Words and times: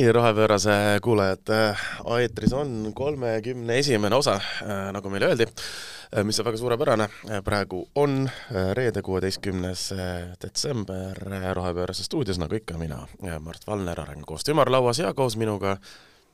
nii, 0.00 0.12
rohepöörase 0.12 0.72
kuulajad, 1.02 1.50
eetris 2.20 2.52
on 2.56 2.92
kolmekümne 2.94 3.78
esimene 3.78 4.16
osa, 4.16 4.38
nagu 4.92 5.10
meile 5.12 5.28
öeldi, 5.28 5.46
mis 6.24 6.40
on 6.40 6.46
väga 6.46 6.56
suurepärane. 6.56 7.08
praegu 7.44 7.82
on 7.94 8.30
reede, 8.72 9.02
kuueteistkümnes 9.02 9.90
detsember 10.42 11.20
Rohepöörase 11.54 12.04
stuudios, 12.04 12.38
nagu 12.40 12.56
ikka, 12.56 12.78
mina, 12.78 13.02
Mart 13.40 13.66
Valner, 13.66 14.00
Arengukoostöö 14.00 14.54
ümarlauas 14.54 14.98
ja 14.98 15.12
koos 15.14 15.36
minuga 15.36 15.76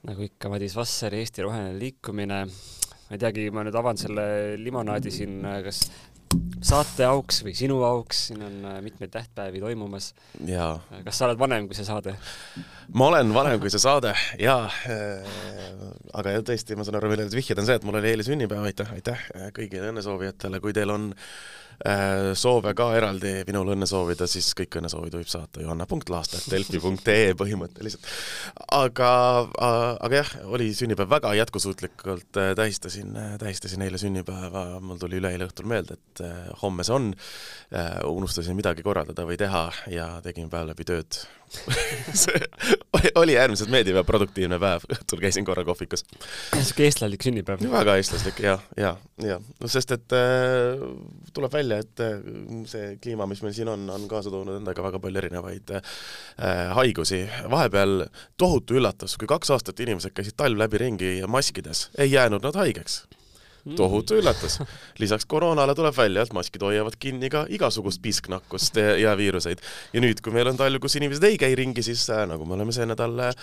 nagu 0.06 0.22
ikka, 0.22 0.48
Madis 0.48 0.76
Vasser, 0.76 1.14
Eesti 1.14 1.42
Roheline 1.42 1.78
Liikumine. 1.78 2.44
ma 3.08 3.14
ei 3.14 3.18
teagi, 3.18 3.50
ma 3.50 3.62
nüüd 3.66 3.74
avan 3.74 3.98
selle 3.98 4.54
limonaadi 4.58 5.10
siin, 5.10 5.42
kas 5.64 5.88
saate 6.66 7.06
auks 7.08 7.42
või 7.46 7.54
sinu 7.58 7.80
auks, 7.86 8.26
siin 8.30 8.42
on 8.46 8.56
äh, 8.68 8.78
mitmeid 8.84 9.12
tähtpäevi 9.14 9.60
toimumas. 9.62 10.12
kas 11.04 11.18
sa 11.18 11.28
oled 11.28 11.40
vanem 11.40 11.68
kui 11.68 11.78
see 11.78 11.86
saade? 11.88 12.16
ma 12.94 13.10
olen 13.10 13.34
vanem 13.34 13.60
kui 13.62 13.72
see 13.72 13.82
saade 13.82 14.14
jaa 14.40 14.70
äh,, 14.90 15.36
aga 16.14 16.38
jah, 16.38 16.46
tõesti, 16.52 16.78
ma 16.78 16.86
saan 16.86 17.00
aru, 17.00 17.12
millele 17.12 17.32
sa 17.32 17.38
vihjad, 17.38 17.60
on 17.60 17.68
see, 17.68 17.78
et 17.80 17.86
mul 17.86 18.00
oli 18.00 18.14
eile 18.14 18.26
sünnipäev, 18.26 18.66
aitäh, 18.70 18.96
aitäh 18.96 19.28
kõigile 19.56 19.92
õnnesoovijatele, 19.92 20.62
kui 20.64 20.76
teil 20.76 20.94
on 20.94 21.12
äh, 21.12 21.30
Äh, 21.65 21.65
soove 22.38 22.72
ka 22.76 22.88
eraldi 22.96 23.32
minule 23.46 23.74
õnne 23.76 23.86
soovida, 23.88 24.26
siis 24.30 24.48
kõik 24.56 24.78
õnnesoovid 24.80 25.16
võib 25.18 25.28
saata 25.30 25.62
johanna.laastet.delfi.ee 25.62 27.34
põhimõtteliselt. 27.38 28.08
aga, 28.72 29.10
aga 29.60 30.22
jah, 30.22 30.32
oli 30.56 30.70
sünnipäev 30.76 31.10
väga 31.10 31.34
jätkusuutlikult, 31.36 32.40
äh, 32.40 32.52
tähistasin, 32.58 33.16
äh, 33.16 33.36
tähistasin 33.42 33.82
eile 33.86 34.00
sünnipäeva, 34.00 34.66
mul 34.80 35.00
tuli 35.02 35.20
üleeile 35.20 35.48
õhtul 35.48 35.68
meelde, 35.68 35.98
et 36.00 36.24
homme 36.62 36.84
see 36.86 36.96
on, 36.96 37.10
unustasin 38.08 38.56
midagi 38.56 38.84
korraldada 38.86 39.26
või 39.28 39.36
teha 39.40 39.66
ja 39.92 40.08
tegin 40.24 40.48
päev 40.52 40.70
läbi 40.70 40.86
tööd 40.88 41.18
see 42.22 42.40
oli 43.14 43.36
äärmiselt 43.38 43.70
meeldiv 43.70 43.98
ja 44.00 44.04
produktiivne 44.06 44.58
päev, 44.62 44.86
õhtul 44.92 45.20
käisin 45.22 45.46
korra 45.46 45.64
kohvikus. 45.66 46.04
niisugune 46.54 46.88
eestlaslik 46.88 47.26
sünnipäev. 47.26 47.62
väga 47.70 47.96
eestlaslik 48.00 48.40
ja, 48.42 48.58
ja, 48.76 48.96
ja 49.22 49.38
no 49.38 49.70
sest, 49.70 49.94
et 49.94 50.16
äh, 50.16 50.82
tuleb 51.36 51.52
välja, 51.52 51.80
et 51.84 52.04
äh, 52.04 52.16
see 52.70 52.96
kliima, 53.02 53.28
mis 53.30 53.42
meil 53.44 53.54
siin 53.56 53.70
on, 53.72 53.86
on 53.92 54.08
kaasa 54.10 54.32
toonud 54.32 54.58
endaga 54.60 54.84
väga 54.86 55.02
palju 55.02 55.22
erinevaid 55.22 55.76
äh, 55.78 55.92
haigusi. 56.78 57.24
vahepeal 57.52 58.06
tohutu 58.40 58.80
üllatus, 58.80 59.18
kui 59.20 59.30
kaks 59.30 59.52
aastat 59.54 59.84
inimesed 59.84 60.16
käisid 60.16 60.38
talv 60.38 60.58
läbi 60.60 60.82
ringi 60.82 61.12
maskides, 61.30 61.90
ei 61.98 62.12
jäänud 62.12 62.44
nad 62.46 62.58
haigeks 62.64 63.04
tohutu 63.74 64.14
üllatus. 64.20 64.60
lisaks 64.98 65.26
koroonale 65.26 65.74
tuleb 65.74 65.96
välja, 65.96 66.22
et 66.22 66.32
maskid 66.36 66.62
hoiavad 66.62 66.96
kinni 67.00 67.30
ka 67.32 67.44
igasugust 67.50 68.02
pisknakkust 68.02 68.78
ja 69.00 69.16
viiruseid. 69.18 69.62
ja 69.92 70.02
nüüd, 70.02 70.20
kui 70.22 70.34
meil 70.34 70.50
on 70.50 70.58
talv, 70.58 70.78
kus 70.82 70.96
inimesed 71.00 71.24
ei 71.26 71.38
käi 71.40 71.54
ringi, 71.58 71.82
siis 71.82 72.04
äh, 72.14 72.24
nagu 72.28 72.46
me 72.46 72.54
oleme 72.54 72.74
see 72.74 72.86
nädal 72.86 73.18
äh, 73.26 73.34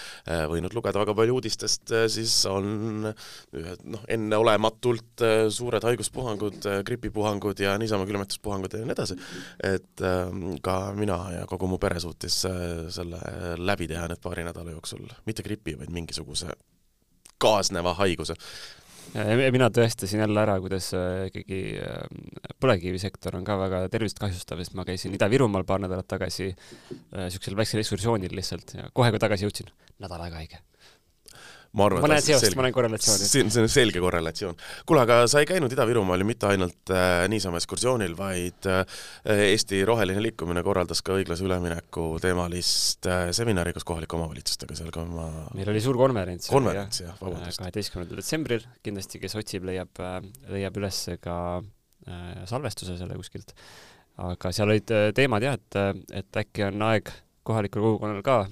võinud 0.51 0.75
lugeda 0.75 1.01
väga 1.01 1.15
palju 1.17 1.39
uudistest, 1.39 1.85
äh, 1.91 2.05
siis 2.11 2.35
on 2.49 3.09
ühed 3.11 3.87
noh, 3.95 4.03
enneolematult 4.07 5.25
suured 5.53 5.83
haiguspuhangud, 5.89 6.69
gripipuhangud 6.87 7.59
ja 7.63 7.75
niisama 7.81 8.07
külmetuspuhangud 8.09 8.77
ja 8.77 8.83
nii 8.83 8.95
edasi. 8.95 9.17
et 9.63 10.03
ähm, 10.05 10.55
ka 10.63 10.93
mina 10.95 11.17
ja 11.39 11.47
kogu 11.49 11.67
mu 11.67 11.79
pere 11.81 11.99
suutis 11.99 12.43
selle 12.93 13.19
läbi 13.57 13.87
teha 13.89 14.07
nüüd 14.11 14.21
paari 14.23 14.45
nädala 14.47 14.75
jooksul, 14.75 15.03
mitte 15.25 15.43
gripi, 15.43 15.75
vaid 15.79 15.91
mingisuguse 15.93 16.53
kaasneva 17.43 17.93
haiguse 17.97 18.37
mina 19.53 19.69
tõestasin 19.73 20.23
jälle 20.23 20.41
ära, 20.41 20.57
kuidas 20.63 20.89
äh, 20.97 21.27
ikkagi 21.29 21.61
äh, 21.83 22.51
põlevkivisektor 22.63 23.37
on 23.37 23.45
ka 23.47 23.57
väga 23.61 23.83
tervist 23.93 24.21
kahjustav, 24.21 24.61
sest 24.63 24.77
ma 24.79 24.85
käisin 24.87 25.15
Ida-Virumaal 25.17 25.67
paar 25.69 25.83
nädalat 25.83 26.09
tagasi 26.09 26.51
niisugusel 26.51 27.53
äh, 27.53 27.61
väiksel 27.61 27.83
ekskursioonil 27.83 28.37
lihtsalt 28.37 28.77
ja 28.79 28.89
kohe, 28.93 29.13
kui 29.13 29.21
tagasi 29.21 29.47
jõudsin, 29.47 29.73
nädal 30.03 30.25
aega 30.25 30.41
haige 30.41 30.63
ma 31.73 31.87
arvan, 31.87 32.03
ma 32.05 32.09
näen 32.11 32.23
seost, 32.25 32.53
ma 32.57 32.65
näen 32.65 32.75
korrelatsiooni. 32.75 33.27
see 33.27 33.61
on, 33.63 33.69
selge 33.71 34.01
korrelatsioon. 34.03 34.57
kuule, 34.89 35.03
aga 35.03 35.23
sa 35.31 35.41
ei 35.41 35.47
käinud 35.49 35.73
Ida-Virumaal 35.73 36.21
ju 36.21 36.27
mitte 36.29 36.49
ainult 36.51 36.93
äh, 36.93 37.23
niisama 37.31 37.57
ekskursioonil, 37.61 38.13
vaid 38.17 38.69
äh, 38.69 38.83
Eesti 39.49 39.81
Roheline 39.87 40.21
Liikumine 40.21 40.63
korraldas 40.65 41.01
ka 41.05 41.17
õiglase 41.17 41.45
ülemineku 41.47 42.07
teemalist 42.23 43.09
äh, 43.09 43.25
seminari 43.35 43.73
koos 43.73 43.87
kohalike 43.89 44.17
omavalitsustega, 44.19 44.77
seal 44.77 44.93
ka 44.93 45.05
ma 45.09 45.27
meil 45.57 45.73
oli 45.73 45.81
suur 45.83 45.97
konverents. 45.99 46.51
konverents, 46.53 47.03
jah, 47.05 47.17
vabandust. 47.21 47.61
kaheteistkümnendal 47.63 48.21
detsembril, 48.21 48.67
kindlasti 48.85 49.21
kes 49.23 49.37
otsib, 49.41 49.65
leiab 49.69 50.03
äh,, 50.03 50.19
leiab 50.53 50.77
üles 50.81 51.03
ka 51.23 51.37
äh, 51.59 52.43
salvestuse 52.49 52.99
selle 53.01 53.17
kuskilt. 53.17 53.55
aga 54.21 54.53
seal 54.53 54.69
olid 54.69 54.93
äh, 54.93 55.09
teemad 55.17 55.45
jah, 55.45 55.57
et, 55.57 56.03
et 56.21 56.43
äkki 56.45 56.69
on 56.69 56.91
aeg 56.91 57.09
kohalikul 57.43 57.81
kogukonnal 57.81 58.21
ka 58.25 58.43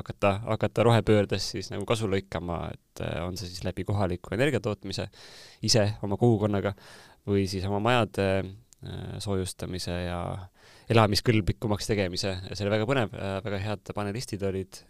hakata, 0.00 0.34
hakata 0.46 0.84
rohepöördes 0.86 1.50
siis 1.54 1.70
nagu 1.72 1.86
kasu 1.88 2.08
lõikama, 2.10 2.62
et 2.74 3.04
äh, 3.04 3.20
on 3.24 3.38
see 3.40 3.50
siis 3.50 3.64
läbi 3.66 3.84
kohaliku 3.88 4.34
energiatootmise 4.36 5.08
ise 5.66 5.86
oma 6.06 6.18
kogukonnaga 6.20 6.74
või 7.28 7.46
siis 7.50 7.66
oma 7.68 7.80
majade 7.84 8.28
äh, 8.40 9.18
soojustamise 9.22 9.96
ja 10.06 10.22
elamiskõlblikumaks 10.90 11.86
tegemise. 11.90 12.34
See 12.52 12.64
oli 12.66 12.74
väga 12.74 12.88
põnev, 12.88 13.14
äh, 13.14 13.36
väga 13.46 13.62
head 13.66 13.94
panelistid 13.96 14.46
olid 14.46 14.82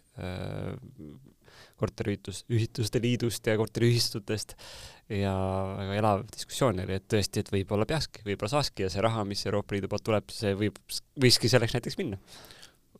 korteriühitus, 1.80 2.42
ühituste 2.52 3.00
liidust 3.00 3.46
ja 3.48 3.54
korteriühistutest. 3.56 4.52
Ja 5.10 5.32
väga 5.78 5.94
elav 5.96 6.24
diskussioon 6.28 6.82
oli, 6.84 6.98
et 7.00 7.06
tõesti, 7.10 7.40
et 7.40 7.48
võib-olla 7.50 7.86
peakski, 7.88 8.20
võib-olla 8.26 8.52
saakski 8.52 8.84
ja 8.84 8.90
see 8.92 9.02
raha, 9.02 9.24
mis 9.26 9.46
Euroopa 9.48 9.74
Liidu 9.74 9.88
poolt 9.90 10.04
tuleb, 10.06 10.28
see 10.34 10.52
võib, 10.58 10.76
võikski 11.24 11.50
selleks 11.50 11.74
näiteks 11.78 11.98
minna 11.98 12.20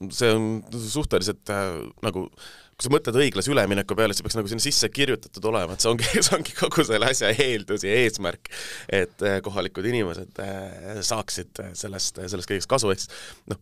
see 0.09 0.33
on 0.33 0.49
suhteliselt 0.73 1.53
äh, 1.53 1.77
nagu, 2.05 2.25
kui 2.31 2.87
sa 2.87 2.93
mõtled 2.95 3.19
õiglase 3.21 3.53
ülemineku 3.53 3.97
peale, 3.99 4.17
see 4.17 4.25
peaks 4.25 4.39
nagu 4.39 4.51
sinna 4.51 4.65
sisse 4.65 4.89
kirjutatud 4.93 5.51
olema, 5.51 5.77
et 5.77 5.85
see 5.85 5.93
ongi, 5.93 6.09
see 6.27 6.37
ongi 6.39 6.57
kogu 6.57 6.87
selle 6.89 7.11
asja 7.13 7.33
eeldus 7.35 7.85
ja 7.85 7.97
eesmärk, 8.05 8.53
et 8.89 9.27
äh, 9.27 9.41
kohalikud 9.45 9.87
inimesed 9.93 10.41
äh, 10.45 11.03
saaksid 11.07 11.65
sellest, 11.79 12.23
sellest 12.23 12.51
kõigest 12.51 12.71
kasu, 12.71 12.93
ehk 12.95 13.05
siis 13.05 13.13
noh, 13.53 13.61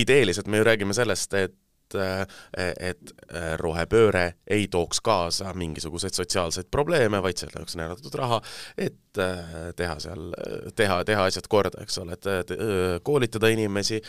ideeliselt 0.00 0.50
me 0.50 0.60
ju 0.60 0.66
räägime 0.66 0.96
sellest, 0.96 1.34
et 1.38 1.56
et, 1.96 2.76
et 2.90 3.12
rohepööre 3.60 4.24
ei 4.50 4.68
tooks 4.72 5.00
kaasa 5.04 5.54
mingisuguseid 5.58 6.16
sotsiaalseid 6.16 6.70
probleeme, 6.70 7.22
vaid 7.22 7.40
selle 7.40 7.60
jaoks 7.60 7.76
on 7.76 7.84
eraldatud 7.86 8.18
raha, 8.20 8.40
et 8.78 9.20
teha 9.76 9.96
seal, 10.02 10.30
teha, 10.78 11.00
teha 11.06 11.26
asjad 11.26 11.48
korda, 11.50 11.82
eks 11.82 11.98
ole, 12.02 12.16
et 12.16 12.54
koolitada 13.06 13.50
inimesi, 13.52 14.00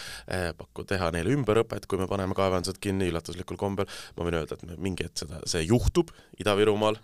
pakku-, 0.58 0.86
teha 0.88 1.12
neile 1.16 1.34
ümberõpet, 1.36 1.88
kui 1.90 2.02
me 2.02 2.10
paneme 2.12 2.38
kaevandused 2.38 2.82
kinni 2.84 3.10
üllatuslikul 3.12 3.60
kombel, 3.62 3.90
ma 4.18 4.28
võin 4.28 4.42
öelda, 4.42 4.58
et 4.58 4.82
mingi 4.82 5.08
hetk 5.08 5.26
seda, 5.26 5.42
see 5.50 5.66
juhtub 5.66 6.14
Ida-Virumaal, 6.42 7.00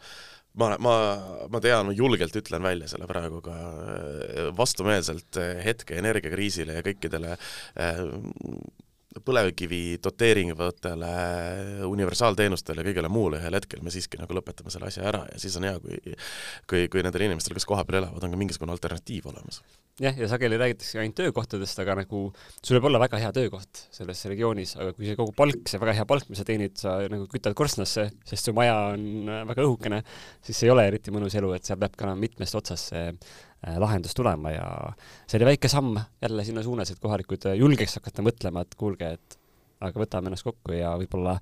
ma, 0.57 0.73
ma, 0.81 0.95
ma 1.51 1.61
tean, 1.63 1.91
julgelt 1.95 2.35
ütlen 2.39 2.65
välja 2.65 2.89
selle 2.91 3.07
praegu 3.09 3.41
ka 3.45 3.55
vastumeelselt 4.57 5.39
hetke 5.65 5.97
energiakriisile 6.01 6.79
ja 6.79 6.85
kõikidele 6.85 7.37
põlevkivi 9.25 9.81
doteeringuvatele 10.03 11.13
universaalteenustele 11.87 12.83
ja 12.83 12.89
kõigele 12.89 13.11
muule 13.11 13.41
ühel 13.41 13.57
hetkel 13.57 13.83
me 13.85 13.93
siiski 13.93 14.19
nagu 14.21 14.37
lõpetame 14.37 14.73
selle 14.73 14.89
asja 14.91 15.07
ära 15.09 15.23
ja 15.31 15.41
siis 15.41 15.57
on 15.59 15.67
hea, 15.69 15.77
kui 15.83 15.97
kui, 16.69 16.85
kui 16.91 17.03
nendel 17.05 17.27
inimestel, 17.27 17.55
kes 17.57 17.67
kohapeal 17.67 18.01
elavad, 18.01 18.23
on 18.23 18.33
ka 18.33 18.39
mingisugune 18.39 18.73
alternatiiv 18.75 19.29
olemas. 19.31 19.61
jah, 20.01 20.13
ja 20.19 20.27
sageli 20.29 20.59
räägitakse 20.61 20.99
ainult 21.01 21.17
töökohtadest, 21.17 21.79
aga 21.81 21.95
nagu 22.03 22.19
sul 22.61 22.77
võib 22.77 22.89
olla 22.91 23.01
väga 23.01 23.17
hea 23.21 23.31
töökoht 23.33 23.81
selles 23.93 24.21
regioonis, 24.29 24.75
aga 24.77 24.93
kui 24.93 25.09
see 25.09 25.17
kogu 25.17 25.33
palk, 25.37 25.63
see 25.69 25.81
väga 25.81 25.95
hea 25.97 26.05
palk, 26.09 26.27
mis 26.29 26.41
sa 26.41 26.45
teenid, 26.45 26.75
sa 26.77 26.99
nagu 27.09 27.25
kütad 27.31 27.57
korstnasse, 27.57 28.09
sest 28.29 28.49
su 28.49 28.53
maja 28.57 28.77
on 28.93 29.31
väga 29.49 29.65
õhukene, 29.65 30.03
siis 30.45 30.61
ei 30.67 30.73
ole 30.73 30.85
eriti 30.91 31.13
mõnus 31.15 31.37
elu, 31.39 31.53
et 31.57 31.65
seal 31.65 31.81
peab 31.81 31.97
ka 31.97 32.13
mitmest 32.19 32.59
otsast 32.59 32.93
see 32.93 33.09
lahendus 33.79 34.15
tulema 34.17 34.53
ja 34.53 34.67
see 35.27 35.39
oli 35.39 35.51
väike 35.53 35.71
samm 35.71 35.97
jälle 36.21 36.45
sinna 36.47 36.63
suunas, 36.63 36.91
et 36.91 37.01
kohalikud 37.03 37.49
julgeks 37.55 37.99
hakata 37.99 38.25
mõtlema, 38.25 38.63
et 38.63 38.77
kuulge, 38.79 39.11
et 39.17 39.37
aga 39.83 40.01
võtame 40.01 40.31
ennast 40.31 40.47
kokku 40.47 40.73
ja 40.77 40.95
võib-olla 40.99 41.37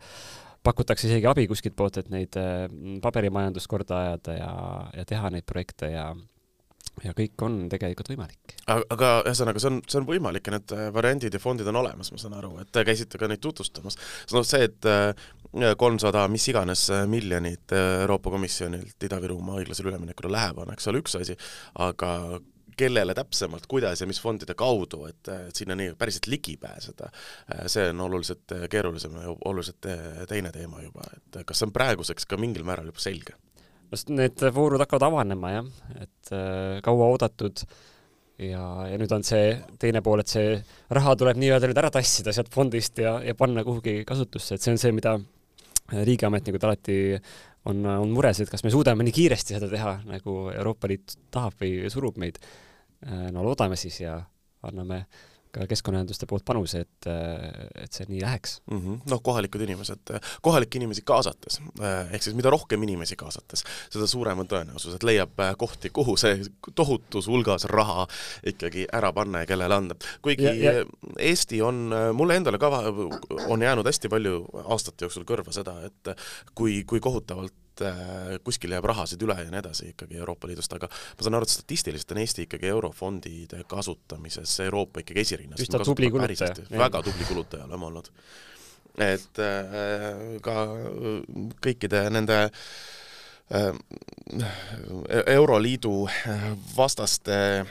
pakutakse 0.65 1.07
isegi 1.09 1.27
abi 1.29 1.45
kuskilt 1.47 1.75
poolt, 1.77 1.99
et 2.01 2.09
neid 2.13 2.37
äh, 2.41 2.65
paberimajandust 3.03 3.69
korda 3.71 4.01
ajada 4.01 4.37
ja, 4.39 4.53
ja 4.97 5.05
teha 5.07 5.31
neid 5.33 5.45
projekte 5.47 5.91
ja 5.93 6.09
ja 7.03 7.13
kõik 7.17 7.43
on 7.45 7.57
tegelikult 7.71 8.09
võimalik. 8.13 8.55
aga 8.67 9.11
ühesõnaga, 9.25 9.61
see 9.61 9.71
on, 9.71 9.81
see 9.89 9.99
on 9.99 10.07
võimalik 10.07 10.47
ja 10.47 10.55
need 10.57 10.75
äh, 10.75 10.87
variandid 10.95 11.35
ja 11.35 11.41
fondid 11.41 11.67
on 11.71 11.81
olemas, 11.81 12.11
ma 12.13 12.21
saan 12.21 12.37
aru, 12.37 12.55
et 12.63 12.71
te 12.71 12.85
käisite 12.87 13.19
ka 13.21 13.29
neid 13.31 13.43
tutvustamas. 13.43 13.99
noh, 14.33 14.45
see, 14.47 14.69
et 14.69 14.89
kolmsada 15.79 16.25
mis 16.31 16.47
iganes 16.51 16.87
miljonit 17.07 17.71
Euroopa 17.75 18.33
Komisjonilt 18.33 19.07
Ida-Virumaa 19.07 19.61
õiglasele 19.61 19.93
üleminekule 19.93 20.33
läheb, 20.33 20.59
on 20.59 20.73
eks 20.73 20.91
ole 20.91 20.99
üks 21.03 21.15
asi, 21.19 21.37
aga 21.79 22.11
kellele 22.75 23.13
täpsemalt, 23.15 23.69
kuidas 23.71 24.01
ja 24.01 24.07
mis 24.07 24.19
fondide 24.19 24.51
kaudu, 24.59 25.05
et 25.07 25.31
sinna 25.55 25.77
nii 25.79 25.93
päriselt 25.99 26.27
ligi 26.27 26.57
pääseda, 26.59 27.07
see 27.71 27.87
on 27.93 28.03
oluliselt 28.09 28.51
keerulisem 28.71 29.15
ja 29.21 29.31
oluliselt 29.47 29.87
teine 30.27 30.51
teema 30.51 30.83
juba, 30.83 31.07
et 31.15 31.39
kas 31.47 31.61
see 31.61 31.69
on 31.69 31.75
praeguseks 31.75 32.27
ka 32.27 32.39
mingil 32.41 32.67
määral 32.67 32.91
juba 32.91 33.03
selge? 33.03 33.39
No 33.91 34.17
need 34.19 34.45
voorud 34.55 34.81
hakkavad 34.83 35.07
avanema 35.09 35.51
jah, 35.57 35.67
et 36.01 36.31
äh, 36.35 36.79
kaua 36.85 37.11
oodatud. 37.13 37.65
Ja, 38.35 38.61
ja 38.89 38.97
nüüd 38.99 39.11
on 39.15 39.23
see 39.23 39.53
teine 39.79 40.01
pool, 40.03 40.19
et 40.19 40.27
see 40.27 40.57
raha 40.91 41.13
tuleb 41.15 41.37
nii-öelda 41.39 41.69
nüüd 41.69 41.77
ära 41.79 41.91
tassida 41.93 42.33
sealt 42.35 42.49
fondist 42.51 42.99
ja, 42.99 43.13
ja 43.23 43.31
panna 43.39 43.63
kuhugi 43.63 44.01
kasutusse, 44.07 44.57
et 44.57 44.65
see 44.65 44.73
on 44.73 44.81
see, 44.81 44.91
mida 44.91 45.13
riigiametnikud 45.93 46.65
alati 46.67 46.97
on, 47.71 47.79
on 47.85 48.11
mures, 48.11 48.41
et 48.43 48.51
kas 48.51 48.65
me 48.65 48.73
suudame 48.73 49.05
nii 49.07 49.15
kiiresti 49.15 49.55
seda 49.55 49.69
teha, 49.71 49.93
nagu 50.09 50.35
Euroopa 50.51 50.89
Liit 50.91 51.15
tahab 51.31 51.55
või 51.61 51.87
surub 51.93 52.19
meid. 52.19 52.41
no 53.31 53.43
loodame 53.45 53.77
siis 53.79 54.01
ja 54.01 54.17
anname 54.67 55.05
ka 55.55 55.67
keskkonnaühenduste 55.69 56.27
poolt 56.29 56.45
panuse, 56.47 56.83
et, 56.85 57.07
et 57.79 57.95
see 57.95 58.07
nii 58.09 58.21
läheks 58.23 58.59
mm 58.69 58.77
-hmm.. 58.79 59.09
noh, 59.11 59.21
kohalikud 59.23 59.61
inimesed, 59.65 60.13
kohalikke 60.45 60.79
inimesi 60.79 61.01
kaasates, 61.07 61.59
ehk 62.11 62.23
siis 62.23 62.35
mida 62.35 62.51
rohkem 62.53 62.83
inimesi 62.83 63.15
kaasates, 63.19 63.63
seda 63.93 64.07
suurem 64.07 64.43
on 64.43 64.49
tõenäosus, 64.51 64.95
et 64.97 65.07
leiab 65.07 65.43
kohti, 65.57 65.89
kuhu 65.89 66.17
see 66.17 66.39
tohutus 66.75 67.27
hulgas 67.31 67.67
raha 67.71 68.07
ikkagi 68.45 68.87
ära 68.93 69.13
panna 69.13 69.43
ja 69.43 69.49
kellele 69.49 69.75
anda. 69.75 69.95
kuigi 70.21 70.45
ja, 70.45 70.53
ja... 70.71 70.85
Eesti 71.19 71.61
on, 71.61 71.89
mulle 72.13 72.35
endale 72.35 72.57
ka 72.59 72.71
on 73.47 73.61
jäänud 73.61 73.85
hästi 73.85 74.09
palju 74.09 74.45
aastate 74.65 75.05
jooksul 75.05 75.23
kõrva 75.23 75.53
seda, 75.55 75.77
et 75.85 76.15
kui, 76.55 76.83
kui 76.83 76.99
kohutavalt 76.99 77.53
et 77.75 77.83
äh, 77.87 78.39
kuskil 78.43 78.73
jääb 78.75 78.87
rahasid 78.87 79.21
üle 79.25 79.35
ja 79.39 79.51
nii 79.51 79.59
edasi 79.59 79.91
ikkagi 79.91 80.19
Euroopa 80.21 80.47
Liidust, 80.47 80.73
aga 80.75 80.89
ma 80.89 81.25
saan 81.25 81.37
aru, 81.39 81.47
et 81.47 81.55
statistiliselt 81.55 82.13
on 82.15 82.21
Eesti 82.23 82.45
ikkagi 82.47 82.71
eurofondide 82.71 83.63
kasutamises 83.67 84.59
Euroopa 84.65 85.03
ikkagi 85.03 85.25
esirinnas. 85.25 85.63
üsna 85.65 85.83
tubli 85.83 86.11
kulutaja. 86.11 86.67
väga 86.71 87.03
tubli 87.03 87.27
kulutaja 87.27 87.67
oleme 87.67 87.89
olnud. 87.91 88.11
et 88.97 89.39
äh, 89.43 90.37
ka 90.41 90.55
kõikide 91.65 92.05
nende 92.15 92.45
äh, 92.45 92.51
Euroliidu 95.35 96.07
vastaste 96.77 97.65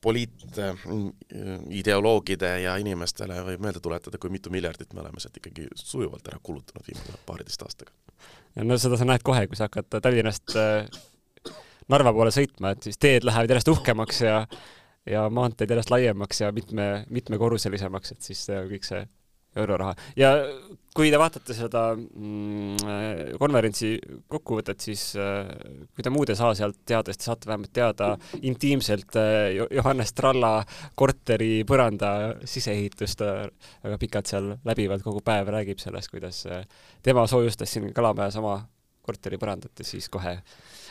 poliitideoloogide 0.00 2.50
ja 2.64 2.76
inimestele 2.80 3.44
võib 3.52 3.62
meelde 3.62 3.80
tuletada, 3.84 4.18
kui 4.18 4.30
mitu 4.34 4.50
miljardit 4.50 4.92
me 4.96 5.00
oleme 5.04 5.20
sealt 5.20 5.36
ikkagi 5.38 5.68
sujuvalt 5.74 6.28
ära 6.32 6.38
kulutanud 6.42 6.84
viimase 6.88 7.12
paariteist 7.26 7.62
aastaga 7.68 7.92
ja 8.56 8.66
no 8.66 8.78
seda 8.80 8.98
sa 8.98 9.06
näed 9.08 9.24
kohe, 9.26 9.46
kui 9.48 9.58
sa 9.58 9.68
hakkad 9.68 10.00
Tallinnast 10.00 10.56
äh, 10.58 11.00
Narva 11.90 12.12
poole 12.14 12.30
sõitma, 12.34 12.74
et 12.74 12.86
siis 12.86 13.00
teed 13.02 13.24
lähevad 13.26 13.50
järjest 13.50 13.72
uhkemaks 13.72 14.20
ja 14.22 14.44
ja 15.08 15.24
maanteed 15.32 15.70
järjest 15.72 15.90
laiemaks 15.90 16.42
ja 16.42 16.50
mitme, 16.52 16.90
mitmekorruselisemaks, 17.10 18.12
et 18.12 18.26
siis 18.30 18.44
kõik 18.50 18.84
see 18.86 19.00
euroraha. 19.56 19.94
ja 20.16 20.34
kui 20.94 21.10
te 21.10 21.18
vaatate 21.20 21.54
seda 21.54 21.82
mm, 21.94 23.36
konverentsi 23.38 23.92
kokkuvõtet, 24.30 24.80
siis 24.82 25.04
äh, 25.18 25.48
kui 25.94 26.04
te 26.04 26.12
muud 26.12 26.32
ei 26.32 26.38
saa 26.38 26.54
sealt 26.58 26.80
teada, 26.86 27.12
siis 27.12 27.22
te 27.22 27.28
saate 27.28 27.50
vähemalt 27.50 27.72
teada 27.74 28.10
intiimselt 28.42 29.18
äh, 29.20 29.52
Johannes 29.78 30.14
Tralla 30.18 30.56
korteri 30.98 31.62
põranda 31.68 32.12
siseehitust 32.48 33.22
äh, 33.26 33.46
väga 33.84 34.00
pikalt 34.02 34.32
seal 34.32 34.52
läbivalt 34.66 35.06
kogu 35.06 35.22
päev 35.24 35.52
räägib 35.54 35.82
sellest, 35.82 36.10
kuidas 36.12 36.42
äh, 36.50 36.66
tema 37.06 37.26
soojustas 37.30 37.76
siin 37.76 37.92
Kalamajas 37.94 38.40
oma 38.42 38.58
korteri 39.06 39.38
põrandat 39.40 39.80
ja 39.80 39.86
siis 39.86 40.10
kohe 40.12 40.36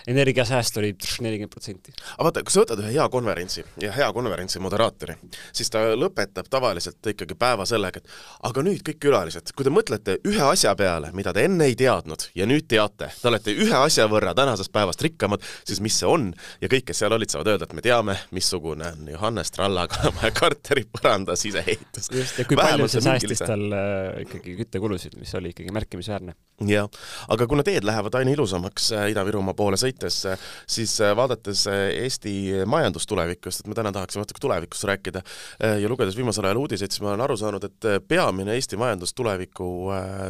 energiasääst 0.08 0.78
oli 0.78 0.94
nelikümmend 1.22 1.52
protsenti. 1.54 1.94
aga 2.18 2.28
vaata, 2.30 2.44
kui 2.44 2.54
sa 2.54 2.64
võtad 2.64 2.84
ühe 2.84 2.94
hea 2.94 3.08
konverentsi 3.10 3.64
ja 3.82 3.92
hea 3.96 4.10
konverentsi 4.14 4.62
moderaatori, 4.64 5.16
siis 5.54 5.70
ta 5.74 5.84
lõpetab 5.96 6.50
tavaliselt 6.50 7.12
ikkagi 7.14 7.36
päeva 7.40 7.66
sellega, 7.70 8.02
et 8.02 8.50
aga 8.50 8.64
nüüd 8.66 8.84
kõik 8.86 9.02
külalised, 9.06 9.54
kui 9.56 9.68
te 9.68 9.74
mõtlete 9.74 10.20
ühe 10.28 10.46
asja 10.46 10.76
peale, 10.80 11.12
mida 11.18 11.34
te 11.36 11.46
enne 11.48 11.70
ei 11.70 11.78
teadnud 11.80 12.30
ja 12.36 12.48
nüüd 12.50 12.68
teate, 12.70 13.12
te 13.22 13.32
olete 13.32 13.56
ühe 13.56 13.76
asja 13.80 14.08
võrra 14.12 14.36
tänasest 14.38 14.72
päevast 14.76 15.02
rikkamad, 15.06 15.44
siis 15.68 15.82
mis 15.84 16.00
see 16.00 16.10
on? 16.10 16.32
ja 16.62 16.70
kõik, 16.72 16.88
kes 16.90 17.02
seal 17.04 17.14
olid, 17.16 17.32
saavad 17.32 17.54
öelda, 17.54 17.68
et 17.70 17.76
me 17.78 17.84
teame, 17.86 18.16
missugune 18.36 18.92
on 18.94 19.10
Johannes 19.12 19.52
Tralla 19.56 19.88
Kalamaja 19.92 20.32
korteri 20.40 20.86
põranda 20.90 21.36
siseehitus. 21.40 22.10
just, 22.12 22.40
ja 22.40 22.46
kui 22.48 22.58
Vähemalt 22.58 22.86
palju 22.86 22.92
see 22.94 23.06
säästis 23.06 23.44
tal 23.44 23.66
äh, 23.76 24.22
ikkagi 24.26 24.56
küttekulusid, 24.64 25.18
mis 25.20 25.34
oli 25.40 25.54
ikkagi 25.54 25.74
märkimisväärne. 25.76 26.36
jah, 26.70 26.90
aga 27.28 27.48
kuna 27.48 27.66
teed 27.68 27.88
lähevad 27.88 28.20
aina 28.20 28.34
ilusamaks 28.36 28.92
äh, 28.96 29.10
Ida-Virumaa 29.14 29.56
poole 29.58 29.80
sõites, 30.00 30.40
siis 30.70 30.94
äh, 31.02 31.14
vaadates 31.18 31.66
äh, 31.68 31.90
Eesti 32.04 32.34
majandustulevikust, 32.70 33.62
et 33.62 33.70
me 33.70 33.78
täna 33.78 33.92
tahaksime 33.96 34.24
natuke 34.24 34.42
tulevikust 34.42 34.84
rääkida 34.90 35.22
äh, 35.22 35.80
ja 35.82 35.90
lugedes 35.90 36.18
viimasel 36.18 36.46
ajal 36.46 36.62
uudiseid, 36.64 36.92
siis 36.92 37.04
ma 37.04 37.14
olen 37.14 37.26
aru 37.26 37.38
saanud, 37.38 37.64
et 37.64 37.90
peamine 38.08 38.56
Eesti 38.56 38.80
majandustuleviku 38.80 39.70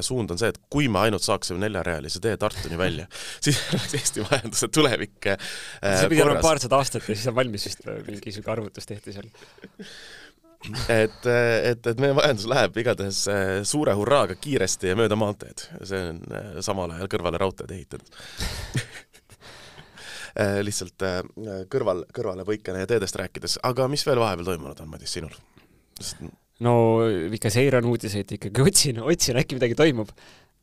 suund 0.06 0.32
on 0.32 0.40
see, 0.42 0.52
et 0.54 0.62
kui 0.70 0.88
me 0.92 1.04
ainult 1.06 1.26
saaksime 1.26 1.62
neljarealise 1.64 2.22
tee 2.24 2.38
Tartuni 2.38 2.78
välja, 2.78 3.08
siis 3.46 3.60
oleks 3.74 3.98
Eesti 4.00 4.26
majanduse 4.30 4.72
tulevik 4.74 5.34
see 5.34 6.08
pidi 6.10 6.24
olema 6.24 6.44
paarsada 6.44 6.80
aastat 6.80 7.04
ja 7.04 7.16
siis 7.16 7.28
on 7.32 7.38
valmis 7.38 7.68
vist, 7.70 7.86
mingi 7.86 8.24
niisugune 8.26 8.58
arvutus 8.58 8.90
tehti 8.90 9.16
seal. 9.16 9.30
Et, 10.92 11.28
et, 11.30 11.86
et 11.88 12.02
meie 12.04 12.12
majandus 12.18 12.44
läheb 12.52 12.76
igatahes 12.82 13.22
suure 13.70 13.94
hurraaga 13.96 14.36
kiiresti 14.36 14.92
ja 14.92 14.98
mööda 15.00 15.16
maanteed. 15.16 15.64
see 15.88 16.02
on 16.10 16.20
samal 16.66 16.92
ajal 16.98 17.08
kõrvale 17.14 17.40
raudteed 17.40 17.72
ehitatud 17.78 18.12
lihtsalt 20.64 21.06
äh, 21.06 21.22
kõrval, 21.72 22.06
kõrvalepõikena 22.16 22.84
ja 22.84 22.90
teedest 22.90 23.18
rääkides, 23.20 23.60
aga 23.68 23.88
mis 23.92 24.06
veel 24.08 24.22
vahepeal 24.22 24.54
toimunud 24.54 24.84
on, 24.84 24.92
Madis, 24.92 25.16
sinul? 25.18 25.34
no 26.64 26.74
ikka 27.36 27.52
seiran 27.52 27.88
uudiseid, 27.88 28.38
ikkagi 28.38 28.64
otsin, 28.64 29.02
otsin, 29.04 29.40
äkki 29.42 29.58
midagi 29.60 29.78
toimub. 29.80 30.12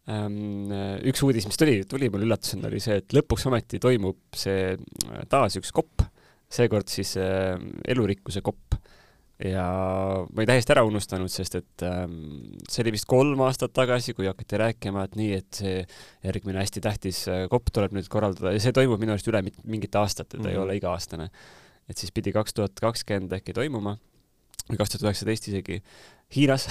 Ähm, 0.07 0.71
üks 1.11 1.21
uudis, 1.27 1.49
mis 1.51 1.59
tuli, 1.59 1.81
tuli 1.89 2.09
mulle 2.13 2.29
üllatusena, 2.29 2.69
oli 2.71 2.79
see, 2.81 3.01
et 3.03 3.15
lõpuks 3.17 3.49
ometi 3.51 3.81
toimub 3.83 4.39
see 4.39 4.77
taas 5.29 5.59
üks 5.59 5.73
kopp, 5.75 6.05
seekord 6.53 6.89
siis 6.93 7.17
äh, 7.21 7.57
elurikkuse 7.91 8.43
kopp 8.47 8.66
ja 9.43 9.65
ma 10.25 10.41
olin 10.41 10.49
täiesti 10.49 10.73
ära 10.73 10.85
unustanud, 10.89 11.31
sest 11.33 11.59
et 11.59 11.85
ähm, 11.85 12.15
see 12.71 12.83
oli 12.85 12.95
vist 12.95 13.09
kolm 13.11 13.43
aastat 13.45 13.75
tagasi, 13.77 14.15
kui 14.17 14.29
hakati 14.31 14.61
rääkima, 14.63 15.05
et 15.05 15.19
nii, 15.19 15.41
et 15.43 15.61
see 15.61 15.77
järgmine 16.25 16.63
hästi 16.63 16.83
tähtis 16.85 17.23
äh, 17.33 17.45
kopp 17.53 17.69
tuleb 17.75 17.97
nüüd 17.97 18.09
korraldada 18.13 18.55
ja 18.55 18.63
see 18.65 18.73
toimub 18.77 19.03
minu 19.03 19.13
arust 19.13 19.29
üle 19.29 19.43
mingit 19.45 20.01
aastat, 20.01 20.31
et 20.31 20.39
ta 20.39 20.39
mm 20.39 20.45
-hmm. 20.45 20.51
ei 20.51 20.57
mhm. 20.57 20.65
ole 20.65 20.77
iga-aastane. 20.81 21.29
et 21.89 21.99
siis 21.99 22.13
pidi 22.13 22.33
kaks 22.33 22.55
tuhat 22.55 22.81
kakskümmend 22.81 23.33
äkki 23.33 23.53
toimuma 23.53 23.99
või 24.71 24.79
kaks 24.79 24.91
tuhat 24.91 25.05
üheksateist 25.07 25.49
isegi 25.49 25.83
Hiinas 26.35 26.67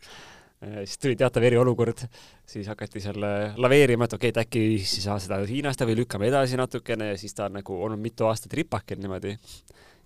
siis 0.84 0.98
tuli 0.98 1.16
teatav 1.16 1.42
eriolukord, 1.42 2.06
siis 2.46 2.66
hakati 2.66 3.00
seal 3.00 3.20
laveerima, 3.56 4.04
et 4.04 4.12
okei 4.12 4.30
okay,, 4.30 4.42
et 4.42 4.46
äkki 4.46 4.78
siis 4.78 4.94
ei 5.00 5.02
saa 5.02 5.18
seda 5.18 5.40
Hiinast 5.44 5.80
või 5.80 5.98
lükkame 6.00 6.30
edasi 6.30 6.56
natukene 6.56 7.10
ja 7.12 7.18
siis 7.18 7.34
ta 7.34 7.50
on 7.50 7.58
nagu 7.58 7.82
olnud 7.82 8.00
mitu 8.00 8.24
aastat 8.24 8.52
ripakel 8.52 8.98
niimoodi 8.98 9.36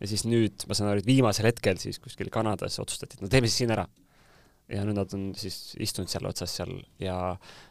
ja 0.00 0.08
siis 0.08 0.24
nüüd 0.28 0.64
ma 0.68 0.76
saan 0.76 0.90
aru, 0.92 1.02
et 1.02 1.08
viimasel 1.08 1.50
hetkel 1.50 1.80
siis 1.80 2.00
kuskil 2.02 2.30
Kanadas 2.32 2.78
otsustati, 2.82 3.18
et 3.18 3.24
no 3.24 3.30
teeme 3.32 3.50
siis 3.50 3.62
siin 3.62 3.74
ära. 3.74 3.86
ja 4.70 4.84
nüüd 4.86 4.96
nad 5.00 5.12
on 5.16 5.30
siis 5.34 5.74
istunud 5.82 6.10
seal 6.12 6.28
otsas 6.30 6.52
seal 6.60 6.72
ja 7.02 7.16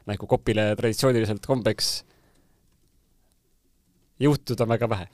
nagu 0.10 0.28
Kopile 0.28 0.74
traditsiooniliselt 0.76 1.46
kombeks 1.48 2.04
jõutud 4.20 4.60
on 4.60 4.74
väga 4.74 4.90
vähe 4.92 5.08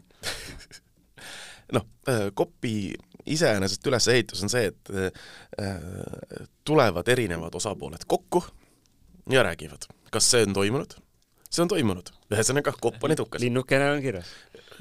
noh, 1.77 1.85
äh, 2.09 2.27
Kopi 2.33 2.95
iseenesest 3.25 3.85
ülesehitus 3.89 4.43
on 4.45 4.51
see, 4.53 4.69
et 4.73 4.91
äh, 4.91 6.43
tulevad 6.65 7.07
erinevad 7.13 7.55
osapooled 7.57 8.05
kokku 8.07 8.43
ja 9.29 9.45
räägivad, 9.45 9.87
kas 10.13 10.31
see 10.33 10.45
on 10.45 10.57
toimunud 10.57 10.97
see 11.55 11.65
on 11.65 11.71
toimunud, 11.71 12.11
ühesõnaga 12.33 12.73
kopp 12.81 13.03
on 13.03 13.15
edukas. 13.15 13.41
linnukene 13.43 13.89
on 13.95 14.03
kirjas. 14.03 14.31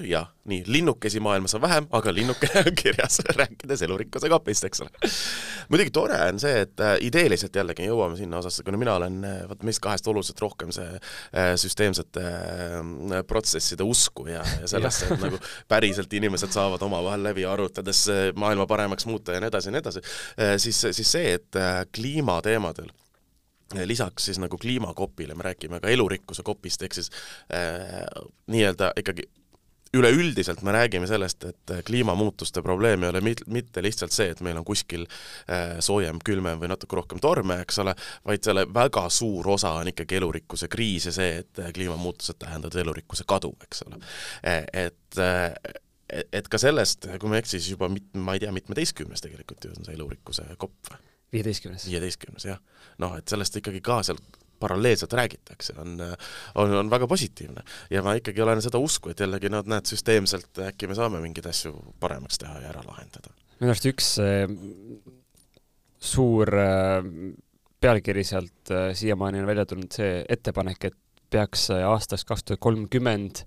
Jah, 0.03 0.27
nii, 0.51 0.63
linnukesi 0.67 1.21
maailmas 1.23 1.55
on 1.55 1.61
vähem, 1.63 1.85
aga 1.95 2.13
linnukene 2.13 2.63
on 2.65 2.75
kirjas, 2.75 3.21
rääkides 3.39 3.83
elurikkuse 3.85 4.29
kapist, 4.29 4.65
eks 4.67 4.81
ole. 4.83 5.11
muidugi 5.71 5.93
tore 5.95 6.17
on 6.27 6.39
see, 6.41 6.65
et 6.65 6.83
äh, 6.83 6.97
ideeliselt 7.07 7.55
jällegi 7.55 7.87
jõuame 7.87 8.19
sinna 8.19 8.41
osasse, 8.41 8.65
kuna 8.67 8.79
mina 8.81 8.97
olen 8.99 9.21
äh, 9.23 9.37
vot 9.49 9.63
meist 9.67 9.79
kahest 9.83 10.07
oluliselt 10.11 10.41
rohkem 10.43 10.73
see 10.75 10.89
äh, 10.97 11.53
süsteemsete 11.59 12.25
protsesside 13.27 13.87
usku 13.87 14.27
ja, 14.27 14.43
ja 14.61 14.67
sellesse, 14.67 15.07
et 15.13 15.23
nagu 15.23 15.39
päriselt 15.71 16.11
inimesed 16.13 16.51
saavad 16.55 16.83
omavahel 16.83 17.23
läbi 17.29 17.47
arutades 17.47 18.03
maailma 18.35 18.67
paremaks 18.67 19.07
muuta 19.07 19.37
ja 19.37 19.43
nii 19.43 19.53
edasi 19.53 19.71
ja 19.71 19.77
nii 19.77 19.83
edasi. 19.83 20.03
Siis, 20.61 20.83
siis 20.97 21.11
see, 21.15 21.33
et 21.39 21.57
kliimateemadel 21.95 22.91
lisaks 23.85 24.29
siis 24.29 24.39
nagu 24.39 24.57
kliimakopile 24.61 25.35
me 25.35 25.43
räägime 25.43 25.79
ka 25.81 25.89
elurikkuse 25.89 26.43
kopist, 26.45 26.83
ehk 26.85 26.93
siis 26.93 27.09
äh, 27.53 28.05
nii-öelda 28.51 28.93
ikkagi 29.01 29.27
üleüldiselt 29.95 30.61
me 30.61 30.73
räägime 30.75 31.07
sellest, 31.07 31.45
et 31.47 31.71
kliimamuutuste 31.87 32.61
probleem 32.61 33.03
ei 33.03 33.09
ole 33.09 33.21
mit-, 33.23 33.45
mitte 33.47 33.83
lihtsalt 33.83 34.11
see, 34.11 34.27
et 34.33 34.41
meil 34.43 34.57
on 34.59 34.65
kuskil 34.67 35.05
äh, 35.07 35.77
soojem, 35.79 36.19
külmem 36.25 36.59
või 36.59 36.69
natuke 36.71 36.99
rohkem 36.99 37.21
torme, 37.23 37.61
eks 37.63 37.79
ole, 37.83 37.95
vaid 38.27 38.43
selle 38.43 38.65
väga 38.73 39.05
suur 39.13 39.47
osa 39.55 39.71
on 39.79 39.93
ikkagi 39.93 40.19
elurikkuse 40.19 40.67
kriis 40.71 41.07
ja 41.09 41.15
see, 41.15 41.39
et 41.45 41.63
äh, 41.63 41.71
kliimamuutused 41.75 42.41
tähendavad 42.43 42.75
elurikkuse 42.83 43.27
kadu, 43.27 43.55
eks 43.67 43.85
ole. 43.87 44.01
et 44.43 45.19
et 46.05 46.47
ka 46.51 46.59
sellest, 46.61 47.07
kui 47.19 47.29
ma 47.31 47.39
ei 47.39 47.41
eksi, 47.41 47.57
siis 47.57 47.73
juba 47.73 47.89
mit-, 47.89 48.13
ma 48.19 48.35
ei 48.35 48.43
tea, 48.43 48.51
mitmeteistkümnes 48.53 49.23
tegelikult 49.23 49.65
ju 49.65 49.73
on 49.73 49.87
see 49.87 49.95
elurikkuse 49.97 50.45
kopp 50.61 50.91
või? 50.91 51.14
Viieteistkümnes. 51.35 51.85
viieteistkümnes, 51.91 52.47
jah. 52.49 52.59
noh, 53.03 53.15
et 53.19 53.27
sellest 53.29 53.61
ikkagi 53.61 53.83
ka 53.85 54.01
seal 54.07 54.19
paralleelselt 54.59 55.13
räägitakse, 55.13 55.73
on, 55.81 55.97
on, 56.55 56.75
on 56.81 56.89
väga 56.89 57.07
positiivne. 57.07 57.63
ja 57.89 58.03
ma 58.03 58.15
ikkagi 58.19 58.41
olen 58.41 58.61
seda 58.63 58.79
usku, 58.81 59.11
et 59.11 59.19
jällegi 59.19 59.51
noh, 59.51 59.65
näed, 59.67 59.87
süsteemselt 59.89 60.61
äkki 60.69 60.89
me 60.89 60.97
saame 60.97 61.21
mingeid 61.23 61.49
asju 61.51 61.73
paremaks 61.99 62.39
teha 62.41 62.59
ja 62.63 62.71
ära 62.71 62.83
lahendada. 62.87 63.33
minu 63.59 63.73
arust 63.73 63.89
üks 63.91 64.11
äh, 64.23 64.45
suur 65.99 66.51
äh, 66.61 67.09
pealkiri 67.81 68.23
sealt 68.27 68.71
äh, 68.73 68.89
siiamaani 68.97 69.43
on 69.43 69.49
välja 69.51 69.67
tulnud 69.69 69.91
see 69.95 70.23
ettepanek, 70.29 70.91
et 70.91 70.99
peaks 71.29 71.69
aastaks 71.75 72.23
kaks 72.25 72.45
tuhat 72.45 72.61
kolmkümmend 72.63 73.41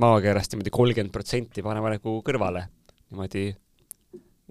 maakerast 0.00 0.52
niimoodi 0.52 0.72
kolmkümmend 0.74 1.12
protsenti 1.12 1.62
panema 1.62 1.92
nagu 1.92 2.14
kõrvale, 2.26 2.64
niimoodi 3.10 3.44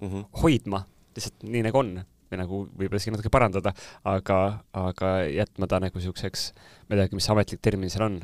mm 0.01 0.09
-hmm. 0.09 0.25
hoidma, 0.41 0.79
lihtsalt 1.17 1.47
nii 1.47 1.65
nagu 1.67 1.81
on. 1.83 1.95
Või 2.33 2.39
nagu 2.39 2.59
võib-olla 2.65 2.97
isegi 2.97 3.11
natuke 3.13 3.29
parandada, 3.29 3.75
aga, 4.09 4.37
aga 4.73 5.09
jätma 5.29 5.67
ta 5.69 5.77
nagu 5.83 5.99
niisuguseks, 5.99 6.47
ma 6.87 6.95
ei 6.95 7.03
teagi, 7.03 7.17
mis 7.19 7.27
ametlik 7.29 7.61
termin 7.61 7.91
seal 7.93 8.07
on, 8.07 8.15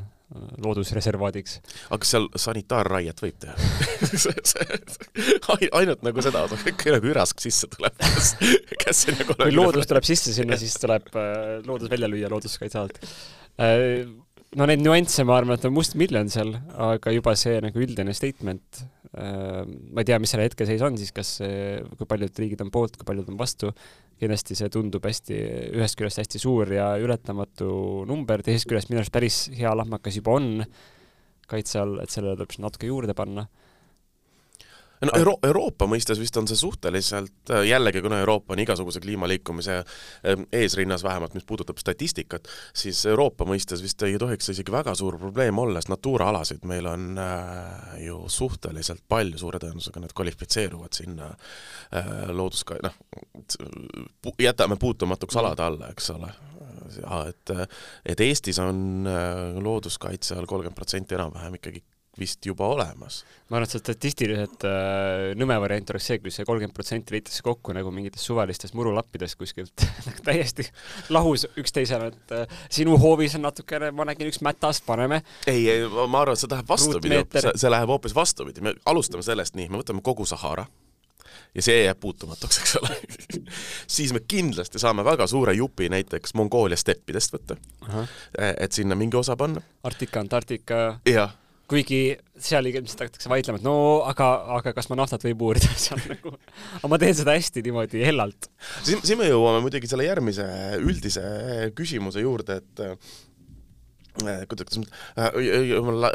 loodusreservaadiks. 0.64 1.58
aga 1.88 1.98
kas 2.02 2.12
seal 2.14 2.26
sanitaarraiet 2.38 3.22
võib 3.22 3.38
teha. 3.42 3.54
Ainult 5.80 6.02
nagu 6.06 6.24
seda, 6.26 6.42
kui 6.50 6.94
nagu 6.94 7.10
ürask 7.12 7.42
sisse 7.42 7.70
tuleb, 7.70 7.94
kes, 8.02 8.32
kes 8.84 9.04
see 9.04 9.14
nagu 9.18 9.38
kui 9.38 9.54
loodus 9.54 9.90
tuleb 9.90 10.06
sisse 10.06 10.34
sinna, 10.34 10.58
siis 10.58 10.74
tuleb 10.82 11.10
äh, 11.14 11.60
loodus 11.66 11.90
välja 11.92 12.10
lüüa 12.10 12.30
looduskaitse 12.30 12.82
alt 12.82 13.00
äh, 13.62 14.06
no 14.58 14.66
neid 14.70 14.82
nüansse, 14.82 15.26
ma 15.26 15.38
arvan, 15.38 15.58
et 15.58 15.66
on 15.66 15.74
mustmiljon 15.74 16.30
seal, 16.32 16.54
aga 16.90 17.14
juba 17.14 17.34
see 17.38 17.58
nagu 17.62 17.82
üldine 17.82 18.14
statement 18.16 18.84
ma 19.10 20.02
ei 20.02 20.06
tea, 20.06 20.20
mis 20.22 20.30
selle 20.30 20.44
hetkeseis 20.46 20.82
on 20.86 20.94
siis, 20.98 21.10
kas 21.14 21.32
kui 21.40 22.06
paljud 22.06 22.36
riigid 22.38 22.60
on 22.62 22.70
poolt, 22.70 22.94
kui 22.94 23.08
paljud 23.08 23.32
on 23.32 23.38
vastu, 23.40 23.72
kindlasti 24.20 24.54
see 24.58 24.70
tundub 24.70 25.06
hästi, 25.08 25.38
ühest 25.74 25.98
küljest 25.98 26.20
hästi 26.22 26.42
suur 26.42 26.70
ja 26.76 26.92
ületamatu 27.02 28.04
number, 28.06 28.44
teisest 28.46 28.68
küljest 28.70 28.92
minu 28.92 29.00
arust 29.02 29.14
päris 29.14 29.40
hea 29.56 29.72
lahmakas 29.74 30.20
juba 30.20 30.36
on. 30.38 30.62
Kaitse 31.50 31.80
all, 31.80 31.96
et 31.98 32.12
sellele 32.14 32.36
tuleb 32.38 32.54
natuke 32.62 32.86
juurde 32.86 33.16
panna 33.18 33.48
no 35.06 35.12
Euro 35.16 35.34
Euroopa 35.46 35.86
mõistes 35.90 36.20
vist 36.20 36.36
on 36.36 36.48
see 36.50 36.58
suhteliselt, 36.60 37.52
äh, 37.52 37.64
jällegi 37.68 38.02
kuna 38.04 38.20
Euroopa 38.22 38.54
on 38.54 38.62
igasuguse 38.64 39.00
kliimaliikumise 39.00 39.78
ähm, 39.80 40.44
eesrinnas, 40.52 41.04
vähemalt 41.06 41.34
mis 41.34 41.46
puudutab 41.48 41.80
statistikat, 41.80 42.48
siis 42.76 43.02
Euroopa 43.08 43.46
mõistes 43.48 43.82
vist 43.84 44.02
ei 44.06 44.18
tohiks 44.20 44.52
isegi 44.52 44.72
väga 44.72 44.94
suur 44.98 45.18
probleem 45.20 45.58
olla, 45.58 45.80
sest 45.80 45.92
Natura 45.92 46.28
alasid 46.32 46.66
meil 46.68 46.88
on 46.90 47.18
äh, 47.18 48.04
ju 48.06 48.22
suhteliselt 48.28 49.04
palju, 49.08 49.40
suure 49.40 49.62
tõenäosusega 49.62 50.04
need 50.04 50.14
kvalifitseeruvad 50.16 51.00
sinna 51.00 51.30
äh, 51.30 52.12
looduska-, 52.34 52.80
noh, 52.84 53.00
jätame 54.38 54.76
puutumatuks 54.80 55.34
mm. 55.34 55.44
alade 55.44 55.68
alla, 55.68 55.92
eks 55.94 56.12
ole 56.16 56.32
ja 56.98 57.22
et, 57.30 57.52
et 58.06 58.20
Eestis 58.24 58.58
on 58.62 59.06
äh, 59.06 59.62
looduskaitse 59.62 60.36
all 60.36 60.48
kolmkümmend 60.50 60.76
protsenti 60.76 61.14
enam-vähem 61.14 61.58
ikkagi 61.60 61.82
vist 62.18 62.46
juba 62.46 62.66
olemas. 62.66 63.24
ma 63.48 63.56
arvan, 63.56 63.66
et 63.66 63.74
see 63.74 63.82
statistiliselt 63.82 64.64
äh, 64.66 65.30
nõme 65.38 65.56
variant 65.62 65.92
oleks 65.92 66.08
see, 66.10 66.18
kui 66.22 66.32
see 66.34 66.46
kolmkümmend 66.46 66.74
protsenti 66.74 67.14
liitakse 67.14 67.44
kokku 67.46 67.74
nagu 67.76 67.92
mingitest 67.94 68.26
suvalistest 68.26 68.74
murulappidest 68.78 69.38
kuskilt 69.38 69.86
nagu 70.08 70.26
täiesti 70.26 70.66
lahus 71.14 71.46
üksteisele, 71.60 72.10
et 72.10 72.36
äh, 72.36 72.60
sinu 72.72 72.98
hoovis 73.00 73.38
on 73.38 73.46
natukene, 73.46 73.92
ma 73.94 74.08
nägin 74.10 74.30
üks 74.30 74.42
mätas, 74.46 74.82
paneme. 74.86 75.22
ei, 75.46 75.64
ei, 75.70 75.86
ma 75.86 76.24
arvan, 76.24 76.34
et 76.34 76.42
see 76.42 76.50
läheb 76.50 76.70
vastupidi, 76.70 77.24
see, 77.38 77.56
see 77.64 77.72
läheb 77.72 77.94
hoopis 77.94 78.14
vastupidi, 78.16 78.64
me 78.66 78.74
alustame 78.90 79.26
sellest 79.26 79.58
nii, 79.58 79.70
me 79.70 79.82
võtame 79.82 80.02
kogu 80.04 80.26
Sahara 80.28 80.66
ja 81.54 81.62
see 81.62 81.84
jääb 81.84 81.98
puutumatuks, 82.02 82.58
eks 82.62 82.76
ole 82.80 82.96
siis 83.96 84.14
me 84.14 84.22
kindlasti 84.26 84.82
saame 84.82 85.04
väga 85.06 85.26
suure 85.30 85.54
jupi 85.54 85.88
näiteks 85.92 86.34
Mongoolia 86.38 86.78
steppidest 86.78 87.34
võtta. 87.34 87.58
et 88.38 88.72
sinna 88.72 88.98
mingi 88.98 89.16
osa 89.18 89.36
panna. 89.36 89.62
Arktika, 89.86 90.20
Antarktika. 90.20 90.98
jah 91.06 91.38
kuigi 91.70 92.00
seal 92.40 92.66
ilmselt 92.66 93.04
hakatakse 93.04 93.30
vaidlema, 93.30 93.60
et 93.60 93.66
no 93.66 93.74
aga, 94.08 94.28
aga 94.58 94.74
kas 94.76 94.90
ma 94.90 94.98
naftat 94.98 95.24
võib 95.28 95.44
uurida 95.48 95.70
seal 95.84 96.02
nagu, 96.10 96.34
aga 96.80 96.90
ma 96.92 97.00
teen 97.02 97.16
seda 97.18 97.36
hästi 97.38 97.64
niimoodi 97.66 98.04
hellalt. 98.06 98.50
siis, 98.82 98.98
siis 98.98 99.16
me 99.20 99.30
jõuame 99.30 99.62
muidugi 99.64 99.90
selle 99.90 100.08
järgmise 100.08 100.46
üldise 100.82 101.24
küsimuse 101.78 102.24
juurde, 102.24 102.60
et 102.62 102.84
kuidas 104.50 104.78
äh, 105.18 105.30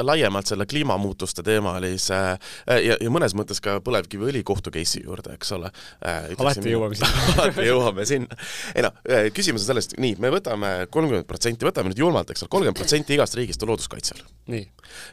laiemalt 0.03 0.49
selle 0.49 0.65
kliimamuutuste 0.69 1.43
teemalise 1.45 2.15
äh, 2.15 2.79
ja, 2.83 2.97
ja 3.01 3.11
mõnes 3.13 3.35
mõttes 3.37 3.61
ka 3.63 3.77
põlevkiviõli 3.85 4.43
kohtu 4.47 4.73
case'i 4.73 5.03
juurde, 5.05 5.35
eks 5.35 5.53
ole. 5.57 5.71
alati 6.05 6.73
jõuame 6.73 6.97
sinna 6.99 7.25
alati 7.35 7.67
jõuame 7.69 8.07
sinna. 8.09 8.39
ei 8.75 8.85
noh, 8.85 8.95
küsimus 9.35 9.65
on 9.65 9.71
sellest, 9.73 9.97
nii, 10.01 10.17
me 10.21 10.31
võtame 10.33 10.73
kolmkümmend 10.93 11.27
protsenti, 11.29 11.67
võtame 11.67 11.91
nüüd 11.91 12.01
julmalt, 12.05 12.31
eks 12.33 12.45
ole, 12.45 12.53
kolmkümmend 12.55 12.79
protsenti 12.79 13.17
igast 13.17 13.37
riigist 13.39 13.63
on 13.63 13.73
looduskaitse 13.73 14.17
all. 14.17 14.25
nii. 14.53 14.65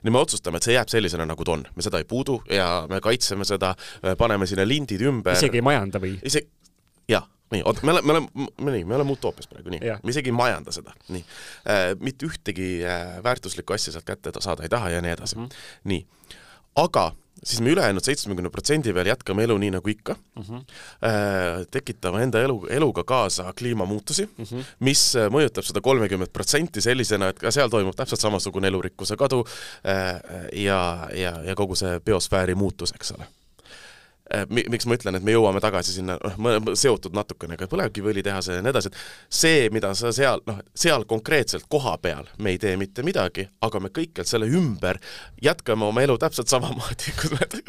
nii 0.06 0.14
me 0.14 0.22
otsustame, 0.22 0.60
et 0.60 0.68
see 0.68 0.76
jääb 0.76 0.92
sellisena, 0.92 1.26
nagu 1.28 1.46
ta 1.46 1.56
on, 1.56 1.66
me 1.76 1.84
seda 1.84 2.02
ei 2.02 2.08
puudu 2.08 2.40
ja 2.50 2.86
me 2.90 3.02
kaitseme 3.04 3.46
seda, 3.48 3.74
paneme 4.18 4.48
sinna 4.50 4.66
lindid 4.68 5.04
ümber. 5.08 5.38
isegi 5.38 5.62
ei 5.62 5.66
majanda 5.72 6.02
või? 6.02 6.16
isegi, 6.22 6.50
jah 7.10 7.28
nii, 7.52 7.62
oota, 7.64 7.84
me 7.86 7.94
oleme, 7.94 8.06
me 8.06 8.18
oleme, 8.18 8.76
nii, 8.76 8.84
me 8.88 8.98
oleme 8.98 9.16
utoopias 9.16 9.48
praegu, 9.50 9.72
nii, 9.74 9.80
me 10.02 10.14
isegi 10.14 10.32
ei 10.32 10.36
majanda 10.36 10.74
seda, 10.74 10.94
nii 11.12 11.22
äh,. 11.22 11.88
mitte 12.00 12.28
ühtegi 12.28 12.70
äh, 12.86 13.18
väärtuslikku 13.24 13.76
asja 13.76 13.94
sealt 13.94 14.08
kätte 14.08 14.32
saada 14.40 14.66
ei 14.66 14.72
taha 14.72 14.90
ja 14.96 15.02
nii 15.04 15.16
edasi 15.16 15.38
mm. 15.38 15.44
-hmm. 15.44 15.82
nii, 15.92 16.06
aga 16.82 17.10
siis 17.44 17.60
me 17.60 17.70
ülejäänud 17.70 18.04
seitsmekümne 18.04 18.50
protsendi 18.50 18.92
peal 18.94 19.06
jätkame 19.10 19.44
elu 19.44 19.56
nii 19.58 19.70
nagu 19.74 19.88
ikka 19.88 20.14
mm, 20.14 20.42
-hmm. 20.42 20.64
tekitame 21.70 22.22
enda 22.22 22.42
elu, 22.42 22.66
eluga 22.70 23.04
kaasa 23.04 23.52
kliimamuutusi 23.58 24.28
mm, 24.38 24.44
-hmm. 24.44 24.64
mis 24.80 25.16
äh, 25.16 25.28
mõjutab 25.30 25.66
seda 25.66 25.80
kolmekümmet 25.80 26.32
protsenti 26.32 26.80
sellisena, 26.80 27.28
et 27.28 27.38
ka 27.38 27.50
seal 27.50 27.68
toimub 27.68 27.96
täpselt 27.96 28.20
samasugune 28.20 28.68
elurikkuse 28.68 29.16
kadu 29.16 29.44
äh, 29.44 30.20
ja, 30.52 31.08
ja, 31.14 31.38
ja 31.44 31.54
kogu 31.54 31.74
see 31.74 32.00
biosfääri 32.00 32.54
muutus, 32.54 32.94
eks 32.94 33.12
ole 33.18 33.26
miks 34.48 34.86
ma 34.88 34.96
ütlen, 34.96 35.16
et 35.18 35.24
me 35.26 35.34
jõuame 35.34 35.60
tagasi 35.62 35.96
sinna, 35.96 36.16
noh, 36.16 36.72
seotud 36.78 37.14
natukene 37.16 37.58
ka 37.60 37.68
põlevkiviõlitehase 37.70 38.58
ja 38.58 38.64
nii 38.64 38.72
edasi, 38.72 38.92
et 38.92 39.36
see, 39.42 39.66
mida 39.74 39.92
sa 39.98 40.12
seal, 40.14 40.42
noh, 40.48 40.60
seal 40.78 41.04
konkreetselt 41.08 41.66
koha 41.72 41.94
peal 42.02 42.28
me 42.42 42.54
ei 42.54 42.60
tee 42.62 42.74
mitte 42.80 43.04
midagi, 43.06 43.44
aga 43.64 43.82
me 43.82 43.92
kõikjalt 43.94 44.30
selle 44.30 44.48
ümber 44.48 45.00
jätkame 45.44 45.86
oma 45.88 46.04
elu 46.04 46.16
täpselt 46.22 46.52
samamoodi, 46.52 47.12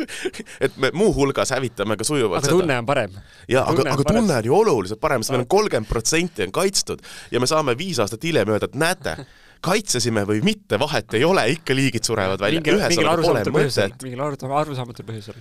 et 0.65 0.79
me 0.79 0.93
muuhulgas 0.95 1.53
hävitame 1.55 1.97
ka 1.99 2.07
sujuvalt 2.07 2.45
aga 2.45 2.55
tunne 2.55 2.79
on 2.79 2.89
parem. 2.89 3.19
jaa, 3.51 3.65
aga, 3.67 3.87
aga 3.97 4.07
tunne 4.13 4.39
on 4.39 4.49
ju 4.49 4.57
oluliselt 4.61 5.03
parem, 5.03 5.23
sest 5.23 5.35
meil 5.35 5.45
on 5.45 5.51
kolmkümmend 5.57 5.91
protsenti 5.91 6.47
on 6.47 6.55
kaitstud 6.55 7.03
ja 7.33 7.43
me 7.43 7.49
saame 7.49 7.75
viis 7.79 7.99
aastat 8.03 8.23
hiljem 8.23 8.55
öelda, 8.55 8.71
et 8.71 8.79
näete, 8.79 9.17
kaitsesime 9.63 10.25
või 10.27 10.41
mitte, 10.43 10.79
vahet 10.79 11.13
ei 11.15 11.27
ole, 11.27 11.45
ikka 11.57 11.75
liigid 11.75 12.07
surevad 12.07 12.39
välja. 12.39 12.63
mingil 12.63 13.11
arusaamatul 13.11 13.55
põhjusel, 13.59 13.95
mingil 14.03 14.25
arusaamatul 14.27 15.11
põhjusel 15.11 15.39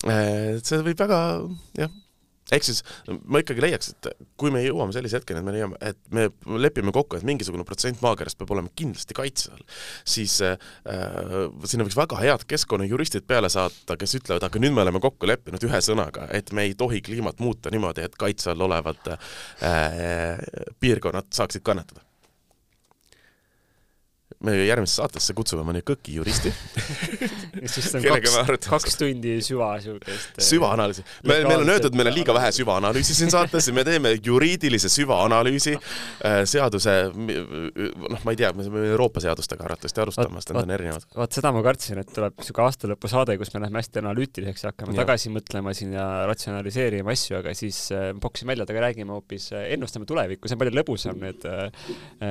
see 0.00 0.80
võib 0.84 1.00
väga 1.00 1.18
jah, 1.76 1.90
ehk 2.54 2.66
siis 2.66 2.80
ma 3.30 3.40
ikkagi 3.42 3.62
leiaks, 3.62 3.92
et 3.92 4.08
kui 4.40 4.52
me 4.54 4.62
jõuame 4.64 4.94
sellise 4.94 5.18
hetkeni, 5.18 5.40
et 5.42 5.46
me 5.46 5.54
leiame, 5.54 5.78
et 5.84 6.00
me 6.14 6.26
lepime 6.60 6.92
kokku, 6.94 7.18
et 7.18 7.26
mingisugune 7.26 7.66
protsent 7.68 8.02
maakerast 8.04 8.38
peab 8.40 8.52
olema 8.56 8.72
kindlasti 8.76 9.16
kaitse 9.16 9.54
all, 9.54 9.62
siis 10.08 10.38
äh, 10.46 10.56
sinna 11.68 11.86
võiks 11.86 11.98
väga 11.98 12.20
head 12.24 12.46
keskkonnajuristid 12.50 13.28
peale 13.30 13.52
saata, 13.52 13.98
kes 14.00 14.18
ütlevad, 14.20 14.46
aga 14.48 14.62
nüüd 14.62 14.76
me 14.76 14.84
oleme 14.86 15.02
kokku 15.04 15.30
leppinud 15.30 15.68
ühe 15.68 15.82
sõnaga, 15.84 16.28
et 16.36 16.52
me 16.56 16.66
ei 16.68 16.76
tohi 16.78 17.02
kliimat 17.06 17.42
muuta 17.44 17.72
niimoodi, 17.72 18.06
et 18.06 18.18
kaitse 18.20 18.54
all 18.54 18.68
olevad 18.68 19.14
äh, 19.14 20.38
piirkonnad 20.80 21.30
saaksid 21.36 21.66
kannatada 21.66 22.09
me 24.44 24.54
järgmisse 24.64 24.96
saatesse 25.02 25.34
kutsume 25.36 25.64
mõne 25.66 25.82
kõki 25.84 26.14
juristi 26.16 26.48
siis 27.72 27.90
on 27.98 28.06
kaks, 28.06 28.68
kaks 28.70 28.96
tundi 28.96 29.34
süva 29.44 29.74
niisugust 29.76 30.38
äh, 30.40 30.46
süvaanalüüsi. 30.46 31.04
me, 31.28 31.36
meil 31.44 31.60
on 31.60 31.72
öeldud, 31.74 31.96
meil 31.98 32.08
on 32.08 32.16
liiga 32.16 32.32
vähe 32.36 32.48
süvaanalüüsi 32.56 33.16
siin 33.18 33.32
saates 33.34 33.68
ja 33.68 33.74
me 33.76 33.84
teeme 33.84 34.14
juriidilise 34.16 34.88
süvaanalüüsi 34.92 35.74
äh, 35.76 36.38
seaduse, 36.48 36.94
noh, 37.12 38.24
ma 38.24 38.32
ei 38.32 38.40
tea, 38.40 38.52
me 38.56 38.64
peame 38.64 38.86
Euroopa 38.94 39.20
seadustega 39.24 39.66
arvatavasti 39.68 40.04
alustama, 40.06 40.40
sest 40.40 40.54
need 40.54 40.62
on 40.62 40.74
erinevad. 40.78 41.04
vot 41.20 41.36
seda 41.36 41.52
ma 41.52 41.62
kartsin, 41.66 42.00
et 42.00 42.16
tuleb 42.16 42.40
niisugune 42.40 42.70
aastalõpusaade, 42.70 43.36
kus 43.42 43.52
me 43.52 43.64
läheme 43.66 43.82
hästi 43.82 44.00
analüütiliseks 44.00 44.64
ja 44.64 44.72
hakkame 44.72 44.96
ja. 44.96 45.02
tagasi 45.02 45.34
mõtlema 45.36 45.76
siin 45.76 45.92
ja 45.98 46.08
ratsionaliseerima 46.30 47.12
asju, 47.12 47.42
aga 47.42 47.52
siis 47.58 47.82
äh, 47.92 48.08
poksime 48.24 48.54
välja, 48.54 48.64
aga 48.64 48.88
räägime 48.88 49.18
hoopis, 49.18 49.50
ennustame 49.60 50.08
tulevikku, 50.08 50.48
see 50.48 50.56
on 50.56 50.64
palju 50.64 50.78
lõbusam, 50.80 51.20
need 51.20 51.44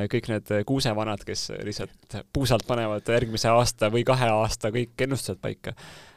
kõik 0.09 0.33
need 0.33 0.51
kuusevanad, 0.67 1.21
kes 1.27 1.51
lihtsalt 1.67 1.98
puusalt 2.33 2.65
panevad 2.67 3.07
järgmise 3.07 3.51
aasta 3.53 3.91
või 3.93 4.05
kahe 4.07 4.29
aasta 4.33 4.71
kõik 4.73 5.05
ennustused 5.05 5.41
paika. 5.41 5.73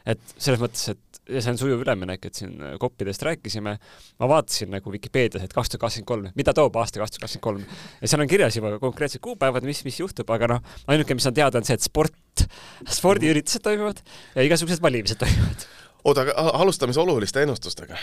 et 0.06 0.20
selles 0.36 0.58
mõttes, 0.58 0.88
et 0.90 1.20
ja 1.30 1.42
see 1.42 1.52
on 1.52 1.58
sujuv 1.60 1.82
üleminek, 1.84 2.24
et 2.26 2.34
siin 2.34 2.56
koppidest 2.82 3.22
rääkisime, 3.22 3.74
ma 4.18 4.28
vaatasin 4.28 4.72
nagu 4.74 4.92
Vikipeedias, 4.92 5.44
et 5.44 5.52
kaks 5.54 5.70
tuhat 5.70 5.84
kakskümmend 5.84 6.08
kolm, 6.08 6.30
mida 6.38 6.54
toob 6.56 6.76
aasta 6.80 6.98
kaks 7.02 7.14
tuhat 7.14 7.26
kakskümmend 7.26 7.46
kolm. 7.46 7.84
ja 8.00 8.10
seal 8.10 8.24
on 8.24 8.32
kirjas 8.32 8.58
juba 8.58 8.72
konkreetsed 8.82 9.22
kuupäevad, 9.22 9.66
mis, 9.68 9.84
mis 9.86 10.00
juhtub, 10.00 10.32
aga 10.34 10.56
noh, 10.56 10.74
ainuke, 10.90 11.14
mis 11.14 11.28
on 11.30 11.36
teada, 11.38 11.62
on 11.62 11.68
see, 11.68 11.78
et 11.78 11.86
sport, 11.86 12.46
spordiüritused 12.98 13.62
toimuvad 13.62 14.02
ja 14.34 14.48
igasugused 14.48 14.82
valimised 14.82 15.22
toimuvad 15.22 15.68
oota, 16.04 16.24
aga 16.24 16.34
alustame 16.58 16.92
siis 16.92 17.02
oluliste 17.02 17.42
ennustustega. 17.44 17.98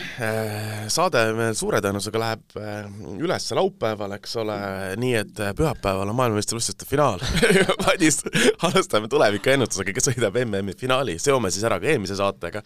Saade 0.91 1.23
meil 1.35 1.55
suure 1.57 1.81
tõenäosusega 1.83 2.21
läheb 2.21 2.57
äh, 2.59 2.77
üles 3.19 3.47
laupäeval, 3.55 4.15
eks 4.17 4.35
ole, 4.41 4.57
nii 5.01 5.15
et 5.19 5.41
äh, 5.43 5.51
pühapäeval 5.57 6.11
on 6.11 6.17
maailmameistrivõistluste 6.19 6.87
finaal. 6.89 7.23
Madis, 7.85 8.21
alustame 8.67 9.11
tuleviku 9.11 9.53
ennustusega, 9.53 9.95
kes 9.95 10.11
võidab 10.13 10.39
MM-i 10.45 10.77
finaali, 10.79 11.17
seome 11.21 11.51
siis 11.53 11.65
ära 11.67 11.79
ka 11.81 11.89
eelmise 11.91 12.17
saatega. 12.19 12.63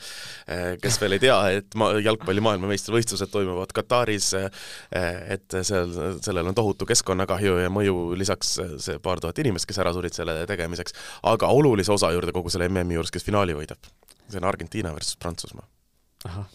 kes 0.81 0.99
veel 1.01 1.17
ei 1.17 1.23
tea, 1.23 1.37
et 1.59 1.77
ma-, 1.79 1.91
jalgpalli 2.03 2.43
maailmameistrivõistlused 2.45 3.31
toimuvad 3.33 3.73
Kataris, 3.75 4.31
et 4.93 5.57
seal, 5.65 5.93
sellel 6.23 6.51
on 6.51 6.57
tohutu 6.57 6.87
keskkonnakahju 6.89 7.57
ja 7.63 7.73
mõju 7.73 8.13
lisaks 8.19 8.55
see 8.83 9.01
paar 9.03 9.21
tuhat 9.23 9.39
inimest, 9.43 9.69
kes 9.69 9.81
ära 9.81 9.93
surid 9.95 10.15
selle 10.15 10.43
tegemiseks, 10.49 10.95
aga 11.33 11.49
olulise 11.53 11.93
osa 11.93 12.11
juurde 12.13 12.35
kogu 12.35 12.53
selle 12.53 12.69
MM-i 12.69 12.99
juures, 12.99 13.13
kes 13.13 13.25
finaali 13.25 13.57
võidab 13.57 13.91
see 14.29 14.41
on 14.41 14.49
Argentiina 14.49 14.93
versus 14.95 15.17
Prantsusmaa. 15.17 15.67
ahah, 16.25 16.49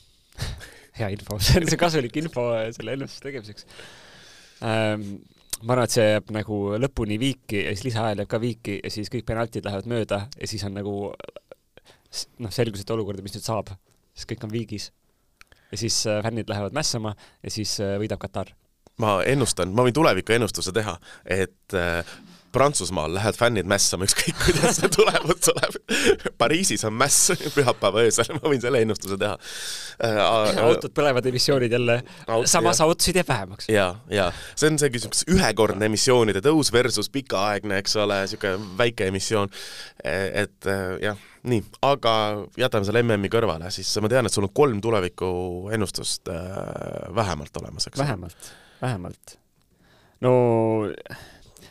hea 0.98 1.10
info, 1.16 1.38
see 1.44 1.60
on 1.60 1.68
see 1.68 1.80
kasulik 1.80 2.16
info 2.22 2.50
selle 2.76 2.96
ennustuse 2.96 3.26
tegemiseks 3.26 3.66
ähm,. 4.66 5.18
ma 5.62 5.74
arvan, 5.74 5.88
et 5.88 5.96
see 5.96 6.06
jääb 6.06 6.30
nagu 6.34 6.60
lõpuni 6.78 7.18
viiki 7.20 7.64
ja 7.64 7.74
siis 7.74 7.88
lisaajal 7.90 8.22
jääb 8.22 8.30
ka 8.30 8.40
viiki 8.42 8.78
ja 8.78 8.92
siis 8.94 9.10
kõik 9.12 9.26
penaltid 9.26 9.66
lähevad 9.66 9.90
mööda 9.90 10.24
ja 10.38 10.50
siis 10.50 10.62
on 10.68 10.76
nagu 10.78 10.94
noh, 12.38 12.52
selgus, 12.54 12.84
et 12.84 12.94
olukorda, 12.94 13.24
mis 13.24 13.34
nüüd 13.36 13.44
saab, 13.44 13.74
siis 14.16 14.28
kõik 14.30 14.46
on 14.46 14.54
viigis. 14.54 14.92
ja 15.68 15.76
siis 15.76 15.98
äh, 16.06 16.22
fännid 16.24 16.48
lähevad 16.48 16.72
mässama 16.72 17.14
ja 17.42 17.50
siis 17.52 17.74
äh, 17.84 17.98
võidab 18.00 18.22
Katar. 18.22 18.54
ma 18.98 19.18
ennustan, 19.26 19.74
ma 19.74 19.84
võin 19.86 19.94
tuleviku 19.94 20.32
ennustuse 20.32 20.72
teha, 20.72 20.96
et 21.24 21.76
äh, 21.76 22.16
Prantsusmaal 22.52 23.12
lähevad 23.14 23.36
fännid 23.38 23.68
mässama, 23.68 24.08
ükskõik 24.08 24.38
kuidas 24.46 24.80
see 24.80 24.90
tulemus 24.94 25.42
tuleb. 25.46 25.78
Pariisis 26.40 26.84
on 26.88 26.96
mäss 26.98 27.32
pühapäeva 27.56 28.04
öösel, 28.06 28.32
ma 28.38 28.52
võin 28.52 28.62
selle 28.62 28.82
ennustuse 28.84 29.18
teha 29.20 29.36
äh,. 30.04 30.62
autod 30.64 30.94
põlevad, 30.96 31.26
emissioonid 31.28 31.72
jälle 31.76 32.00
Aut, 32.26 32.48
samas 32.50 32.80
autosid 32.84 33.20
jääb 33.20 33.28
vähemaks. 33.28 33.68
ja, 33.72 33.90
ja 34.12 34.30
see 34.54 34.70
on 34.72 34.80
see 34.80 34.92
küsimus, 34.94 35.24
ühekordne 35.30 35.88
emissioonide 35.90 36.42
tõus 36.44 36.72
versus 36.72 37.10
pikaaegne, 37.12 37.82
eks 37.82 37.96
ole, 38.00 38.22
niisugune 38.24 38.76
väike 38.78 39.08
emissioon. 39.12 39.50
et 40.04 40.68
jah, 41.02 41.18
nii, 41.48 41.62
aga 41.86 42.12
jätame 42.58 42.86
selle 42.88 43.02
MM-i 43.04 43.30
kõrvale, 43.32 43.70
siis 43.74 43.90
ma 44.02 44.10
tean, 44.10 44.26
et 44.26 44.34
sul 44.34 44.46
on 44.48 44.54
kolm 44.54 44.80
tuleviku 44.84 45.30
ennustust 45.74 46.30
äh, 46.32 46.46
vähemalt 47.14 47.56
olemas, 47.62 47.88
eks? 47.90 47.98
vähemalt, 48.00 48.52
vähemalt. 48.82 49.38
no 50.24 50.32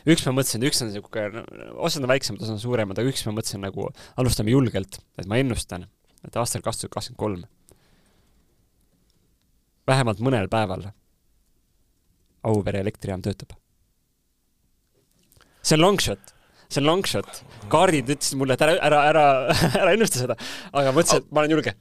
üks 0.06 0.26
ma 0.26 0.34
mõtlesin, 0.36 0.64
üks 0.68 0.82
on 0.84 0.90
niisugune, 0.92 1.44
osad 1.76 2.04
on 2.04 2.12
väiksemad, 2.12 2.42
osad 2.42 2.56
on 2.56 2.62
suuremad, 2.62 2.98
aga 2.98 3.10
üks 3.10 3.24
ma 3.26 3.34
mõtlesin 3.36 3.64
nagu, 3.64 3.90
alustame 4.20 4.54
julgelt, 4.54 5.00
et 5.18 5.30
ma 5.30 5.40
ennustan, 5.42 5.88
et 6.26 6.36
aastal 6.36 6.62
kaks 6.64 6.84
tuhat 6.84 6.94
kakskümmend 6.98 7.22
kolm 7.22 7.46
vähemalt 9.88 10.22
mõnel 10.24 10.50
päeval 10.52 10.90
Auvere 12.48 12.80
elektrijaam 12.84 13.22
töötab. 13.24 13.56
see 15.62 15.74
on 15.76 15.82
long 15.82 15.98
shot, 16.00 16.30
see 16.70 16.80
on 16.80 16.86
long 16.86 17.06
shot. 17.06 17.42
kaardid 17.68 18.08
ütlesid 18.14 18.38
mulle, 18.38 18.54
et 18.54 18.62
ära, 18.62 18.76
ära, 18.88 19.00
ära, 19.10 19.24
ära 19.82 19.94
ennusta 19.96 20.22
seda, 20.22 20.36
aga 20.72 20.94
mõtlesin, 20.94 21.24
et 21.24 21.32
ma 21.32 21.42
olen 21.42 21.56
julge. 21.56 21.74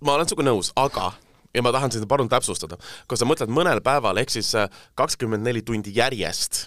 ma 0.00 0.16
olen 0.16 0.28
sinuga 0.28 0.48
nõus, 0.50 0.72
aga 0.76 1.12
ja 1.54 1.64
ma 1.64 1.72
tahan 1.72 1.94
seda 1.94 2.08
palun 2.10 2.28
täpsustada, 2.28 2.80
kas 3.08 3.22
sa 3.22 3.28
mõtled 3.28 3.52
mõnel 3.52 3.80
päeval 3.84 4.18
ehk 4.20 4.34
siis 4.34 4.52
kakskümmend 4.98 5.46
neli 5.46 5.62
tundi 5.64 5.94
järjest 5.96 6.66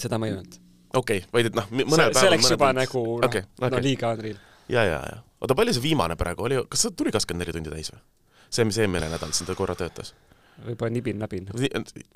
seda 0.00 0.18
ma 0.18 0.28
ei 0.28 0.34
öelnud. 0.34 0.56
okei 0.94 1.22
okay,, 1.22 1.28
vaid 1.32 1.50
et 1.50 1.58
noh, 1.58 1.68
mõnel 1.72 2.12
päeval 2.12 2.20
see 2.20 2.32
läks 2.34 2.54
juba 2.54 2.70
tund... 2.70 2.82
nagu 2.82 3.04
noh 3.08 3.28
okay, 3.28 3.46
okay., 3.58 3.74
no 3.74 3.82
liiga 3.84 4.14
unreal. 4.16 4.40
ja, 4.68 4.84
ja, 4.86 4.98
ja. 5.12 5.20
oota, 5.40 5.56
palju 5.58 5.76
see 5.76 5.84
viimane 5.84 6.16
praegu 6.20 6.48
oli, 6.48 6.60
kas 6.70 6.86
see 6.86 6.96
tuli 6.96 7.14
kakskümmend 7.14 7.46
neli 7.46 7.56
tundi 7.56 7.72
täis 7.72 7.92
või? 7.94 8.02
see, 8.50 8.66
mis 8.68 8.80
eelmine 8.82 9.10
nädal 9.12 9.34
siin 9.36 9.48
ta 9.48 9.56
korra 9.58 9.76
töötas? 9.78 10.14
võib-olla 10.64 10.92
nibin-nabin. 10.96 11.50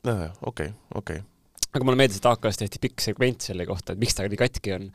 nojah, 0.04 0.38
okei, 0.50 0.73
okei. 1.00 1.23
aga 1.73 1.85
mulle 1.85 2.00
meeldis, 2.00 2.21
et 2.21 2.30
AK-s 2.33 2.61
tehti 2.64 2.83
pikk 2.83 3.04
segment 3.04 3.47
selle 3.47 3.66
kohta, 3.68 3.94
et 3.94 4.02
miks 4.02 4.16
ta 4.18 4.26
nii 4.28 4.40
katki 4.40 4.76
on. 4.76 4.90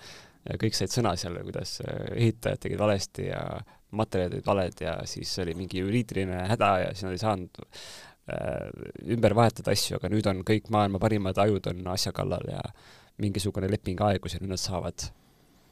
kõik 0.62 0.78
said 0.78 0.94
sõna 0.94 1.16
seal, 1.20 1.36
kuidas 1.44 1.80
äh, 1.84 2.14
ehitajad 2.16 2.62
tegid 2.66 2.80
valesti 2.80 3.28
ja 3.32 3.42
materjalid 3.90 4.38
olid 4.38 4.46
valed 4.46 4.82
ja 4.84 5.00
siis 5.10 5.32
oli 5.42 5.56
mingi 5.58 5.82
juriidiline 5.82 6.44
häda 6.52 6.70
ja 6.84 6.90
siis 6.94 7.08
nad 7.08 7.16
ei 7.16 7.22
saanud 7.24 7.58
Äh, 7.60 8.19
ümber 9.16 9.36
vahetada 9.38 9.74
asju, 9.76 9.98
aga 10.00 10.12
nüüd 10.12 10.28
on 10.32 10.44
kõik 10.48 10.70
maailma 10.74 11.02
parimad 11.02 11.38
ajud 11.42 11.72
on 11.72 11.88
asja 11.94 12.14
kallal 12.16 12.46
ja 12.50 12.62
mingisugune 13.20 13.70
leping 13.72 14.02
aegus 14.10 14.36
ja 14.36 14.44
nüüd 14.44 14.54
nad 14.56 14.62
saavad 14.62 15.10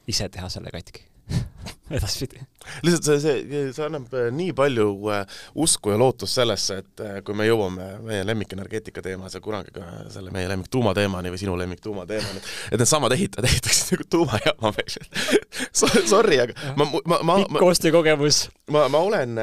ise 0.08 0.28
teha 0.32 0.48
selle 0.52 0.72
katki 0.74 1.06
edaspidi. 1.98 2.40
lihtsalt 2.82 3.06
see, 3.06 3.20
see, 3.22 3.60
see 3.72 3.84
annab 3.86 4.12
äh, 4.12 4.28
nii 4.34 4.52
palju 4.56 4.86
uh, 5.08 5.38
usku 5.62 5.92
ja 5.92 5.98
lootust 6.00 6.36
sellesse, 6.36 6.80
et 6.82 7.02
uh, 7.04 7.14
kui 7.24 7.36
me 7.38 7.46
jõuame 7.48 7.86
meie 8.04 8.26
lemmikenergeetika 8.28 9.02
teemas 9.04 9.36
ja 9.36 9.40
kunagi 9.44 9.72
ka 9.76 9.86
selle 10.12 10.32
meie 10.34 10.50
lemmik 10.50 10.68
tuumateemani 10.72 11.32
või 11.32 11.40
sinu 11.40 11.56
lemmik 11.58 11.80
tuumateemani, 11.84 12.42
et 12.72 12.80
needsamad 12.80 13.14
ehitajad 13.16 13.48
ehitaksid 13.50 13.94
nagu 13.94 14.08
tuumajaama 14.16 14.72
meil 14.76 14.98
Sorry, 16.12 16.40
aga 16.42 16.74
ma, 16.78 16.86
ma, 17.06 17.20
ma 17.22 17.38
pikk 17.44 17.62
koostöökogemus. 17.62 18.40
ma, 18.74 18.84
ma 18.92 19.00
olen 19.06 19.40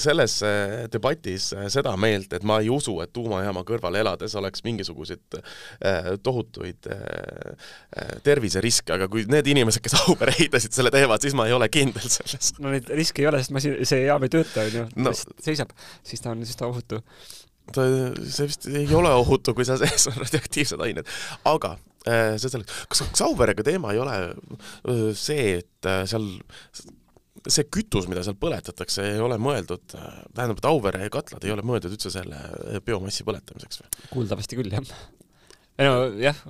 selles 0.00 0.38
debatis 0.92 1.50
seda 1.72 1.94
meelt, 2.00 2.32
et 2.36 2.46
ma 2.46 2.60
ei 2.62 2.70
usu, 2.72 2.94
et 3.02 3.12
tuumajaama 3.16 3.64
kõrval 3.68 3.98
elades 4.00 4.36
oleks 4.38 4.64
mingisuguseid 4.66 5.40
tohutuid 6.22 6.88
terviseriske, 8.24 8.92
aga 8.94 9.08
kui 9.10 9.24
need 9.30 9.48
inimesed, 9.50 9.82
kes 9.84 9.96
Auvere 10.04 10.34
ehitasid 10.36 10.76
selle 10.76 10.92
teevad, 10.94 11.22
siis 11.22 11.27
ma 11.36 11.48
ei 11.48 11.56
ole 11.56 11.68
kindel 11.72 12.08
selles. 12.12 12.54
no 12.62 12.72
neid 12.72 12.88
riske 12.94 13.24
ei 13.24 13.28
ole, 13.30 13.42
sest 13.42 13.54
masin, 13.56 13.76
see 13.88 14.04
jaam 14.04 14.24
ei 14.26 14.32
tööta, 14.32 14.64
onju 14.64 14.86
no.. 15.04 15.12
seisab, 15.44 15.74
siis 16.06 16.24
ta 16.24 16.32
on, 16.34 16.44
siis 16.48 16.58
ta 16.58 16.68
on 16.68 16.76
ohutu. 16.76 17.00
ta, 17.74 17.86
see 18.24 18.48
vist 18.50 18.68
ei 18.72 18.88
ole 18.96 19.12
ohutu, 19.16 19.54
kui 19.56 19.66
seal 19.68 19.80
sees 19.84 20.08
on 20.10 20.18
radioaktiivsed 20.20 20.84
ained. 20.88 21.16
aga 21.48 21.74
äh, 22.08 22.36
see 22.36 22.52
selleks, 22.52 22.84
kas, 22.92 23.04
kas 23.10 23.26
Auverega 23.26 23.66
teema 23.66 23.94
ei 23.94 24.02
ole 24.04 24.20
äh, 24.28 25.10
see, 25.18 25.58
et 25.62 25.90
äh, 25.90 26.04
seal 26.10 26.30
see 27.48 27.66
kütus, 27.72 28.08
mida 28.10 28.22
seal 28.26 28.36
põletatakse, 28.40 29.04
ei 29.14 29.20
ole 29.22 29.38
mõeldud, 29.40 29.84
tähendab, 29.88 30.58
et 30.58 30.66
Auvere 30.68 31.06
katlad 31.12 31.44
ei 31.46 31.52
ole 31.54 31.64
mõeldud 31.66 31.94
üldse 31.94 32.10
selle 32.12 32.80
biomassi 32.84 33.24
põletamiseks 33.28 33.82
või? 33.82 33.92
kuuldavasti 34.10 34.58
küll, 34.58 34.74
jah. 34.74 34.90
ei 35.78 35.88
no 35.88 36.08
jah, 36.20 36.40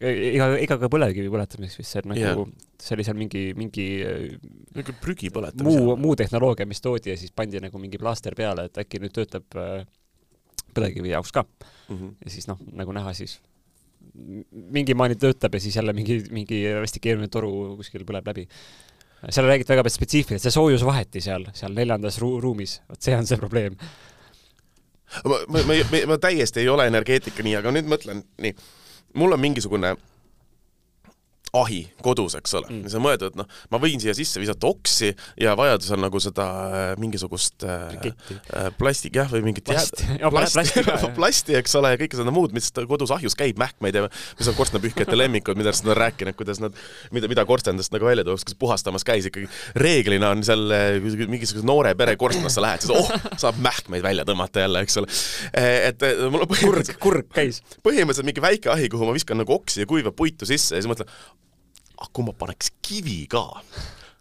ega, 0.00 0.48
ega 0.58 0.78
ka 0.80 0.90
põlevkivi 0.92 1.30
põletamiseks 1.32 1.80
vist, 1.80 1.92
see 1.92 2.02
on 2.04 2.12
nagu 2.12 2.22
yeah., 2.22 2.42
see 2.78 2.94
oli 2.94 3.06
seal 3.06 3.18
mingi, 3.18 3.44
mingi 3.58 3.86
mingi 4.76 4.94
prügi 5.02 5.32
põletamise 5.34 5.82
muu, 5.82 5.96
muu 6.00 6.16
tehnoloogia, 6.18 6.68
mis 6.70 6.82
toodi 6.84 7.12
ja 7.12 7.18
siis 7.18 7.34
pandi 7.34 7.62
nagu 7.62 7.80
mingi 7.82 8.00
plaaster 8.00 8.36
peale, 8.38 8.68
et 8.68 8.82
äkki 8.84 9.02
nüüd 9.02 9.14
töötab 9.16 9.58
äh, 9.58 9.82
põlevkivi 10.76 11.12
jaoks 11.12 11.34
ka 11.34 11.44
mm. 11.44 11.96
-hmm. 11.96 12.12
ja 12.24 12.34
siis 12.34 12.50
noh, 12.50 12.60
nagu 12.78 12.94
näha, 12.94 13.14
siis 13.18 13.38
mingi 14.74 14.94
maani 14.94 15.18
töötab 15.18 15.54
ja 15.54 15.60
siis 15.60 15.76
jälle 15.76 15.92
mingi, 15.92 16.22
mingi 16.30 16.62
hästi 16.80 17.00
keeruline 17.02 17.28
toru 17.28 17.76
kuskil 17.78 18.06
põleb 18.06 18.26
läbi. 18.26 18.48
seal 19.30 19.46
räägiti 19.46 19.74
väga 19.74 19.90
spetsiifiliselt, 19.90 20.42
see 20.42 20.54
soojusvaheti 20.54 21.20
seal, 21.20 21.46
seal 21.54 21.74
neljandas 21.74 22.20
ru 22.22 22.36
ruumis, 22.40 22.80
vot 22.88 23.02
see 23.02 23.16
on 23.16 23.26
see 23.26 23.38
probleem. 23.38 23.74
ma, 25.24 25.38
ma, 25.48 25.62
ma, 25.66 25.78
ma, 25.90 26.02
ma 26.06 26.18
täiesti 26.18 26.60
ei 26.60 26.68
ole 26.68 26.86
energeetika 26.86 27.42
nii, 27.42 27.56
aga 27.58 27.72
nüüd 27.74 27.90
mõtlen 27.90 28.22
nii 28.38 28.54
mul 29.14 29.32
on 29.32 29.40
mingisugune 29.40 29.96
ahi 31.56 31.80
kodus, 32.04 32.36
eks 32.38 32.54
ole 32.58 32.68
mm., 32.68 32.92
sa 32.92 33.00
mõtled, 33.02 33.32
et 33.32 33.38
noh, 33.38 33.48
ma 33.72 33.80
võin 33.82 34.00
siia 34.02 34.14
sisse 34.16 34.40
visata 34.40 34.68
oksi 34.68 35.10
ja 35.40 35.54
vajadusel 35.58 36.00
nagu 36.00 36.20
seda 36.22 36.46
äh, 36.68 36.88
mingisugust 37.00 37.64
äh, 37.66 37.94
äh 38.08 38.68
plastik 38.78 39.16
jah, 39.18 39.28
või 39.32 39.44
mingit 39.48 39.66
Plast. 39.68 40.02
jääd, 40.04 40.24
plasti, 40.32 40.82
plasti, 40.84 41.10
plasti, 41.18 41.56
eks 41.58 41.76
ole, 41.80 41.94
ja 41.94 42.00
kõike 42.00 42.18
seda 42.20 42.34
muud, 42.34 42.54
mis 42.56 42.70
kodus 42.88 43.12
ahjus 43.14 43.36
käib, 43.38 43.58
mähkmeid 43.60 43.96
ja 43.98 44.04
mis 44.08 44.50
on 44.50 44.56
korstnapühkijate 44.58 45.18
lemmikud, 45.18 45.58
millest 45.58 45.84
nad 45.84 45.94
on 45.94 46.00
rääkinud, 46.02 46.36
kuidas 46.38 46.62
nad, 46.62 46.76
mida, 47.14 47.30
mida 47.30 47.44
korstendast 47.48 47.94
nagu 47.94 48.08
välja 48.08 48.26
tuuakse, 48.28 48.48
kes 48.48 48.58
puhastamas 48.60 49.06
käis 49.08 49.28
ikkagi. 49.28 49.48
reeglina 49.76 50.32
on 50.36 50.44
seal 50.46 50.68
äh, 50.74 50.98
mingisuguse 51.02 51.66
noore 51.66 51.94
pere 51.98 52.16
korstnasse 52.20 52.64
lähed, 52.64 52.84
siis 52.84 52.94
oh, 52.94 53.30
saab 53.40 53.60
mähkmeid 53.64 54.04
välja 54.04 54.26
tõmmata 54.28 54.64
jälle, 54.66 54.84
eks 54.86 55.00
ole. 55.02 55.12
et 55.52 56.08
mul 56.28 56.44
on 56.44 56.50
põhimõtteliselt 56.50 57.00
kurg, 57.02 57.18
kurg 57.18 57.34
käis. 57.34 57.62
põhimõtteliselt 57.84 58.28
mingi 58.28 58.44
väike 58.44 58.72
ahi, 58.72 58.88
kuhu 58.92 59.08
ma 59.08 59.16
viskan 59.16 59.40
nagu 59.40 59.54
oksi 59.54 59.84
ja 59.84 59.90
kuiva 59.90 60.12
puitu 60.14 60.48
sisse 60.48 60.76
ja 60.76 60.82
siis 60.82 60.90
mõtlen, 60.90 61.10
ah 61.98 62.10
kui 62.12 62.26
ma 62.26 62.34
paneks 62.38 62.72
kivi 62.84 63.20
ka, 63.30 63.44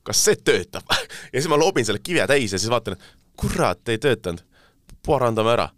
kas 0.07 0.25
see 0.29 0.37
töötab? 0.41 0.87
ja 1.33 1.39
siis 1.39 1.49
ma 1.51 1.59
loobin 1.59 1.87
selle 1.87 2.03
kive 2.03 2.25
täis 2.29 2.53
ja 2.53 2.61
siis 2.61 2.71
vaatan, 2.73 2.97
et 2.97 3.17
kurat, 3.37 3.81
ei 3.89 4.01
töötanud. 4.01 4.43
parandame 5.05 5.53
ära. 5.53 5.69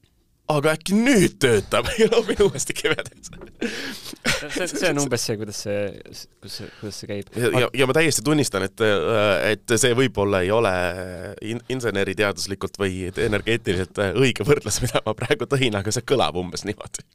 aga 0.50 0.72
äkki 0.74 0.96
nüüd 0.98 1.38
töötab 1.38 1.90
ja 2.02 2.08
loobin 2.12 2.42
uuesti 2.48 2.74
täis 2.74 3.30
see, 4.48 4.68
see 4.68 4.90
on 4.90 5.02
umbes 5.04 5.26
see, 5.28 5.36
kuidas 5.38 5.60
see, 5.66 5.84
see, 6.48 6.70
kuidas 6.80 7.00
see 7.02 7.10
käib. 7.12 7.30
ja, 7.36 7.52
ja, 7.66 7.70
ja 7.82 7.88
ma 7.90 7.96
täiesti 7.96 8.24
tunnistan, 8.26 8.66
et, 8.66 8.84
et 9.52 9.76
see 9.82 9.94
võib-olla 9.98 10.42
ei 10.46 10.52
ole 10.56 10.74
in-, 11.46 11.64
inseneriteaduslikult 11.76 12.80
või 12.82 13.10
energeetiliselt 13.12 14.02
õige 14.14 14.48
võrdlus, 14.48 14.82
mida 14.86 15.04
ma 15.06 15.16
praegu 15.18 15.50
tõin, 15.50 15.78
aga 15.80 15.94
see 15.94 16.08
kõlab 16.08 16.40
umbes 16.40 16.66
niimoodi 16.68 17.06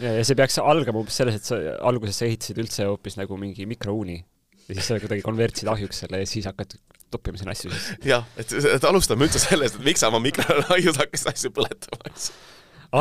ja, 0.00 0.12
ja 0.18 0.26
see 0.26 0.38
peaks 0.38 0.58
algama 0.62 1.02
umbes 1.02 1.18
selles, 1.20 1.38
et 1.38 1.48
sa 1.48 1.58
alguses 1.88 2.20
sa 2.20 2.28
ehitasid 2.28 2.60
üldse 2.62 2.88
hoopis 2.88 3.18
nagu 3.20 3.38
mingi 3.40 3.66
mikrouuni 3.70 4.18
ja 4.20 4.76
siis 4.76 4.90
sa 4.90 5.00
kuidagi 5.02 5.24
konvertsid 5.26 5.70
ahjuks 5.70 6.04
selle 6.04 6.22
ja 6.22 6.28
siis 6.28 6.48
hakkad 6.48 6.76
toppima 7.12 7.40
sinna 7.40 7.54
asju 7.56 7.72
sisse. 7.72 7.98
jah, 8.08 8.26
et, 8.40 8.52
et 8.76 8.88
alustame 8.88 9.28
üldse 9.28 9.40
sellest, 9.42 9.78
et 9.78 9.86
miks 9.86 10.04
sa 10.04 10.12
oma 10.12 10.20
mikrolaius 10.24 11.00
hakkasid 11.00 11.32
asju 11.32 11.54
põletama, 11.56 12.10
eks. 12.10 12.32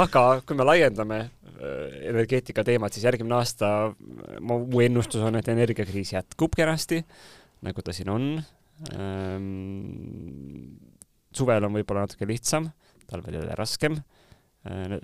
aga 0.03 0.27
kui 0.47 0.59
me 0.59 0.67
laiendame 0.67 1.25
energeetika 1.57 2.63
teemat, 2.65 2.93
siis 2.93 3.05
järgmine 3.07 3.37
aasta 3.37 3.71
mu 4.45 4.81
ennustus 4.83 5.23
on, 5.25 5.37
et 5.39 5.47
energiakriis 5.51 6.13
jätkub 6.13 6.55
kenasti, 6.57 7.01
nagu 7.65 7.81
ta 7.81 7.95
siin 7.95 8.11
on. 8.13 8.27
Ehm, 8.93 9.47
suvel 11.33 11.65
on 11.65 11.73
võib-olla 11.79 12.05
natuke 12.05 12.27
lihtsam, 12.29 12.69
talvel 13.09 13.39
jälle 13.39 13.57
raskem. 13.57 13.97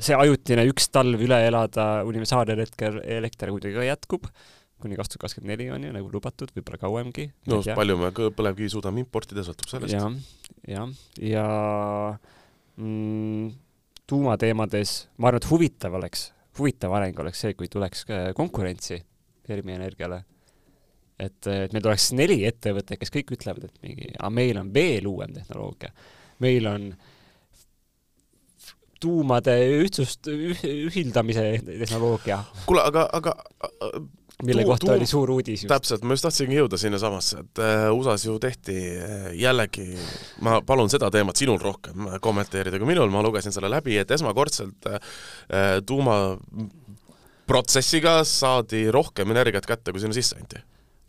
See 0.04 0.16
ajutine 0.18 0.66
üks 0.68 0.90
talv 0.92 1.22
üle 1.24 1.38
elada, 1.48 2.04
universaalelekter, 2.10 3.00
elekter 3.20 3.52
muidugi 3.54 3.78
ka 3.78 3.88
jätkub 3.88 4.28
kuni 4.84 5.00
kaks 5.00 5.14
tuhat 5.14 5.24
kakskümmend 5.24 5.54
neli 5.54 5.70
on 5.72 5.86
ju 5.88 5.94
nagu 5.96 6.10
lubatud, 6.12 6.52
võib-olla 6.56 6.80
kauemgi. 6.82 7.30
no 7.48 7.62
palju 7.64 7.96
me 8.02 8.10
põlevkivi 8.12 8.70
suudame 8.74 9.04
importida, 9.04 9.46
sõltub 9.48 9.72
sellest 9.72 9.96
ja,. 9.96 10.10
jah, 10.68 10.74
jah, 10.74 10.90
ja 11.24 11.46
mm, 12.82 13.54
tuumateemades 14.10 14.96
ma 15.18 15.32
arvan, 15.32 15.44
et 15.44 15.50
huvitav 15.52 15.98
oleks, 16.00 16.28
huvitav 16.60 16.96
areng 16.98 17.24
oleks 17.24 17.46
see, 17.46 17.56
kui 17.60 17.72
tuleks 17.72 18.06
konkurentsi 18.36 19.00
Fermi 19.48 19.78
Energiale. 19.78 20.24
et, 21.20 21.40
et 21.48 21.74
meil 21.76 21.86
tuleks 21.86 22.12
neli 22.18 22.42
ettevõtet, 22.50 23.00
kes 23.00 23.14
kõik 23.14 23.36
ütlevad, 23.38 23.70
et 23.70 23.82
mingi, 23.86 24.12
aga 24.18 24.34
meil 24.34 24.60
on 24.60 24.74
veel 24.76 25.08
uuem 25.08 25.36
tehnoloogia. 25.38 25.94
meil 26.44 26.68
on 26.68 26.92
tuumade 29.04 29.60
ühtsust, 29.84 30.32
ühildamise 30.32 31.46
tehnoloogia. 31.68 32.40
kuule, 32.66 32.88
aga, 32.88 33.10
aga 33.20 33.36
mille 34.44 34.66
kohta 34.68 34.86
tuum, 34.86 34.98
oli 34.98 35.06
suur 35.08 35.32
uudis 35.36 35.62
just. 35.64 35.72
täpselt, 35.72 36.04
ma 36.04 36.12
just 36.18 36.26
tahtsingi 36.28 36.56
jõuda 36.58 36.78
sinnasamasse, 36.80 37.36
et 37.44 37.56
äh, 37.64 37.94
USA-s 37.94 38.24
ju 38.28 38.34
tehti 38.42 38.76
äh, 38.98 39.04
jällegi, 39.40 39.86
ma 40.46 40.52
palun 40.66 40.90
seda 40.92 41.08
teemat 41.14 41.38
sinul 41.40 41.60
rohkem 41.62 41.98
kommenteerida 42.24 42.78
kui 42.82 42.88
minul, 42.90 43.10
ma 43.14 43.20
lugesin 43.26 43.54
selle 43.56 43.70
läbi, 43.72 43.94
et 44.02 44.12
esmakordselt 44.16 44.82
äh, 44.90 44.98
tuumaprotsessiga 45.88 48.14
saadi 48.28 48.82
rohkem 48.94 49.28
energiat 49.36 49.66
kätte, 49.70 49.90
kui 49.92 50.02
sinna 50.04 50.16
sisse 50.18 50.36
anti 50.40 50.58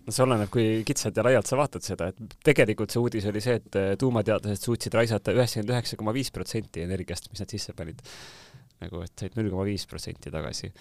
no 0.04 0.12
see 0.14 0.24
oleneb, 0.24 0.50
kui 0.52 0.66
kitsalt 0.86 1.16
ja 1.16 1.24
laialt 1.26 1.48
sa 1.48 1.58
vaatad 1.58 1.84
seda, 1.84 2.10
et 2.12 2.36
tegelikult 2.44 2.92
see 2.92 3.02
uudis 3.02 3.28
oli 3.30 3.42
see, 3.44 3.56
et 3.60 3.78
tuumateadlased 4.00 4.68
suutsid 4.68 4.96
raisata 4.96 5.34
üheksakümmend 5.34 5.74
üheksa 5.74 5.98
koma 6.00 6.14
viis 6.16 6.32
protsenti 6.34 6.84
energiast, 6.84 7.30
mis 7.32 7.44
nad 7.44 7.54
sisse 7.54 7.76
panid. 7.76 8.02
nagu 8.82 9.00
et 9.04 9.12
said 9.16 9.36
null 9.38 9.52
koma 9.52 9.64
viis 9.68 9.86
protsenti 9.88 10.32
tagasi. 10.34 10.72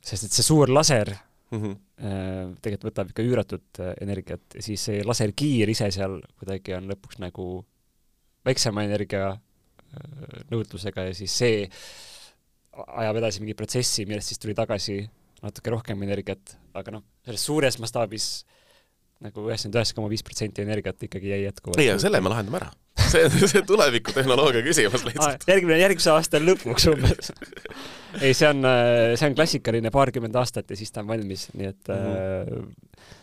sest 0.00 0.28
et 0.28 0.32
see 0.32 0.46
suur 0.46 0.70
laser 0.70 1.10
mm. 1.50 1.58
-hmm. 1.62 2.54
tegelikult 2.62 2.92
võtab 2.92 3.10
ikka 3.12 3.22
üüratut 3.26 3.80
äh, 3.80 3.94
energiat 4.00 4.54
ja 4.54 4.62
siis 4.62 4.84
see 4.90 5.02
laserkiir 5.04 5.68
ise 5.68 5.90
seal 5.90 6.20
kuidagi 6.38 6.74
on 6.78 6.88
lõpuks 6.92 7.18
nagu 7.18 7.48
väiksema 8.46 8.84
energia 8.84 9.32
äh, 9.32 10.44
nõudlusega 10.52 11.08
ja 11.10 11.14
siis 11.14 11.36
see 11.42 11.68
ajab 12.78 13.16
edasi 13.18 13.42
mingi 13.42 13.56
protsessi, 13.58 14.06
millest 14.06 14.32
siis 14.32 14.38
tuli 14.38 14.54
tagasi 14.54 15.00
natuke 15.44 15.72
rohkem 15.74 16.02
energiat, 16.06 16.56
aga 16.78 16.98
noh, 16.98 17.04
selles 17.26 17.44
suures 17.48 17.78
mastaabis 17.82 18.28
nagu 19.24 19.48
üheksakümmend 19.48 19.78
üheksa 19.80 19.96
koma 19.96 20.10
viis 20.12 20.22
protsenti 20.26 20.62
energiat 20.62 21.02
ikkagi 21.08 21.32
jäi 21.32 21.40
jätkuvalt. 21.44 21.80
ei, 21.82 21.90
aga 21.90 22.02
selle 22.02 22.20
me 22.22 22.30
lahendame 22.32 22.60
ära. 22.60 22.70
see, 23.08 23.24
see 23.50 23.62
tulevikutehnoloogia 23.66 24.62
küsimus 24.66 25.06
lihtsalt. 25.06 25.46
järgmine, 25.50 25.78
järgmise 25.82 26.12
aasta 26.14 26.40
lõpuks 26.42 26.88
umbes 26.92 27.32
ei, 28.22 28.34
see 28.34 28.50
on, 28.50 28.66
see 29.18 29.30
on 29.30 29.38
klassikaline 29.38 29.92
paarkümmend 29.94 30.38
aastat 30.38 30.70
ja 30.70 30.78
siis 30.78 30.94
ta 30.94 31.02
on 31.02 31.10
valmis, 31.10 31.48
nii 31.54 31.72
et 31.72 31.94
mm 31.94 32.12
-hmm 32.12 33.16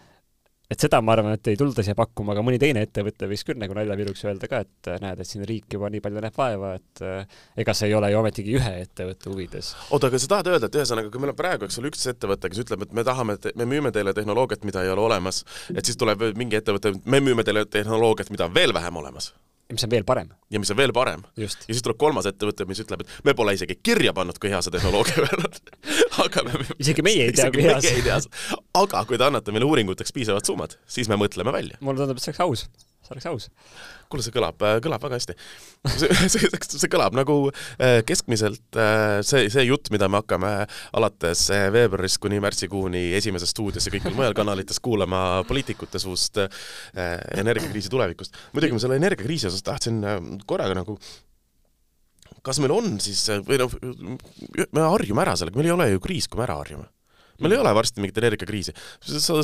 et 0.71 0.81
seda 0.81 1.01
ma 1.05 1.13
arvan, 1.15 1.35
et 1.37 1.49
ei 1.51 1.59
tulda 1.59 1.83
siia 1.85 1.95
pakkuma, 1.97 2.33
aga 2.33 2.43
mõni 2.45 2.59
teine 2.61 2.83
ettevõte 2.85 3.29
võiks 3.29 3.45
küll 3.47 3.59
nagu 3.61 3.75
naljaviluks 3.77 4.25
öelda 4.25 4.49
ka, 4.51 4.63
et 4.65 4.89
äh, 4.91 4.99
näed, 5.03 5.21
et 5.21 5.29
siin 5.29 5.45
riik 5.47 5.77
juba 5.77 5.91
nii 5.93 6.03
palju 6.03 6.23
näeb 6.25 6.37
vaeva, 6.39 6.73
et 6.79 7.03
äh, 7.05 7.39
ega 7.61 7.75
see 7.77 7.91
ei 7.91 7.97
ole 7.97 8.11
ju 8.13 8.19
ometigi 8.21 8.57
ühe 8.59 8.73
ettevõtte 8.81 9.31
huvides. 9.31 9.73
oota, 9.89 10.11
aga 10.11 10.21
sa 10.21 10.31
tahad 10.35 10.51
öelda, 10.53 10.69
et 10.71 10.79
ühesõnaga, 10.81 11.13
kui 11.13 11.23
meil 11.23 11.35
on 11.35 11.39
praegu, 11.39 11.69
eks 11.69 11.81
ole, 11.81 11.93
üks 11.93 12.05
ettevõte, 12.11 12.51
kes 12.51 12.63
ütleb, 12.65 12.85
et 12.87 12.95
me 12.97 13.05
tahame, 13.07 13.37
me 13.55 13.69
müüme 13.69 13.93
teile 13.95 14.15
tehnoloogiat, 14.17 14.65
mida 14.67 14.85
ei 14.85 14.93
ole 14.93 15.05
olemas, 15.05 15.43
et 15.73 15.85
siis 15.85 15.99
tuleb 16.01 16.29
mingi 16.39 16.61
ettevõte, 16.61 16.95
me 17.05 17.21
müüme 17.23 17.45
teile 17.45 17.65
tehnoloogiat, 17.69 18.33
mida 18.33 18.49
on 18.49 18.55
veel 18.57 18.73
vähem 18.75 19.03
olemas 19.03 19.33
mis 19.73 19.83
on 19.85 19.91
veel 19.91 20.05
parem. 20.05 20.29
ja 20.51 20.61
mis 20.61 20.71
on 20.71 20.77
veel 20.77 20.93
parem. 20.93 21.23
ja 21.39 21.49
siis 21.49 21.83
tuleb 21.85 21.97
kolmas 22.01 22.27
ettevõte, 22.29 22.67
mis 22.69 22.81
ütleb, 22.83 23.05
et 23.05 23.27
me 23.27 23.35
pole 23.37 23.55
isegi 23.57 23.77
kirja 23.81 24.13
pannud, 24.13 24.37
kui 24.41 24.51
hea 24.53 24.61
see 24.65 24.73
tehnoloogia 24.75 25.25
veel 25.25 25.45
on. 25.47 25.61
aga 26.25 26.45
me 26.47 26.65
isegi 26.77 27.05
meie 27.05 27.29
ei 27.29 27.35
tea, 27.35 27.51
kui 27.53 27.65
hea 27.65 27.79
see 27.83 28.03
on. 28.13 28.29
aga 28.85 29.05
kui 29.09 29.21
te 29.21 29.29
annate 29.29 29.55
meile 29.55 29.69
uuringuteks 29.69 30.13
piisavad 30.15 30.45
summad, 30.47 30.77
siis 30.87 31.09
me 31.11 31.19
mõtleme 31.19 31.53
välja. 31.55 31.81
mulle 31.81 32.03
tundub, 32.03 32.21
et 32.21 32.27
see 32.27 32.33
oleks 32.35 32.45
aus 32.45 32.67
see 33.05 33.15
oleks 33.15 33.27
aus. 33.29 33.47
kuule, 34.09 34.23
see 34.25 34.33
kõlab, 34.33 34.61
äh, 34.65 34.77
kõlab 34.83 35.03
väga 35.05 35.19
hästi. 35.19 35.35
see, 35.99 36.29
see, 36.31 36.49
see, 36.65 36.89
kõlab 36.91 37.17
nagu 37.17 37.37
äh, 37.51 37.99
keskmiselt 38.07 38.79
äh, 38.79 39.19
see, 39.25 39.49
see 39.53 39.65
jutt, 39.67 39.91
mida 39.93 40.09
me 40.11 40.21
hakkame 40.21 40.53
alates 40.97 41.47
veebruarist 41.73 42.19
kuni 42.23 42.41
märtsikuuni 42.43 43.07
Esimeses 43.17 43.53
stuudios 43.53 43.85
ja 43.85 43.93
kõikjal 43.93 44.15
mujal 44.17 44.35
kanalites 44.37 44.81
kuulama 44.83 45.43
poliitikute 45.47 46.01
suust 46.01 46.39
energiakriisi 46.95 47.91
tulevikust. 47.91 48.35
muidugi 48.55 48.75
ma 48.75 48.81
selle 48.83 48.99
energiakriisi 48.99 49.49
osas 49.49 49.63
tahtsin 49.65 50.01
korraga 50.47 50.77
nagu 50.77 50.97
kas 52.45 52.59
meil 52.61 52.73
on 52.75 52.99
siis, 53.01 53.23
või 53.45 53.57
noh, 53.61 53.71
me 54.75 54.83
harjume 54.85 55.23
ära 55.23 55.33
sellega, 55.37 55.57
meil 55.57 55.71
ei 55.71 55.75
ole 55.75 55.89
ju 55.93 56.03
kriis, 56.03 56.29
kui 56.29 56.41
me 56.41 56.45
ära 56.45 56.59
harjume 56.59 56.89
meil 57.43 57.55
ei 57.55 57.61
ole 57.61 57.73
varsti 57.75 58.03
mingit 58.03 58.19
energiakriisi. 58.21 58.75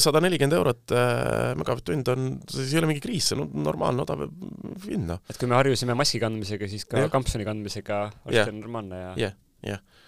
sada 0.02 0.22
nelikümmend 0.24 0.58
eurot 0.58 0.96
äh, 0.96 1.52
megavatt-tund 1.60 2.12
on, 2.14 2.30
see 2.52 2.70
ei 2.70 2.82
ole 2.82 2.92
mingi 2.92 3.04
kriis, 3.04 3.32
see 3.32 3.40
on 3.40 3.50
normaalne 3.66 4.06
odav 4.06 4.26
hind, 4.88 5.08
noh. 5.10 5.24
et 5.30 5.40
kui 5.40 5.50
me 5.52 5.58
harjusime 5.60 5.98
maski 5.98 6.22
kandmisega, 6.24 6.70
siis 6.72 6.88
ka 6.90 7.04
yeah. 7.04 7.12
kampsuni 7.14 7.48
kandmisega 7.48 8.04
oleks 8.28 8.44
yeah. 8.44 8.54
normaalne 8.56 9.02
ja 9.02 9.10
jah 9.10 9.26
yeah., 9.26 9.40
jah 9.76 10.01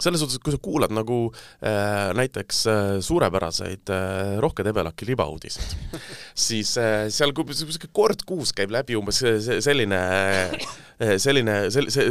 selles 0.00 0.22
suhtes, 0.22 0.38
et 0.38 0.44
kui 0.44 0.54
sa 0.54 0.60
kuulad 0.62 0.94
nagu 0.94 1.18
äh, 1.30 2.12
näiteks 2.16 2.64
äh, 2.70 2.82
suurepäraseid 3.04 3.92
äh, 3.92 4.38
Rohke 4.42 4.66
Debelaki 4.66 5.08
libauudiseid 5.10 5.76
siis 6.46 6.76
äh, 6.80 7.06
seal 7.14 7.34
kord 7.34 8.24
kuus 8.26 8.54
käib 8.56 8.74
läbi 8.74 8.98
umbes 8.98 9.22
selline 9.64 10.00
äh, 10.00 10.66
selline, 11.18 11.54
sel-, 11.74 11.90
see 11.90 12.06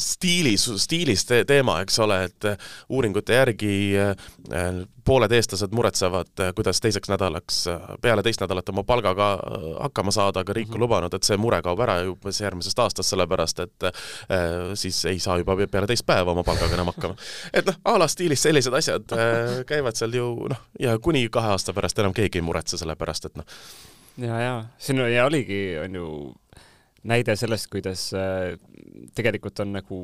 stiilis, 0.00 0.66
stiilis 0.84 1.24
te 1.28 1.42
teema, 1.48 1.78
eks 1.84 1.98
ole, 2.04 2.20
et 2.28 2.48
eh, 2.48 2.68
uuringute 2.94 3.36
järgi 3.36 3.74
eh, 4.00 4.82
pooled 5.04 5.32
eestlased 5.36 5.74
muretsevad, 5.76 6.30
kuidas 6.56 6.80
teiseks 6.80 7.10
nädalaks, 7.12 7.58
peale 8.00 8.22
teist 8.24 8.40
nädalat 8.40 8.70
oma 8.72 8.86
palgaga 8.88 9.34
hakkama 9.84 10.14
saada, 10.16 10.40
aga 10.40 10.56
riik 10.56 10.70
on 10.70 10.78
mhm. 10.78 10.84
lubanud, 10.86 11.16
et 11.16 11.28
see 11.28 11.36
mure 11.40 11.58
kaob 11.64 11.82
ära 11.84 11.98
umbes 12.08 12.40
järgmisest 12.40 12.80
aastast, 12.80 13.10
sellepärast 13.12 13.60
et 13.66 13.88
siis 14.80 15.02
ei 15.10 15.20
saa 15.20 15.36
juba 15.42 15.58
peale 15.66 15.90
teist 15.90 16.06
päeva 16.08 16.32
oma 16.32 16.46
palgaga 16.46 16.73
enam 16.74 16.92
hakkama. 16.92 17.16
et 17.52 17.66
noh, 17.66 17.80
a 17.84 17.96
la 17.98 18.08
stiilis 18.10 18.44
sellised 18.46 18.74
asjad 18.74 19.16
käivad 19.68 19.98
seal 19.98 20.14
ju 20.14 20.28
noh, 20.52 20.62
ja 20.80 20.98
kuni 20.98 21.26
kahe 21.32 21.54
aasta 21.54 21.74
pärast 21.76 21.98
enam 22.02 22.14
keegi 22.16 22.40
ei 22.40 22.46
muretse, 22.46 22.78
sellepärast 22.80 23.30
et 23.30 23.42
noh. 23.42 23.58
ja, 24.22 24.40
ja 24.40 24.54
siin 24.78 25.02
ja 25.10 25.26
oligi, 25.26 25.60
on 25.82 26.00
ju 26.00 26.08
näide 27.08 27.36
sellest, 27.36 27.68
kuidas 27.72 28.08
äh, 28.16 28.54
tegelikult 29.16 29.60
on 29.64 29.74
nagu 29.76 29.98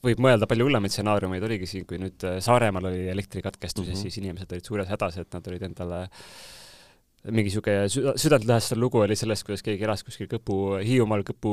võib 0.00 0.22
mõelda 0.24 0.48
palju 0.48 0.66
hullemaid 0.66 0.94
stsenaariumeid, 0.94 1.44
oligi 1.44 1.68
siin, 1.68 1.84
kui 1.88 2.00
nüüd 2.00 2.24
äh, 2.24 2.38
Saaremaal 2.44 2.88
oli 2.92 3.08
elektrikatkestus 3.12 3.84
mm 3.84 3.90
-hmm. 3.90 3.96
ja 3.96 3.98
mhm. 3.98 4.02
siis 4.02 4.18
inimesed 4.18 4.52
olid 4.52 4.64
suures 4.64 4.88
hädas, 4.88 5.18
et 5.18 5.32
nad 5.34 5.48
olid 5.48 5.62
endale 5.68 6.06
mingi 7.28 7.50
niisugune 7.50 7.88
süda, 7.92 8.14
südantlõhestav 8.16 8.80
lugu 8.80 9.02
oli 9.04 9.16
sellest, 9.16 9.44
kuidas 9.44 9.62
keegi 9.62 9.84
elas 9.84 10.04
kuskil 10.04 10.28
Kõpu, 10.30 10.80
Hiiumaal 10.84 11.24
Kõpu 11.28 11.52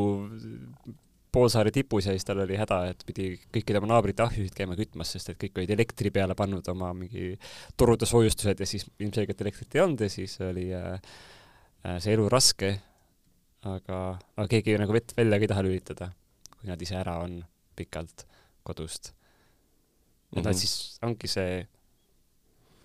poolsaare 1.37 1.71
tipus 1.75 2.09
ja 2.09 2.17
siis 2.17 2.25
tal 2.25 2.41
oli 2.43 2.57
häda, 2.57 2.81
et 2.91 3.05
pidi 3.05 3.29
kõikide 3.53 3.81
oma 3.81 3.93
naabrite 3.93 4.25
ahjusid 4.25 4.57
käima 4.57 4.75
kütmas, 4.79 5.13
sest 5.13 5.31
et 5.31 5.39
kõik 5.45 5.61
olid 5.61 5.77
elektri 5.77 6.11
peale 6.13 6.35
pannud 6.37 6.67
oma 6.73 6.91
mingi 6.97 7.35
torude 7.77 8.09
soojustused 8.09 8.65
ja 8.65 8.69
siis 8.69 8.89
ilmselgelt 8.97 9.45
elektrit 9.45 9.77
ei 9.77 9.85
olnud 9.85 10.01
ja 10.01 10.09
siis 10.11 10.39
oli 10.41 10.71
äh, 10.75 10.97
äh 11.85 11.99
see 12.03 12.17
elu 12.17 12.27
raske 12.33 12.73
aga, 13.75 14.01
aga 14.37 14.47
keegi 14.51 14.77
nagu 14.79 14.95
vett 14.95 15.13
välja 15.17 15.39
ka 15.39 15.47
ei 15.47 15.51
taha 15.51 15.65
lülitada, 15.65 16.09
kui 16.57 16.69
nad 16.69 16.81
ise 16.81 16.97
ära 16.99 17.17
on 17.23 17.39
pikalt 17.77 18.25
kodust. 18.67 19.13
et 20.31 20.37
mm 20.37 20.43
-hmm. 20.43 20.53
siis 20.53 20.99
ongi 21.01 21.27
see, 21.27 21.67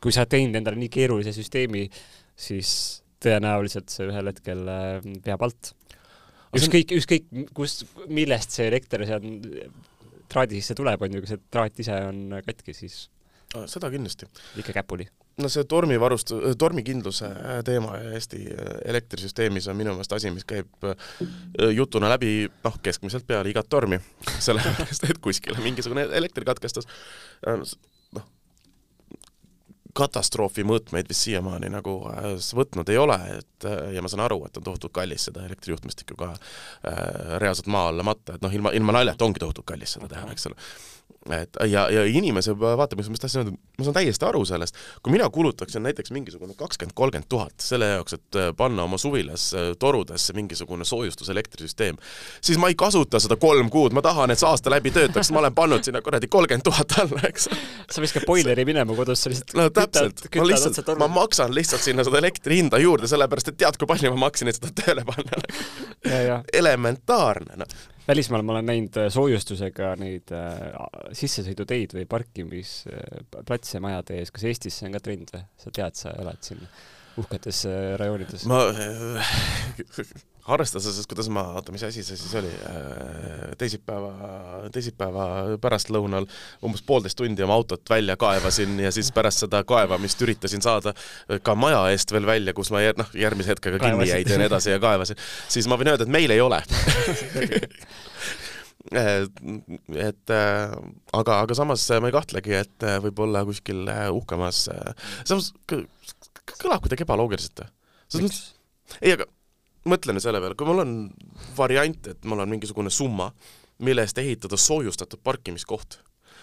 kui 0.00 0.12
sa 0.12 0.20
oled 0.20 0.30
teinud 0.30 0.56
endale 0.56 0.76
nii 0.76 0.88
keerulise 0.88 1.32
süsteemi, 1.32 1.90
siis 2.36 3.02
tõenäoliselt 3.20 3.90
see 3.90 4.06
ühel 4.06 4.26
hetkel 4.26 4.68
äh, 4.68 5.00
veab 5.26 5.42
alt. 5.42 5.74
Ükskõik, 6.58 6.94
ükskõik 6.98 7.32
kust, 7.56 7.86
millest 8.12 8.54
see 8.56 8.68
elekter 8.70 9.06
seal 9.08 9.26
traadi 10.32 10.60
sisse 10.60 10.76
tuleb, 10.78 11.02
on 11.02 11.16
ju, 11.16 11.24
kui 11.24 11.32
see 11.32 11.42
traat 11.52 11.82
ise 11.82 11.96
on 12.08 12.38
katki, 12.46 12.76
siis 12.76 13.06
seda 13.68 13.90
kindlasti. 13.92 14.28
ikka 14.60 14.80
käpuli 14.80 15.08
no 15.40 15.48
see 15.52 15.64
tormivarust-, 15.68 16.34
tormikindluse 16.58 17.28
teema 17.64 17.96
Eesti 18.12 18.42
elektrisüsteemis 18.88 19.68
on 19.70 19.78
minu 19.78 19.94
meelest 19.96 20.12
asi, 20.16 20.32
mis 20.34 20.44
käib 20.48 20.88
äh, 20.88 20.96
jutuna 21.76 22.10
läbi 22.12 22.50
noh, 22.64 22.76
keskmiselt 22.84 23.26
peale 23.28 23.52
igat 23.52 23.70
tormi, 23.72 24.00
sellepärast 24.46 25.08
et 25.08 25.22
kuskil 25.24 25.56
mingisugune. 25.64 26.06
Äh, 26.12 27.56
noh, 27.56 27.76
katastroofi 29.96 30.64
mõõtmeid 30.64 31.08
vist 31.10 31.26
siiamaani 31.26 31.68
nagu 31.72 31.98
äh, 32.10 32.32
võtnud 32.56 32.88
ei 32.92 32.98
ole, 33.00 33.18
et 33.38 33.66
äh, 33.68 33.92
ja 33.96 34.04
ma 34.04 34.10
saan 34.12 34.24
aru, 34.24 34.40
et 34.46 34.56
on 34.56 34.64
tohutult 34.64 34.94
kallis 34.96 35.28
seda 35.28 35.44
elektrijuhtmest 35.48 36.04
ikka 36.04 36.16
ka 36.18 36.30
äh, 36.32 37.02
reaalselt 37.42 37.68
maa 37.72 37.90
alla 37.92 38.06
matta, 38.06 38.36
et 38.36 38.44
noh, 38.44 38.54
ilma, 38.54 38.72
ilma 38.76 38.96
naljata 38.98 39.28
ongi 39.28 39.42
tohutult 39.42 39.68
kallis 39.68 39.96
seda 39.98 40.08
teha, 40.12 40.30
eks 40.32 40.48
ole 40.50 40.58
et 41.30 41.56
ja, 41.70 41.84
ja 41.90 42.02
inimese 42.04 42.54
vaatepunktist 42.58 43.12
ma 43.12 43.18
tahtsin 43.20 43.40
öelda, 43.42 43.52
ma 43.78 43.86
saan 43.86 43.94
täiesti 43.94 44.26
aru 44.26 44.42
sellest, 44.48 44.78
kui 45.02 45.12
mina 45.14 45.28
kulutaksin 45.30 45.84
näiteks 45.86 46.10
mingisugune 46.10 46.54
kakskümmend, 46.58 46.94
kolmkümmend 46.98 47.28
tuhat 47.30 47.62
selle 47.62 47.92
jaoks, 47.92 48.16
et 48.18 48.38
äh, 48.40 48.48
panna 48.56 48.82
oma 48.88 48.98
suvilas 48.98 49.52
äh, 49.54 49.68
torudesse 49.78 50.34
mingisugune 50.34 50.84
soojustuselektrisüsteem, 50.88 52.00
siis 52.40 52.58
ma 52.58 52.72
ei 52.72 52.74
kasuta 52.78 53.20
seda 53.22 53.38
kolm 53.38 53.70
kuud, 53.70 53.94
ma 53.94 54.02
tahan, 54.02 54.34
et 54.34 54.42
see 54.42 54.48
aasta 54.50 54.72
läbi 54.74 54.90
töötaks, 54.94 55.30
ma 55.30 55.44
olen 55.44 55.54
pannud 55.54 55.86
sinna 55.86 56.02
kuradi 56.02 56.30
kolmkümmend 56.32 56.66
tuhat 56.66 56.98
alla, 57.04 57.22
eks. 57.30 57.48
sa 57.90 58.02
viskad 58.02 58.26
boileri 58.26 58.66
minema 58.66 58.98
kodus, 58.98 59.22
sa 59.22 59.30
lihtsalt 59.30 59.54
no 59.58 59.68
täpselt, 59.70 60.26
ma 60.34 60.48
lihtsalt, 60.50 60.92
ma 60.98 61.10
maksan 61.20 61.54
lihtsalt 61.54 61.86
sinna 61.86 62.02
seda 62.08 62.18
elektri 62.18 62.58
hinda 62.58 62.82
juurde, 62.82 63.10
sellepärast 63.10 63.54
et 63.54 63.62
tead, 63.62 63.78
kui 63.78 63.90
palju 63.90 64.10
ma 64.16 64.26
maksin, 64.26 64.50
et 64.50 64.58
seda 64.58 64.74
tööle 64.82 65.06
panna. 65.06 66.42
elementaarne, 66.52 67.62
noh 67.62 67.90
välismaal 68.08 68.42
ma 68.42 68.56
olen 68.56 68.66
näinud 68.66 68.96
äh, 69.00 69.08
soojustusega 69.12 69.92
neid 70.00 70.32
äh, 70.34 70.56
sissesõiduteid 71.16 71.94
või 71.96 72.08
parkimisplatse 72.10 73.78
äh, 73.78 73.84
majade 73.84 74.18
ees, 74.18 74.32
kas 74.34 74.48
Eestis 74.50 74.80
see 74.80 74.88
on 74.88 74.96
ka 74.96 75.02
trend 75.04 75.32
või? 75.34 75.46
sa 75.62 75.74
tead, 75.74 75.98
sa 75.98 76.14
elad 76.22 76.42
siin 76.44 76.64
uhketes 77.22 77.64
äh, 77.70 77.94
rajoonides? 78.00 78.46
ma 78.50 78.64
äh, 78.72 79.34
arvestades, 80.50 81.06
kuidas 81.06 81.28
ma, 81.30 81.44
oota, 81.56 81.72
mis 81.74 81.84
asi 81.86 82.02
see 82.02 82.16
siis 82.18 82.32
oli, 82.38 82.50
äh, 82.66 83.52
teisipäeva, 83.58 84.10
teisipäeva 84.74 85.26
pärastlõunal 85.62 86.26
umbes 86.66 86.82
poolteist 86.86 87.18
tundi 87.20 87.44
oma 87.46 87.54
autot 87.60 87.90
välja 87.90 88.16
kaevasin 88.18 88.80
ja 88.82 88.90
siis 88.94 89.12
pärast 89.14 89.44
seda 89.44 89.62
kaevamist 89.68 90.22
üritasin 90.26 90.64
saada 90.64 90.94
ka 91.46 91.54
maja 91.58 91.84
eest 91.94 92.14
veel 92.14 92.26
välja, 92.26 92.54
kus 92.56 92.72
ma 92.74 92.82
noh, 92.98 93.12
järgmise 93.14 93.54
hetkega 93.54 93.78
kinni 93.82 94.08
jäid 94.10 94.30
ja 94.32 94.38
nii 94.40 94.48
edasi 94.50 94.74
ja 94.74 94.80
kaevasin, 94.82 95.20
siis 95.52 95.68
ma 95.70 95.78
võin 95.78 95.92
öelda, 95.92 96.08
et 96.08 96.14
meil 96.20 96.34
ei 96.34 96.42
ole. 96.42 96.62
Et 98.92 100.30
äh, 100.34 100.72
aga, 101.14 101.36
aga 101.36 101.54
samas 101.54 101.84
ma 102.02 102.10
ei 102.10 102.14
kahtlegi, 102.16 102.56
et 102.58 102.86
võib-olla 103.04 103.44
kuskil 103.46 103.86
uhkemas, 104.10 104.64
samas 105.22 105.52
kõlab 105.70 106.82
kuidagi 106.82 107.06
ebaloogiliselt. 107.06 107.62
ei, 108.98 109.14
aga 109.14 109.28
mõtle 109.88 110.14
nüüd 110.14 110.24
selle 110.24 110.40
peale, 110.42 110.56
kui 110.58 110.68
mul 110.68 110.82
on 110.84 110.94
variant, 111.56 112.12
et 112.12 112.28
mul 112.28 112.42
on 112.44 112.52
mingisugune 112.52 112.92
summa, 112.92 113.30
mille 113.82 114.04
eest 114.06 114.18
ehitada 114.22 114.58
soojustatud 114.60 115.22
parkimiskoht, 115.24 115.98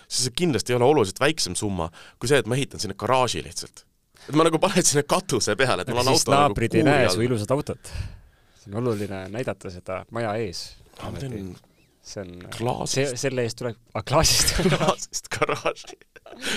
siis 0.07 0.25
see 0.27 0.35
kindlasti 0.41 0.73
ei 0.73 0.79
ole 0.79 0.89
oluliselt 0.89 1.21
väiksem 1.23 1.55
summa 1.59 1.89
kui 2.19 2.31
see, 2.31 2.41
et 2.41 2.49
ma 2.49 2.57
ehitan 2.57 2.81
sinna 2.81 2.97
garaaži 2.99 3.43
lihtsalt. 3.45 3.85
et 4.27 4.35
ma 4.35 4.45
nagu 4.45 4.59
panen 4.59 4.85
sinna 4.85 5.05
katuse 5.07 5.55
peale, 5.59 5.85
et 5.85 5.93
mul 5.93 6.03
on 6.03 6.13
auto 6.13 6.35
naabrid 6.35 6.75
nagu 6.75 6.81
ei 6.81 6.89
näe 6.89 7.09
su 7.13 7.23
ilusat 7.23 7.51
autot. 7.55 7.91
see 8.59 8.73
on 8.73 8.81
oluline 8.83 9.25
näidata 9.31 9.71
seda 9.73 10.03
maja 10.11 10.35
ees. 10.41 10.63
teen 11.19 11.55
see 12.09 12.23
on, 12.23 12.87
see, 12.89 13.05
selle 13.19 13.45
eest 13.45 13.59
tuleb, 13.61 13.77
aa 13.93 14.03
klaasist 14.03 14.55
klaasist 14.73 15.29
garaaži 15.37 15.99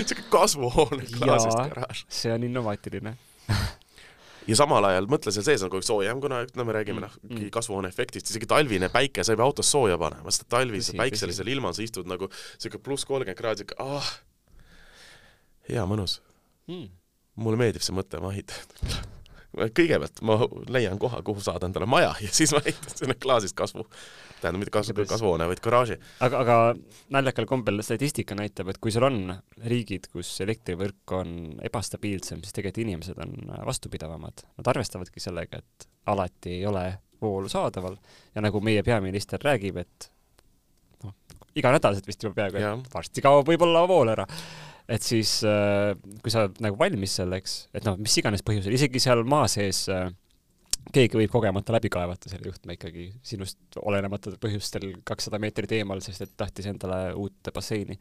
siuke 0.07 0.25
kasvuhoone 0.33 1.05
klaasist 1.19 1.59
garaaž. 1.59 2.07
see 2.09 2.33
on 2.33 2.49
innovaatiline 2.49 3.17
ja 4.49 4.59
samal 4.59 4.87
ajal 4.89 5.09
mõtle, 5.11 5.33
seal 5.35 5.47
sees 5.47 5.65
on 5.65 5.73
kogu 5.73 5.83
aeg 5.83 5.89
soojem, 5.89 6.23
kuna 6.23 6.43
no 6.59 6.67
me 6.69 6.77
räägime 6.77 7.05
noh 7.05 7.15
mm. 7.29 7.49
kasvuhoone 7.55 7.91
efektist, 7.93 8.33
isegi 8.33 8.49
talvine 8.51 8.91
päike, 8.93 9.25
sa 9.25 9.35
ei 9.35 9.41
pea 9.41 9.47
autos 9.47 9.71
sooja 9.71 9.99
panema, 10.01 10.35
sest 10.35 10.49
talvisel 10.53 10.99
päikselisel 10.99 11.53
ilmal 11.55 11.77
sa 11.77 11.85
istud 11.85 12.11
nagu 12.11 12.31
siuke 12.57 12.83
pluss 12.83 13.09
kolmkümmend 13.09 13.39
kraadi, 13.39 13.65
siuke 13.65 13.79
ah, 13.83 14.13
hea 15.71 15.87
mõnus. 15.89 16.21
Mm.. 16.71 16.93
mulle 17.43 17.59
meeldib 17.65 17.83
see 17.85 17.97
mõte, 17.97 18.23
ma 18.23 18.35
ehitan 18.35 19.03
kõigepealt 19.53 20.23
ma 20.27 20.39
leian 20.73 20.99
koha, 21.01 21.21
kuhu 21.25 21.43
saada 21.45 21.69
endale 21.69 21.87
maja 21.91 22.15
ja 22.25 22.31
siis 22.33 22.53
ma 22.55 22.63
ehitan 22.65 22.97
sinna 22.97 23.17
klaasist 23.21 23.57
kasvu. 23.59 23.85
Tähendab 24.41 24.65
mitte 24.65 24.75
kasvu, 24.75 25.05
kasvuhoone, 25.07 25.47
vaid 25.51 25.61
garaaži. 25.63 25.99
aga, 26.25 26.41
aga 26.41 26.57
naljakal 27.15 27.47
kombel 27.51 27.83
statistika 27.87 28.35
näitab, 28.39 28.73
et 28.73 28.81
kui 28.83 28.95
sul 28.95 29.07
on 29.07 29.21
riigid, 29.71 30.09
kus 30.13 30.33
elektrivõrk 30.43 31.15
on 31.19 31.37
ebastabiilsem, 31.63 32.43
siis 32.43 32.57
tegelikult 32.57 32.83
inimesed 32.83 33.21
on 33.23 33.37
vastupidavamad. 33.69 34.43
Nad 34.59 34.73
arvestavadki 34.75 35.23
sellega, 35.23 35.63
et 35.63 35.87
alati 36.11 36.57
ei 36.57 36.67
ole 36.67 36.87
voolu 37.23 37.49
saadaval. 37.53 37.97
Ja 38.35 38.43
nagu 38.43 38.61
meie 38.65 38.83
peaminister 38.83 39.43
räägib, 39.45 39.79
et 39.85 40.11
noh, 41.05 41.15
iganädalaselt 41.55 42.09
vist 42.09 42.27
juba 42.27 42.41
peaaegu, 42.41 42.59
et 42.59 42.95
varsti 42.95 43.23
kaob 43.23 43.47
võib-olla 43.47 43.87
vool 43.87 44.11
ära 44.17 44.27
et 44.91 45.05
siis 45.05 45.39
äh, 45.47 45.93
kui 46.23 46.33
sa 46.33 46.47
oled 46.47 46.59
nagu 46.65 46.79
valmis 46.81 47.19
selleks, 47.21 47.57
et 47.77 47.87
noh, 47.87 47.99
mis 48.01 48.17
iganes 48.19 48.45
põhjusel, 48.47 48.75
isegi 48.77 49.03
seal 49.03 49.23
maa 49.29 49.47
sees 49.51 49.85
äh, 49.93 50.09
keegi 50.93 51.19
võib 51.21 51.33
kogemata 51.33 51.75
läbi 51.77 51.91
kaevata 51.93 52.31
selle 52.31 52.51
juhtme 52.51 52.77
ikkagi 52.77 53.09
sinust 53.27 53.79
olenemata 53.83 54.35
põhjustel 54.43 54.89
kakssada 55.07 55.41
meetrit 55.43 55.73
eemal, 55.79 56.03
sest 56.05 56.27
et 56.27 56.37
tahtis 56.37 56.69
endale 56.71 57.13
uut 57.19 57.53
basseini. 57.55 57.99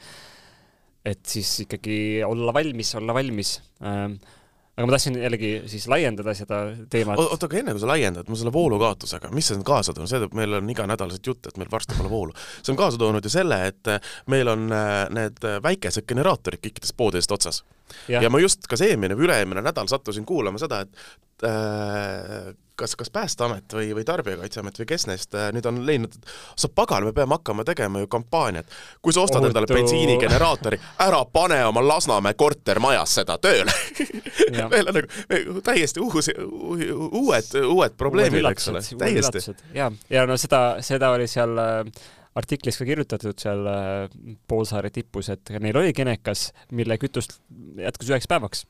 et 1.06 1.22
siis 1.26 1.54
ikkagi 1.66 2.24
olla 2.26 2.54
valmis, 2.54 2.96
olla 2.98 3.14
valmis 3.14 3.56
ähm, 3.86 4.18
aga 4.78 4.88
ma 4.88 4.96
tahtsin 4.96 5.18
jällegi 5.20 5.52
siis 5.72 5.88
laiendada 5.92 6.34
seda 6.38 6.62
teemat. 6.90 7.20
oota, 7.20 7.50
aga 7.50 7.60
enne 7.60 7.76
kui 7.76 7.84
sa 7.84 7.90
laiendad, 7.92 8.30
ma 8.32 8.40
selle 8.40 8.54
voolukaotusega, 8.56 9.32
mis 9.36 9.52
see 9.52 9.58
on 9.60 9.66
kaasa 9.68 9.96
toonud, 9.96 10.10
see, 10.10 10.22
et 10.24 10.38
meil 10.38 10.56
on 10.58 10.72
iganädalaselt 10.72 11.28
jutt, 11.28 11.50
et 11.52 11.60
meil 11.60 11.72
varsti 11.72 11.98
pole 11.98 12.12
voolu. 12.12 12.36
see 12.62 12.72
on 12.74 12.80
kaasa 12.80 13.02
toonud 13.02 13.28
ju 13.28 13.34
selle, 13.34 13.60
et 13.72 13.92
meil 14.32 14.52
on 14.52 14.72
äh, 14.76 15.04
need 15.14 15.44
väikesed 15.68 16.08
generaatorid 16.08 16.64
kõikides 16.64 16.96
poodides 16.98 17.30
otsas. 17.32 17.64
Ja 18.12 18.30
ma 18.30 18.42
just 18.42 18.68
kas 18.70 18.84
eelmine 18.86 19.18
või 19.18 19.30
üle-eelmine 19.30 19.64
nädal 19.66 19.90
sattusin 19.92 20.26
kuulama 20.28 20.62
seda, 20.62 20.82
et 20.86 21.48
äh, 21.48 22.52
kas, 22.82 22.96
kas 22.96 23.12
Päästeamet 23.14 23.74
või, 23.74 23.92
või 23.96 24.06
Tarbijakaitseamet 24.06 24.80
või 24.82 24.88
kes 24.90 25.06
neist 25.10 25.36
äh, 25.38 25.50
nüüd 25.56 25.66
on 25.70 25.82
leidnud, 25.86 26.16
et 26.18 26.32
sa 26.60 26.70
pagan, 26.74 27.06
me 27.06 27.14
peame 27.16 27.38
hakkama 27.38 27.66
tegema 27.68 28.02
ju 28.02 28.10
kampaaniat. 28.12 28.70
kui 29.02 29.14
sa 29.14 29.22
ostad 29.22 29.42
Ohutu. 29.42 29.52
endale 29.52 29.70
bensiinigeneraatori, 29.70 30.80
ära 31.06 31.22
pane 31.26 31.60
oma 31.66 31.84
Lasnamäe 31.88 32.34
kortermajas 32.34 33.18
seda 33.22 33.38
tööle 33.42 33.74
meil 34.74 34.88
on 34.88 35.02
nagu 35.02 35.62
täiesti 35.66 36.02
uus, 36.02 36.32
uued, 36.38 37.54
uued 37.66 37.98
probleemid, 37.98 38.48
eks 38.52 38.72
ole, 38.74 38.82
täiesti. 39.04 39.56
ja, 39.78 39.92
ja 40.10 40.26
no 40.30 40.38
seda, 40.42 40.82
seda 40.86 41.14
oli 41.16 41.30
seal 41.32 41.58
äh, 41.62 41.86
artiklis 42.40 42.80
ka 42.80 42.88
kirjutatud 42.88 43.42
seal 43.42 43.66
äh, 43.68 44.06
Poolsaare 44.48 44.92
tipus, 44.94 45.32
et 45.34 45.52
neil 45.60 45.78
oli 45.78 45.96
genekas, 45.96 46.50
mille 46.76 46.98
kütust 47.02 47.40
jätkus 47.80 48.14
üheks 48.14 48.30
päevaks 48.32 48.66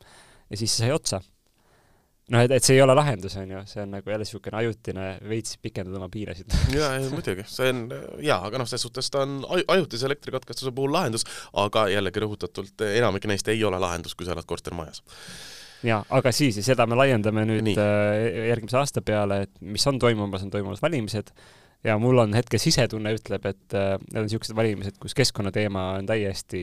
ja 0.50 0.60
siis 0.60 0.80
sai 0.82 0.91
otsa 0.95 1.21
noh, 2.32 2.41
et, 2.41 2.54
et 2.56 2.65
see 2.65 2.78
ei 2.78 2.84
ole 2.84 2.95
lahendus, 2.97 3.36
on 3.39 3.54
ju, 3.54 3.62
see 3.69 3.84
on 3.84 3.95
nagu 3.95 4.12
jälle 4.12 4.26
niisugune 4.26 4.60
ajutine, 4.62 5.08
veits 5.28 5.58
pikendada 5.62 6.00
oma 6.00 6.10
piirasid. 6.12 6.54
jaa, 6.78 6.93
muidugi, 7.13 7.45
see 7.50 7.71
on 7.74 7.86
jaa, 8.24 8.39
aga 8.47 8.62
noh, 8.62 8.69
selles 8.69 8.86
suhtes 8.88 9.12
ta 9.13 9.26
on 9.26 9.41
ajutise 9.62 10.08
elektrikatkestuse 10.10 10.74
puhul 10.76 10.93
lahendus, 10.95 11.28
aga 11.60 11.88
jällegi 11.91 12.24
rõhutatult, 12.24 12.86
enamik 12.91 13.28
neist 13.32 13.50
ei 13.52 13.63
ole 13.67 13.80
lahendus, 13.82 14.15
kui 14.15 14.28
sa 14.28 14.36
elad 14.36 14.47
kortermajas 14.50 15.04
jaa, 15.86 16.02
aga 16.13 16.32
siis, 16.36 16.60
ja 16.60 16.65
seda 16.65 16.86
me 16.89 16.97
laiendame 17.00 17.43
nüüd 17.50 17.65
Nii. 17.71 17.80
Äh, 17.82 18.45
järgmise 18.52 18.78
aasta 18.82 19.02
peale, 19.06 19.43
et 19.47 19.54
mis 19.65 19.86
on 19.89 19.97
toimumas, 20.02 20.45
on 20.45 20.54
toimumas 20.54 20.82
valimised 20.84 21.34
ja 21.84 21.98
mul 22.02 22.22
on 22.24 22.36
hetke 22.38 22.60
sisetunne 22.62 23.15
ütleb, 23.17 23.48
et 23.50 23.78
äh, 23.78 23.96
need 24.12 24.22
on 24.22 24.30
niisugused 24.30 24.58
valimised, 24.58 25.00
kus 25.02 25.17
keskkonnateema 25.17 25.88
on 25.98 26.10
täiesti 26.10 26.62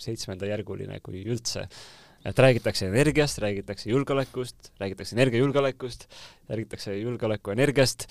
seitsmendajärguline, 0.00 1.00
kui 1.04 1.24
üldse 1.26 1.66
et 2.24 2.38
räägitakse 2.38 2.86
energiast, 2.86 3.40
räägitakse 3.42 3.90
julgeolekust, 3.90 4.70
räägitakse 4.80 5.16
energiajulgeolekust, 5.16 6.06
räägitakse 6.48 6.94
julgeoleku 6.96 7.50
energiast 7.50 8.06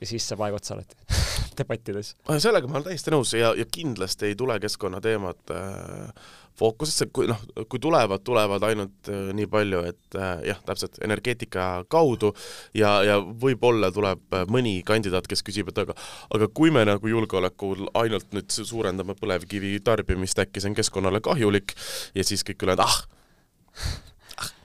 ja 0.00 0.08
siis 0.08 0.26
saab 0.28 0.44
aeg 0.44 0.58
otsa 0.58 0.74
alati 0.74 0.96
debattides. 1.58 2.14
sellega 2.38 2.68
ma 2.68 2.78
olen 2.78 2.90
täiesti 2.90 3.14
nõus 3.14 3.32
ja, 3.38 3.54
ja 3.56 3.64
kindlasti 3.64 4.30
ei 4.30 4.36
tule 4.38 4.58
keskkonnateemad 4.60 5.54
äh, 5.54 6.32
fookusesse, 6.58 7.08
kui 7.12 7.26
noh, 7.26 7.40
kui 7.68 7.80
tulevad, 7.82 8.22
tulevad 8.26 8.62
ainult 8.68 9.10
äh, 9.10 9.30
nii 9.34 9.48
palju, 9.50 9.82
et 9.90 10.18
äh, 10.18 10.44
jah, 10.50 10.60
täpselt 10.66 11.00
energeetika 11.04 11.84
kaudu 11.90 12.32
ja, 12.78 12.96
ja 13.06 13.18
võib-olla 13.18 13.90
tuleb 13.94 14.38
äh, 14.38 14.46
mõni 14.50 14.76
kandidaat, 14.86 15.28
kes 15.30 15.42
küsib, 15.46 15.72
et 15.72 15.82
aga 15.82 15.96
aga 16.34 16.48
kui 16.54 16.70
me 16.74 16.84
nagu 16.86 17.10
julgeolekul 17.10 17.88
ainult 17.98 18.30
nüüd 18.36 18.54
suurendame 18.54 19.18
põlevkivi 19.18 19.76
tarbimist, 19.84 20.38
äkki 20.42 20.62
see 20.62 20.72
on 20.72 20.78
keskkonnale 20.78 21.22
kahjulik 21.24 21.74
ja 22.14 22.26
siis 22.26 22.46
kõik 22.46 22.66
ülejäänud, 22.66 22.86
ah 22.86 24.13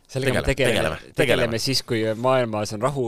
sellega 0.10 0.42
me 0.42 0.46
tegeleme, 0.48 0.80
tegeleme, 0.82 1.16
tegeleme 1.18 1.62
siis, 1.62 1.82
kui 1.88 2.02
maailmas 2.18 2.74
on 2.76 2.84
rahu, 2.84 3.06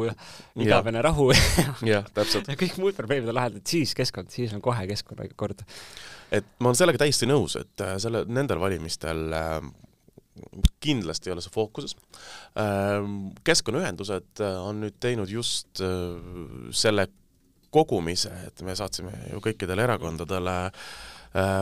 igavene 0.62 1.02
rahu 1.04 1.30
jah, 1.92 2.08
täpselt. 2.14 2.50
ja 2.52 2.58
kõik 2.60 2.78
muud 2.82 2.98
probleemid 2.98 3.32
on 3.32 3.38
lahendatud, 3.40 3.68
siis 3.70 3.96
keskkond, 3.98 4.32
siis 4.34 4.54
on 4.58 4.64
kohe 4.64 4.86
keskkonnaga 4.92 5.38
kord. 5.40 5.64
et 6.32 6.52
ma 6.60 6.72
olen 6.72 6.80
sellega 6.80 7.02
täiesti 7.02 7.30
nõus, 7.30 7.58
et 7.60 7.86
äh, 7.86 7.96
selle, 8.02 8.26
nendel 8.30 8.62
valimistel 8.62 9.34
äh, 9.38 9.56
kindlasti 10.82 11.30
ei 11.30 11.34
ole 11.36 11.42
see 11.44 11.52
fookuses. 11.54 11.92
Ähm, 12.58 13.34
keskkonnaühendused 13.46 14.42
äh, 14.42 14.60
on 14.64 14.80
nüüd 14.86 14.96
teinud 15.04 15.30
just 15.30 15.82
selle 16.72 17.10
kogumise, 17.72 18.32
et 18.48 18.62
me 18.68 18.76
saatsime 18.76 19.12
ju 19.32 19.42
kõikidele 19.44 19.84
erakondadele 19.86 20.56
äh, 20.70 20.86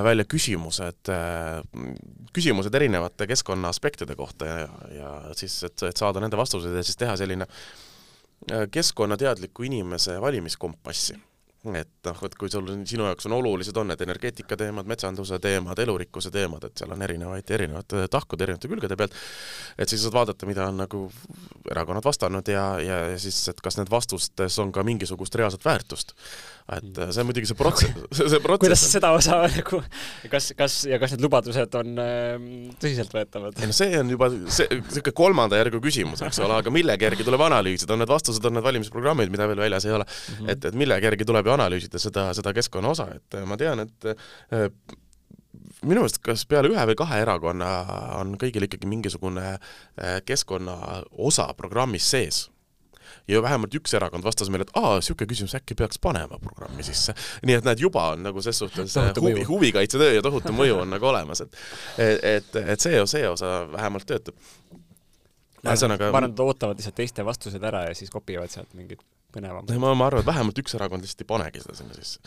välja 0.03 0.25
küsimused, 0.25 1.12
küsimused 2.34 2.73
erinevate 2.73 3.27
keskkonna 3.29 3.69
aspektide 3.69 4.15
kohta 4.17 4.47
ja, 4.49 4.63
ja 4.95 5.12
siis, 5.38 5.60
et, 5.67 5.84
et 5.86 5.97
saada 5.97 6.23
nende 6.23 6.39
vastused 6.39 6.73
ja 6.73 6.82
siis 6.86 6.97
teha 6.97 7.13
selline 7.19 7.45
keskkonnateadliku 8.73 9.67
inimese 9.67 10.15
valimiskompassi 10.21 11.19
et 11.75 11.89
noh, 12.07 12.19
et 12.23 12.35
kui 12.39 12.51
sul, 12.51 12.69
sinu 12.87 13.03
jaoks 13.03 13.27
on 13.27 13.35
olulised, 13.35 13.75
on 13.77 13.89
need 13.91 14.03
energeetika 14.05 14.55
teemad, 14.59 14.87
metsanduse 14.87 15.41
teemad, 15.43 15.79
elurikkuse 15.83 16.31
teemad, 16.31 16.63
et 16.69 16.79
seal 16.79 16.93
on 16.95 17.03
erinevaid, 17.03 17.51
erinevate 17.51 18.05
tahkude, 18.11 18.45
erinevate 18.45 18.71
külgede 18.71 18.97
pealt, 18.99 19.17
et 19.77 19.91
siis 19.91 20.05
saad 20.05 20.15
vaadata, 20.15 20.47
mida 20.47 20.69
on 20.71 20.79
nagu 20.79 21.03
erakonnad 21.71 22.07
vastanud 22.07 22.47
ja, 22.47 22.63
ja, 22.83 23.01
ja 23.11 23.19
siis, 23.19 23.41
et 23.51 23.59
kas 23.63 23.79
need 23.79 23.91
vastustes 23.91 24.59
on 24.63 24.71
ka 24.75 24.85
mingisugust 24.87 25.35
reaalset 25.35 25.67
väärtust 25.67 26.15
et 26.69 26.99
äh, 27.01 27.09
see 27.09 27.23
on 27.23 27.29
muidugi 27.29 27.49
see 27.49 27.57
protsess, 27.57 27.93
see 28.19 28.41
protsess 28.43 28.65
kuidas 28.65 28.83
seda 28.93 29.11
osa 29.17 29.39
nagu, 29.55 29.81
kas, 30.31 30.51
kas 30.57 30.75
ja 30.89 30.99
kas 31.01 31.15
need 31.15 31.23
lubadused 31.25 31.77
on 31.79 32.01
äh, 32.03 32.35
tõsiseltvõetavad? 32.81 33.57
ei 33.57 33.69
no 33.71 33.75
see 33.75 33.97
on 33.99 34.13
juba 34.13 34.29
see, 34.45 34.67
niisugune 34.77 35.15
kolmanda 35.17 35.59
järgu 35.59 35.81
küsimus, 35.83 36.21
eks 36.25 36.41
ole, 36.45 36.59
aga 36.61 36.73
millegi 36.73 37.07
järgi 37.07 37.25
tuleb 37.27 37.43
analüüsida, 37.47 37.95
on 37.95 38.03
need 38.03 38.11
vastused, 38.11 38.45
on 38.45 38.57
need 38.57 38.65
valimisprogrammid, 38.65 39.33
mida 39.33 39.49
veel 39.49 39.63
väljas 39.65 39.87
ei 39.89 39.95
ole 39.97 40.05
mm. 40.05 40.35
-hmm. 40.35 40.51
et, 40.53 40.69
et 40.69 40.79
millegi 40.83 41.09
järgi 41.09 41.29
tuleb 41.31 41.48
ju 41.49 41.55
analüüsida 41.57 42.01
seda, 42.01 42.29
seda 42.38 42.53
keskkonna 42.55 42.93
osa, 42.93 43.09
et 43.17 43.39
ma 43.49 43.57
tean, 43.59 43.85
et 43.85 44.09
äh, 44.13 44.69
minu 45.83 46.03
meelest 46.03 46.21
kas 46.23 46.45
peale 46.49 46.71
ühe 46.71 46.85
või 46.91 46.97
kahe 46.99 47.19
erakonna 47.23 47.73
on 48.19 48.38
kõigil 48.39 48.67
ikkagi 48.67 48.89
mingisugune 48.89 49.51
äh, 49.55 50.19
keskkonna 50.27 51.03
osa 51.29 51.49
programmis 51.57 52.07
sees 52.12 52.47
ja 53.29 53.41
vähemalt 53.41 53.75
üks 53.77 53.93
erakond 53.97 54.25
vastas 54.25 54.49
meile, 54.51 54.65
et 54.67 54.73
aa, 54.79 54.97
niisugune 54.99 55.29
küsimus 55.29 55.55
äkki 55.57 55.77
peaks 55.77 56.01
panema 56.01 56.39
programmi 56.41 56.85
sisse. 56.85 57.15
nii 57.45 57.59
et 57.59 57.67
näed, 57.67 57.81
juba 57.83 58.09
on 58.13 58.25
nagu 58.29 58.43
ses 58.45 58.59
suhtes 58.62 58.97
huvi, 59.19 59.45
huvikaitsetöö 59.47 60.17
ja 60.17 60.25
tohutu 60.25 60.53
mõju 60.55 60.79
on 60.83 60.93
nagu 60.95 61.09
olemas, 61.12 61.43
et 61.45 61.59
et, 62.33 62.59
et 62.63 62.79
see, 62.79 62.99
see 63.12 63.29
osa 63.29 63.53
vähemalt 63.71 64.07
töötab. 64.09 64.35
ühesõnaga 65.63 66.12
ma 66.12 66.23
arvan, 66.23 66.33
et 66.33 66.43
ootavad 66.45 66.81
lihtsalt 66.81 66.99
teiste 66.99 67.25
vastused 67.25 67.63
ära 67.71 67.88
ja 67.89 67.95
siis 67.97 68.12
kopivad 68.13 68.51
sealt 68.53 68.73
mingid 68.77 69.01
põnevam. 69.33 69.67
ma, 69.81 69.91
ma 69.97 70.07
arvan, 70.09 70.23
et 70.23 70.27
vähemalt 70.27 70.61
üks 70.61 70.75
erakond 70.77 71.05
lihtsalt 71.05 71.23
ei 71.23 71.29
panegi 71.29 71.63
seda 71.63 71.75
sinna 71.77 71.97
sisse. 71.97 72.21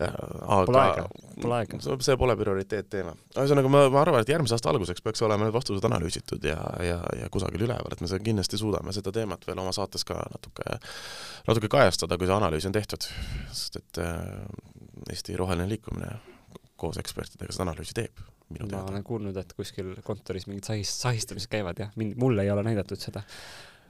aga 0.00 0.64
pole 0.68 0.80
aega, 0.82 1.04
pole 1.42 1.58
aega. 1.58 1.80
see 2.06 2.16
pole 2.20 2.36
prioriteetteema. 2.40 3.14
ühesõnaga, 3.36 3.72
ma, 3.72 3.84
ma 3.92 4.02
arvan, 4.02 4.24
et 4.24 4.32
järgmise 4.32 4.56
aasta 4.56 4.72
alguseks 4.72 5.04
peaks 5.06 5.22
olema 5.26 5.46
need 5.46 5.56
vastused 5.56 5.86
analüüsitud 5.90 6.48
ja, 6.50 6.58
ja, 6.86 6.98
ja 7.20 7.30
kusagil 7.32 7.66
üleval, 7.68 7.94
et 7.94 8.02
me 8.02 8.10
seda 8.10 8.22
kindlasti 8.24 8.60
suudame 8.60 8.94
seda 8.96 9.14
teemat 9.14 9.46
veel 9.48 9.62
oma 9.62 9.74
saates 9.76 10.06
ka 10.08 10.18
natuke, 10.34 10.80
natuke 11.48 11.70
kajastada, 11.72 12.18
kui 12.18 12.30
see 12.30 12.36
analüüs 12.36 12.68
on 12.68 12.76
tehtud. 12.76 13.08
sest 13.52 13.80
et 13.80 14.02
äh, 14.02 14.18
Eesti 15.10 15.38
Roheline 15.38 15.70
Liikumine 15.70 16.18
koos 16.80 16.98
ekspertidega 17.00 17.52
seda 17.52 17.68
analüüsi 17.68 17.96
teeb 17.96 18.20
minu 18.50 18.66
teada. 18.66 18.82
ma 18.82 18.94
olen 18.94 19.06
kuulnud, 19.06 19.36
et 19.40 19.52
kuskil 19.56 19.94
kontoris 20.06 20.46
mingid 20.50 20.66
sahist-, 20.66 21.02
sahistamised 21.04 21.50
käivad 21.52 21.78
jah, 21.82 21.90
mind, 22.00 22.16
mulle 22.20 22.46
ei 22.46 22.50
ole 22.50 22.64
näidatud 22.66 23.00
seda 23.00 23.22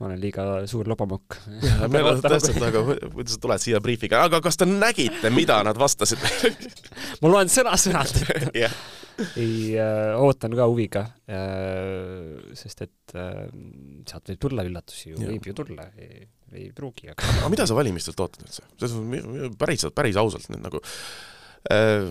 ma 0.01 0.09
olen 0.09 0.21
liiga 0.21 0.45
suur 0.71 0.89
lobamokk. 0.89 1.37
meil 1.93 2.09
on 2.09 2.23
täpselt 2.25 2.61
nagu, 2.63 2.85
kuidas 3.13 3.37
sa 3.37 3.43
tuled 3.43 3.63
siia 3.63 3.83
briifiga, 3.85 4.25
aga 4.29 4.41
kas 4.45 4.57
te 4.61 4.69
nägite, 4.69 5.33
mida 5.35 5.61
nad 5.67 5.79
vastasid 5.81 6.23
ma 7.21 7.33
loen 7.33 7.53
sõna-sõnalt 7.53 8.23
yeah. 8.57 8.73
ei 9.37 9.77
äh,, 9.77 10.17
ootan 10.17 10.57
ka 10.57 10.69
huviga 10.71 11.05
äh,, 11.29 12.41
sest 12.57 12.87
et 12.87 13.17
äh, 13.17 13.45
sealt 14.09 14.33
võib 14.33 14.41
tulla 14.49 14.65
üllatusi 14.67 15.13
ju, 15.13 15.21
võib 15.21 15.51
ju 15.51 15.57
tulla, 15.61 15.91
ei, 16.01 16.71
pruugi, 16.77 17.13
aga 17.13 17.29
aga 17.37 17.53
mida 17.53 17.69
sa 17.69 17.77
valimistelt 17.77 18.25
ootad 18.25 18.49
üldse? 18.49 18.65
päris, 19.61 19.85
päris 19.95 20.19
ausalt 20.21 20.49
nüüd 20.49 20.65
nagu 20.65 20.81
äh, 21.69 22.09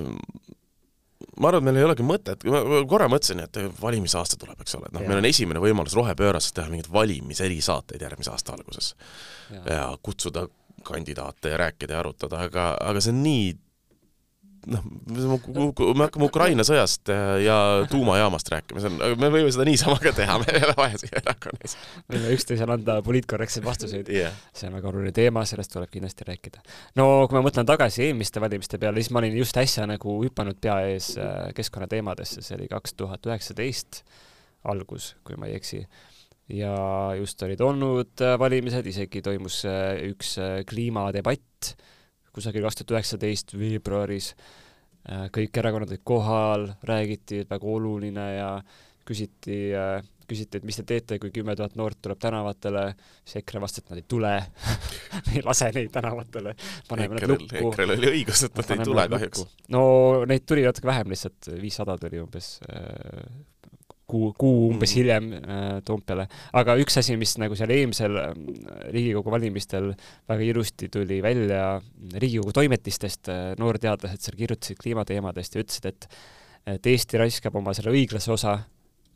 ma 1.39 1.49
arvan, 1.49 1.61
et 1.61 1.67
meil 1.67 1.81
ei 1.81 1.87
olegi 1.87 2.05
mõtet, 2.05 2.45
ma 2.47 2.61
korra 2.89 3.09
mõtlesin, 3.11 3.41
et 3.43 3.59
valimisaasta 3.81 4.39
tuleb, 4.39 4.59
eks 4.63 4.77
ole, 4.79 4.89
et 4.89 4.95
noh, 4.95 5.03
meil 5.07 5.21
on 5.21 5.27
esimene 5.29 5.63
võimalus 5.63 5.95
rohepöörast 5.97 6.53
teha 6.55 6.71
mingeid 6.71 6.91
valimiseriisaateid 6.93 8.05
järgmise 8.07 8.31
aasta 8.33 8.55
alguses. 8.55 8.93
ja 9.65 9.89
kutsuda 10.03 10.47
kandidaate 10.83 11.49
ja 11.49 11.57
rääkida 11.59 11.97
ja 11.97 11.99
arutada, 11.99 12.43
aga, 12.47 12.71
aga 12.79 13.01
see 13.03 13.11
on 13.11 13.23
nii 13.23 13.49
noh, 14.67 14.83
me 15.09 16.03
hakkame 16.03 16.27
Ukraina 16.27 16.65
sõjast 16.67 17.11
ja 17.43 17.55
tuumajaamast 17.91 18.51
rääkima, 18.53 18.81
see 18.83 18.91
on, 18.91 19.15
me 19.21 19.29
võime 19.33 19.51
seda 19.53 19.65
niisama 19.67 19.97
ka 20.01 20.13
teha, 20.15 20.37
meil 20.41 20.59
ei 20.59 20.65
ole 20.67 20.75
vaja 20.77 20.99
siia 21.01 21.21
erakonnas. 21.21 21.75
võime 22.11 22.33
üksteisele 22.35 22.75
anda 22.75 22.99
poliitkorrektseid 23.05 23.65
vastuseid. 23.65 24.11
Yeah.. 24.13 24.35
see 24.55 24.69
on 24.69 24.77
väga 24.79 24.91
oluline 24.91 25.13
teema, 25.15 25.45
sellest 25.49 25.73
tuleb 25.75 25.91
kindlasti 25.93 26.27
rääkida. 26.27 26.63
no 26.99 27.07
kui 27.29 27.39
ma 27.39 27.43
mõtlen 27.45 27.67
tagasi 27.69 28.07
eelmiste 28.07 28.43
valimiste 28.43 28.81
peale, 28.81 29.01
siis 29.01 29.13
ma 29.15 29.23
olin 29.23 29.37
just 29.39 29.59
äsja 29.61 29.87
nagu 29.89 30.19
hüpanud 30.23 30.59
pea 30.61 30.79
ees 30.91 31.13
äh, 31.17 31.49
keskkonnateemadesse, 31.57 32.43
see 32.45 32.57
oli 32.59 32.69
kaks 32.71 32.97
tuhat 32.99 33.29
üheksateist 33.29 34.03
algus, 34.69 35.13
kui 35.23 35.39
ma 35.39 35.47
ei 35.47 35.55
eksi. 35.59 35.85
Ja 36.49 36.73
just 37.19 37.41
olid 37.45 37.61
olnud 37.61 38.25
äh, 38.25 38.35
valimised, 38.41 38.87
isegi 38.89 39.21
toimus 39.25 39.61
äh, 39.69 40.01
üks 40.09 40.35
kliimadebatt 40.69 41.75
kusagil 42.39 42.65
kaks 42.65 42.81
tuhat 42.81 42.95
üheksateist 42.97 43.55
veebruaris. 43.59 44.33
Äh, 45.09 45.27
kõik 45.35 45.57
erakonnad 45.61 45.91
olid 45.93 46.05
kohal, 46.07 46.69
räägiti, 46.87 47.43
et 47.43 47.51
väga 47.51 47.67
oluline 47.71 48.25
ja 48.35 48.49
küsiti, 49.07 49.59
äh, 49.73 50.01
küsiti, 50.29 50.59
et 50.59 50.67
mis 50.67 50.77
te 50.77 50.85
teete, 50.87 51.17
kui 51.21 51.31
kümme 51.33 51.55
tuhat 51.57 51.77
noort 51.79 51.97
tuleb 52.03 52.19
tänavatele, 52.21 52.83
siis 53.23 53.39
EKRE 53.41 53.63
vastas, 53.63 53.83
et 53.85 53.93
nad 53.93 54.01
ei 54.01 54.07
tule 54.11 54.33
me 55.27 55.37
ei 55.39 55.45
lase 55.45 55.71
neid 55.75 55.93
tänavatele, 55.95 56.55
lukku. 57.31 57.71
EKRE-l 57.71 57.95
oli 57.95 58.11
õigus, 58.11 58.43
et 58.45 58.59
nad 58.59 58.75
ei 58.75 58.89
tule 58.91 59.07
kahjuks. 59.15 59.45
no 59.73 59.83
neid 60.29 60.45
tuli 60.49 60.67
natuke 60.67 60.91
vähem 60.91 61.15
lihtsalt, 61.15 61.53
viissada 61.63 61.97
tuli 62.01 62.21
umbes 62.21 62.57
äh, 62.69 63.23
kuu, 64.09 64.31
kuu 64.37 64.69
umbes 64.69 64.93
mm. 64.93 64.99
hiljem 64.99 65.29
äh, 65.37 65.67
Toompeale. 65.85 66.27
aga 66.59 66.75
üks 66.81 66.99
asi, 67.01 67.15
mis 67.19 67.35
nagu 67.41 67.57
seal 67.59 67.73
eelmisel 67.75 68.17
äh, 68.21 68.33
Riigikogu 68.93 69.33
valimistel 69.33 69.91
väga 70.29 70.47
ilusti 70.47 70.89
tuli 70.93 71.21
välja 71.25 71.77
Riigikogu 72.15 72.53
toimetistest 72.55 73.31
äh,, 73.33 73.45
noorteadlased 73.61 74.25
seal 74.25 74.39
kirjutasid 74.39 74.81
kliimateemadest 74.81 75.55
ja 75.55 75.65
ütlesid, 75.65 75.89
et 75.93 76.09
et 76.69 76.85
Eesti 76.85 77.17
raiskab 77.17 77.55
oma 77.55 77.71
selle 77.73 77.89
õiglase 77.95 78.29
osa 78.29 78.59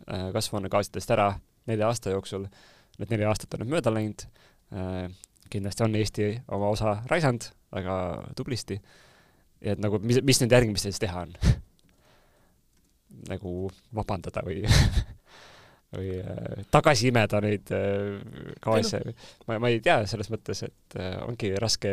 kasvuhoonegaasidest 0.08 1.12
ära 1.14 1.28
nelja 1.70 1.90
aasta 1.92 2.10
jooksul, 2.10 2.48
need 2.98 3.12
neli 3.12 3.28
aastat 3.28 3.54
on 3.54 3.62
nüüd 3.62 3.76
mööda 3.76 3.92
läinud 3.94 4.24
kindlasti 5.54 5.86
on 5.86 5.96
Eesti 6.00 6.30
oma 6.56 6.72
osa 6.74 6.96
raisanud 7.12 7.46
väga 7.74 7.98
tublisti, 8.38 8.80
ja 9.62 9.76
et 9.76 9.82
nagu 9.82 10.00
mis, 10.04 10.20
mis 10.26 10.42
nüüd 10.42 10.54
järgmistes 10.54 11.00
teha 11.02 11.26
on 11.28 11.36
nagu 13.30 13.70
vabandada 13.96 14.44
või 14.46 14.64
või 15.94 16.18
äh, 16.20 16.64
tagasi 16.74 17.10
imeda 17.12 17.40
neid 17.44 17.72
äh, 17.76 18.20
gaase. 18.64 19.02
ma, 19.48 19.60
ma 19.62 19.72
ei 19.72 19.82
tea 19.84 20.02
selles 20.10 20.30
mõttes, 20.34 20.64
et 20.66 20.98
äh, 21.00 21.18
ongi 21.28 21.54
raske 21.62 21.92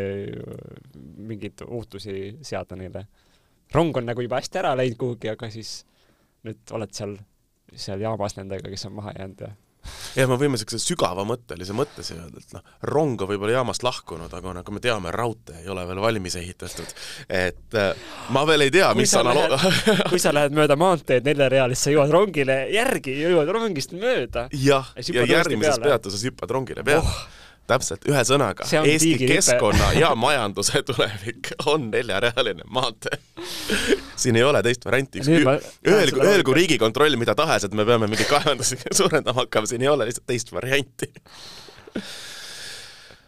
mingeid 0.96 1.64
ootusi 1.66 2.38
seada 2.46 2.78
neile. 2.80 3.06
rong 3.74 3.96
on 3.96 4.08
nagu 4.08 4.24
juba 4.24 4.40
hästi 4.40 4.62
ära 4.62 4.74
läinud 4.78 4.98
kuhugi, 4.98 5.30
aga 5.30 5.50
siis 5.52 5.84
nüüd 6.48 6.72
oled 6.72 6.94
seal, 6.96 7.18
seal 7.74 8.00
jaamas 8.00 8.38
nendega, 8.38 8.70
kes 8.72 8.88
on 8.88 8.96
maha 8.96 9.12
jäänud 9.18 9.44
ja 9.44 9.52
jah, 10.16 10.28
me 10.28 10.38
võime 10.40 10.56
niisuguse 10.56 10.80
sügavamõttelise 10.82 11.74
mõtte 11.76 12.04
siia 12.06 12.20
öelda, 12.22 12.42
et 12.42 12.54
noh, 12.56 12.76
rong 12.90 13.24
on 13.24 13.30
võib-olla 13.30 13.58
jaamast 13.58 13.84
lahkunud, 13.86 14.32
aga 14.36 14.54
nagu 14.60 14.76
me 14.76 14.82
teame, 14.84 15.12
raudtee 15.14 15.62
ei 15.64 15.72
ole 15.72 15.86
veel 15.88 16.02
valmis 16.02 16.36
ehitatud. 16.40 16.94
et 17.28 17.78
äh, 17.78 18.06
ma 18.34 18.44
veel 18.48 18.66
ei 18.66 18.74
tea, 18.74 18.92
mis 18.98 19.14
analoog 19.18 19.58
kui 20.10 20.22
sa 20.22 20.34
lähed 20.36 20.56
mööda 20.56 20.78
maanteed 20.80 21.26
neljarealist, 21.28 21.86
sa 21.86 21.94
jõuad 21.94 22.14
rongile 22.14 22.62
järgi, 22.74 23.18
jõuad 23.24 23.52
rongist 23.56 23.94
mööda. 23.96 24.48
jah, 24.52 24.94
ja, 24.96 25.20
ja 25.22 25.28
järgmises 25.38 25.82
peatuses 25.82 26.26
hüppad 26.28 26.58
rongile 26.58 26.86
peale 26.86 27.06
oh 27.06 27.39
täpselt, 27.70 28.04
ühesõnaga, 28.10 28.66
Eesti 28.82 29.16
keskkonna 29.24 29.92
ja 29.98 30.14
majanduse 30.18 30.82
tulevik 30.86 31.54
on 31.70 31.90
neljarealine 31.94 32.66
maantee 32.68 33.18
siin 34.20 34.36
ei 34.36 34.44
ole 34.44 34.62
teist 34.62 34.84
varianti, 34.84 35.20
öelgu, 35.88 36.20
öelgu 36.24 36.54
Riigikontroll 36.54 37.16
mida 37.20 37.34
tahes, 37.34 37.64
et 37.66 37.76
me 37.76 37.86
peame 37.88 38.08
mingeid 38.10 38.28
kaevandusi 38.30 38.78
suurendama 39.00 39.44
hakkama, 39.44 39.70
siin 39.70 39.84
ei 39.84 39.88
ole 39.92 40.08
lihtsalt 40.08 40.26
teist 40.28 40.52
varianti. 40.54 41.10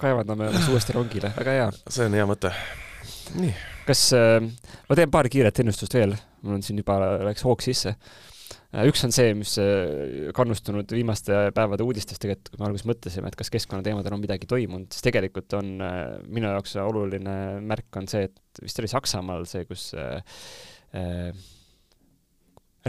Kaevandame 0.03 0.51
ennast 0.51 0.73
uuesti 0.73 0.97
rongile, 0.97 1.31
väga 1.37 1.57
hea. 1.59 1.71
see 1.89 2.09
on 2.09 2.19
hea 2.19 2.27
mõte. 2.29 2.53
nii. 3.39 3.55
kas 3.87 4.09
äh,, 4.19 4.43
ma 4.89 4.99
teen 4.99 5.11
paar 5.15 5.31
kiiret 5.33 5.63
ennustust 5.63 5.95
veel, 5.97 6.17
mul 6.43 6.59
on 6.59 6.67
siin 6.67 6.83
juba, 6.83 6.99
läks 7.29 7.47
hoog 7.47 7.65
sisse 7.65 7.97
üks 8.89 9.05
on 9.07 9.15
see, 9.15 9.33
mis 9.39 9.55
äh, 9.61 10.29
kannustunud 10.37 10.93
viimaste 10.93 11.49
päevade 11.57 11.85
uudistest 11.87 12.23
tegelikult, 12.23 12.53
kui 12.53 12.63
me 12.63 12.69
alguses 12.69 12.89
mõtlesime, 12.89 13.31
et 13.31 13.39
kas 13.39 13.53
keskkonnateemadel 13.55 14.17
on 14.17 14.23
midagi 14.23 14.49
toimunud, 14.51 14.91
siis 14.93 15.07
tegelikult 15.07 15.57
on 15.59 15.73
äh, 15.85 16.03
minu 16.29 16.51
jaoks 16.51 16.77
oluline 16.83 17.37
märk 17.69 18.01
on 18.01 18.09
see, 18.11 18.29
et 18.31 18.63
vist 18.65 18.83
oli 18.83 18.91
Saksamaal 18.93 19.49
see, 19.51 19.67
kus 19.69 19.91
äh, 19.99 20.23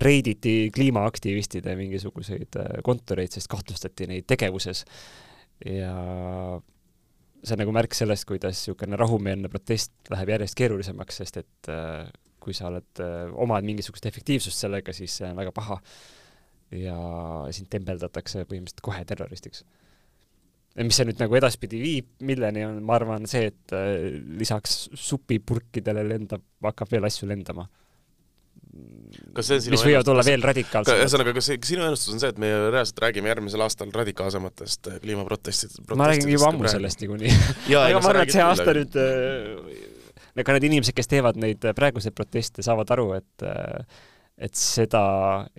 reiditi 0.03 0.71
kliimaaktivistide 0.73 1.75
mingisuguseid 1.77 2.57
kontoreid, 2.83 3.35
sest 3.35 3.47
kahtlustati 3.51 4.07
neid 4.09 4.25
tegevuses. 4.27 4.83
ja 5.69 5.93
see 7.43 7.55
on 7.55 7.61
nagu 7.61 7.73
märk 7.75 7.95
sellest, 7.95 8.25
kuidas 8.27 8.57
niisugune 8.57 8.97
rahumeelne 8.99 9.51
protest 9.51 9.93
läheb 10.11 10.31
järjest 10.33 10.57
keerulisemaks, 10.59 11.19
sest 11.21 11.41
et 11.43 11.71
äh, 11.71 12.07
kui 12.43 12.55
sa 12.57 12.69
oled, 12.71 12.89
äh, 13.03 13.29
omad 13.45 13.65
mingisugust 13.67 14.05
efektiivsust 14.09 14.65
sellega, 14.65 14.95
siis 14.95 15.19
see 15.19 15.29
on 15.29 15.39
väga 15.39 15.55
paha. 15.55 15.79
ja 16.73 16.95
sind 17.53 17.67
tembeldatakse 17.69 18.47
põhimõtteliselt 18.49 18.81
kohe 18.81 19.03
terroristiks. 19.05 19.61
mis 20.81 20.97
see 20.97 21.05
nüüd 21.05 21.19
nagu 21.21 21.37
edaspidi 21.37 21.77
viib, 21.81 22.07
milleni 22.25 22.63
on, 22.65 22.79
ma 22.81 22.95
arvan, 22.97 23.27
see, 23.29 23.51
et 23.51 23.75
lisaks 24.39 24.89
supipurkidele 24.97 26.01
lendab, 26.07 26.41
hakkab 26.65 26.89
veel 26.95 27.05
asju 27.05 27.29
lendama 27.29 27.67
kas 29.37 29.49
see 29.49 29.71
mis 29.73 29.83
võivad 29.85 30.09
olla 30.09 30.23
veel 30.25 30.43
radikaalsemad. 30.45 31.01
ühesõnaga, 31.03 31.33
kas 31.37 31.49
sinu 31.67 31.85
ennustus 31.85 32.13
on 32.15 32.21
see, 32.21 32.31
et 32.33 32.39
me 32.41 32.49
reaalselt 32.73 33.01
räägime 33.03 33.29
järgmisel 33.29 33.63
aastal 33.65 33.91
radikaalsematest 33.93 34.89
äh, 34.89 34.99
kliimaprotestidest? 35.03 35.81
ma 35.93 36.09
räägin 36.09 36.31
juba 36.33 36.49
ammu 36.49 36.69
sellest 36.71 37.03
niikuinii 37.03 37.33
aga 37.77 38.01
ma 38.01 38.13
arvan, 38.13 38.23
et 38.25 38.33
see 38.33 38.45
aasta 38.45 38.75
nüüd 38.77 38.97
äh, 39.01 39.91
ka 40.41 40.55
need 40.55 40.65
inimesed, 40.71 40.95
kes 40.97 41.11
teevad 41.11 41.37
neid 41.41 41.63
äh, 41.67 41.75
praeguseid 41.77 42.15
proteste, 42.17 42.65
saavad 42.65 42.91
aru, 42.95 43.11
et 43.19 43.47
et 44.43 44.57
seda 44.57 44.99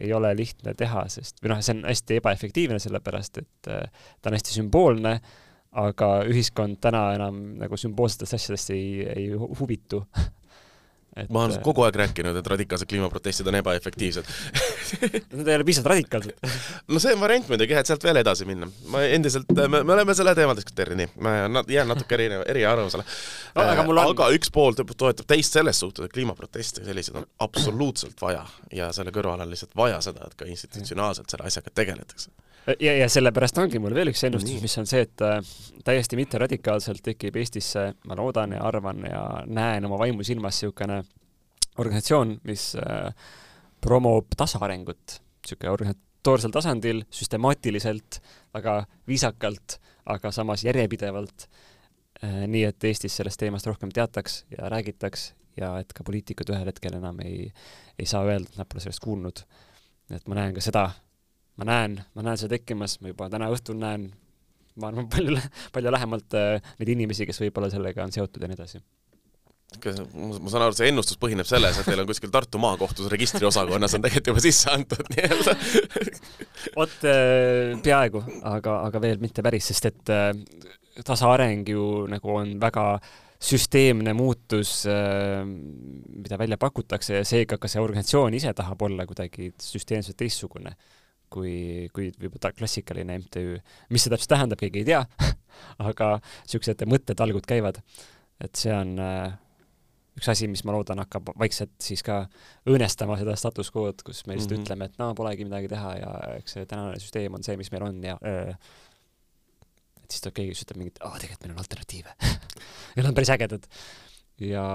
ei 0.02 0.10
ole 0.12 0.32
lihtne 0.34 0.72
teha, 0.74 1.04
sest 1.08 1.38
või 1.38 1.52
noh, 1.52 1.60
see 1.62 1.76
on 1.76 1.84
hästi 1.86 2.16
ebaefektiivne, 2.18 2.80
sellepärast 2.82 3.38
et 3.38 3.68
ta 3.68 4.26
on 4.26 4.34
hästi 4.34 4.56
sümboolne, 4.56 5.12
aga 5.78 6.08
ühiskond 6.26 6.80
täna 6.82 7.04
enam 7.14 7.38
nagu 7.60 7.78
sümboolsetest 7.78 8.34
asjadest 8.34 8.72
ei, 8.74 9.06
ei 9.14 9.28
huvitu 9.30 10.02
et 11.16 11.30
ma 11.30 11.44
olen 11.44 11.56
äh, 11.56 11.62
kogu 11.64 11.84
aeg 11.86 11.96
rääkinud, 11.98 12.36
et 12.38 12.46
radikaalsed 12.50 12.88
kliimaprotestid 12.90 13.48
on 13.50 13.58
ebaefektiivsed. 13.60 14.30
Need 15.38 15.48
ei 15.48 15.58
ole 15.58 15.66
piisavalt 15.68 15.92
radikaalsed. 15.94 16.38
No 16.94 17.00
see 17.00 17.14
on 17.14 17.20
variant 17.22 17.48
muidugi, 17.48 17.76
et 17.78 17.88
sealt 17.88 18.04
veel 18.04 18.20
edasi 18.20 18.46
minna. 18.48 18.68
ma 18.92 19.02
endiselt, 19.08 19.50
me, 19.56 19.82
me 19.82 19.94
oleme 19.96 20.14
selle 20.16 20.34
teemal 20.36 20.56
diskuteerinud, 20.58 21.16
ma 21.24 21.34
jään 21.70 21.88
natuke 21.90 22.18
eri, 22.18 22.28
eriarvamusele 22.54 23.04
no,. 23.04 23.62
aga, 23.62 23.86
on... 23.86 24.00
aga 24.04 24.30
üks 24.36 24.52
pool 24.54 24.76
toetab 24.76 25.26
teist 25.30 25.56
selles 25.56 25.80
suhtes, 25.80 26.06
et 26.06 26.14
kliimaproteste 26.14 26.84
selliseid 26.84 27.20
on 27.20 27.28
absoluutselt 27.46 28.20
vaja. 28.22 28.44
Ja 28.74 28.90
selle 28.96 29.14
kõrval 29.14 29.44
on 29.44 29.52
lihtsalt 29.52 29.76
vaja 29.78 30.00
seda, 30.04 30.26
et 30.28 30.36
ka 30.38 30.48
institutsionaalselt 30.50 31.30
selle 31.30 31.48
asjaga 31.50 31.72
tegeletakse 31.74 32.32
ja, 32.66 32.94
ja 32.96 33.08
sellepärast 33.10 33.58
ongi 33.60 33.80
mul 33.82 33.94
veel 33.96 34.10
üks 34.12 34.24
ennustus, 34.26 34.62
mis 34.62 34.78
on 34.80 34.88
see, 34.88 35.04
et 35.04 35.24
äh, 35.24 35.38
täiesti 35.84 36.18
mitteradikaalselt 36.18 37.02
tekib 37.04 37.36
Eestisse, 37.40 37.90
ma 38.08 38.16
loodan 38.18 38.56
ja 38.56 38.62
arvan 38.68 39.04
ja 39.08 39.24
näen 39.46 39.84
oma 39.88 39.98
vaimusilmas 40.00 40.62
niisugune 40.62 41.02
organisatsioon, 41.82 42.38
mis 42.48 42.72
äh, 42.80 43.12
promob 43.84 44.32
tasaarengut, 44.38 45.18
niisugune 45.44 45.74
organisatoorsel 45.74 46.54
tasandil, 46.54 47.04
süstemaatiliselt, 47.12 48.20
väga 48.54 48.80
viisakalt, 49.10 49.78
aga 50.14 50.32
samas 50.32 50.64
järjepidevalt, 50.64 51.48
äh, 52.22 52.44
nii 52.48 52.66
et 52.70 52.90
Eestis 52.90 53.20
sellest 53.20 53.42
teemast 53.42 53.68
rohkem 53.68 53.92
teataks 53.94 54.44
ja 54.56 54.70
räägitaks 54.72 55.32
ja 55.60 55.76
et 55.78 55.92
ka 55.94 56.06
poliitikud 56.06 56.50
ühel 56.50 56.66
hetkel 56.66 56.96
enam 56.98 57.20
ei, 57.22 57.50
ei 57.98 58.06
saa 58.10 58.24
öelda, 58.26 58.50
et 58.50 58.58
nad 58.58 58.68
pole 58.70 58.82
sellest 58.82 59.04
kuulnud. 59.04 59.44
et 60.12 60.26
ma 60.28 60.36
näen 60.36 60.52
ka 60.52 60.60
seda 60.60 60.88
ma 61.60 61.68
näen, 61.68 62.00
ma 62.14 62.26
näen 62.26 62.40
seda 62.40 62.56
tekkimas, 62.56 62.98
ma 63.02 63.12
juba 63.12 63.30
täna 63.32 63.48
õhtul 63.54 63.78
näen, 63.80 64.08
ma 64.80 64.90
arvan, 64.90 65.08
palju, 65.10 65.38
palju 65.74 65.94
lähemalt 65.94 66.36
äh, 66.38 66.74
neid 66.80 66.92
inimesi, 66.96 67.26
kes 67.28 67.40
võib-olla 67.44 67.70
sellega 67.72 68.04
on 68.04 68.14
seotud 68.14 68.42
ja 68.42 68.50
nii 68.50 68.58
edasi. 68.58 68.82
Kas, 69.82 69.98
ma 70.14 70.50
saan 70.52 70.68
aru, 70.68 70.76
see 70.78 70.86
ennustus 70.92 71.18
põhineb 71.18 71.48
selles, 71.48 71.80
et 71.80 71.88
teil 71.88 71.98
on 71.98 72.06
kuskil 72.06 72.30
Tartu 72.30 72.60
maakohtus 72.62 73.08
registriosakonnas 73.10 73.96
on 73.96 74.04
tegelikult 74.04 74.30
juba 74.30 74.42
sisse 74.44 74.70
antud 74.70 75.10
nii-öelda 75.16 75.54
vot 76.78 77.06
äh, 77.10 77.74
peaaegu, 77.82 78.22
aga, 78.50 78.78
aga 78.90 79.02
veel 79.02 79.22
mitte 79.22 79.42
päris, 79.46 79.70
sest 79.72 79.90
et 79.90 80.14
äh, 80.14 80.30
tasaareng 81.02 81.66
ju 81.74 82.04
nagu 82.10 82.34
on 82.38 82.54
väga 82.62 82.86
süsteemne 83.44 84.14
muutus, 84.16 84.86
mida 84.86 86.36
välja 86.40 86.56
pakutakse 86.56 87.18
ja 87.18 87.24
seega 87.28 87.58
ka 87.60 87.68
see 87.68 87.82
organisatsioon 87.82 88.36
ise 88.38 88.54
tahab 88.56 88.80
olla 88.86 89.04
kuidagi 89.04 89.50
süsteemselt 89.60 90.16
teistsugune 90.16 90.72
kui, 91.32 91.88
kui 91.94 92.10
võib-olla 92.20 92.52
klassikaline 92.56 93.18
MTÜ. 93.22 93.58
mis 93.90 94.04
see 94.04 94.12
täpselt 94.12 94.34
tähendab, 94.34 94.60
keegi 94.60 94.82
ei 94.82 94.90
tea 94.92 95.04
aga 95.90 96.16
niisugused 96.20 96.84
mõttetalgud 96.90 97.46
käivad. 97.48 97.80
et 98.42 98.54
see 98.58 98.72
on 98.74 98.94
äh, 99.02 99.34
üks 100.18 100.30
asi, 100.30 100.46
mis 100.50 100.62
ma 100.66 100.74
loodan, 100.74 101.02
hakkab 101.02 101.32
vaikselt 101.40 101.74
siis 101.82 102.02
ka 102.06 102.24
õõnestama 102.70 103.16
seda 103.18 103.34
status 103.38 103.70
quo'd, 103.74 104.04
kus 104.06 104.24
me 104.26 104.36
lihtsalt 104.36 104.52
mm 104.52 104.56
-hmm. 104.56 104.66
ütleme, 104.66 104.88
et 104.90 104.98
no 105.02 105.12
polegi 105.18 105.46
midagi 105.46 105.70
teha 105.72 105.94
ja 105.98 106.10
eks 106.38 106.58
see 106.58 106.66
tänane 106.70 106.98
süsteem 107.02 107.34
on 107.34 107.42
see, 107.42 107.56
mis 107.56 107.70
meil 107.74 107.86
on 107.88 108.02
ja 108.04 108.18
öö, 108.22 108.50
äh, 108.50 108.56
et 110.04 110.10
siis 110.10 110.22
tuleb 110.22 110.34
keegi, 110.38 110.54
kes 110.54 110.66
ütleb 110.66 110.82
mingit, 110.82 110.98
aa, 111.00 111.18
tegelikult 111.18 111.46
meil 111.46 111.54
on 111.56 111.62
alternatiive 111.64 112.14
nad 112.96 113.10
on 113.10 113.14
päris 113.14 113.34
ägedad. 113.34 113.66
ja, 114.40 114.66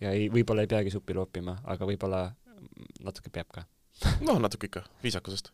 ja 0.00 0.10
ei, 0.10 0.28
võib-olla 0.30 0.66
ei 0.66 0.72
peagi 0.74 0.90
suppi 0.90 1.14
loopima, 1.14 1.58
aga 1.64 1.86
võib-olla 1.86 2.24
natuke 3.02 3.30
peab 3.30 3.50
ka 3.52 3.66
noh, 4.26 4.38
natuke 4.42 4.66
ikka, 4.66 4.86
viisakusest 5.02 5.52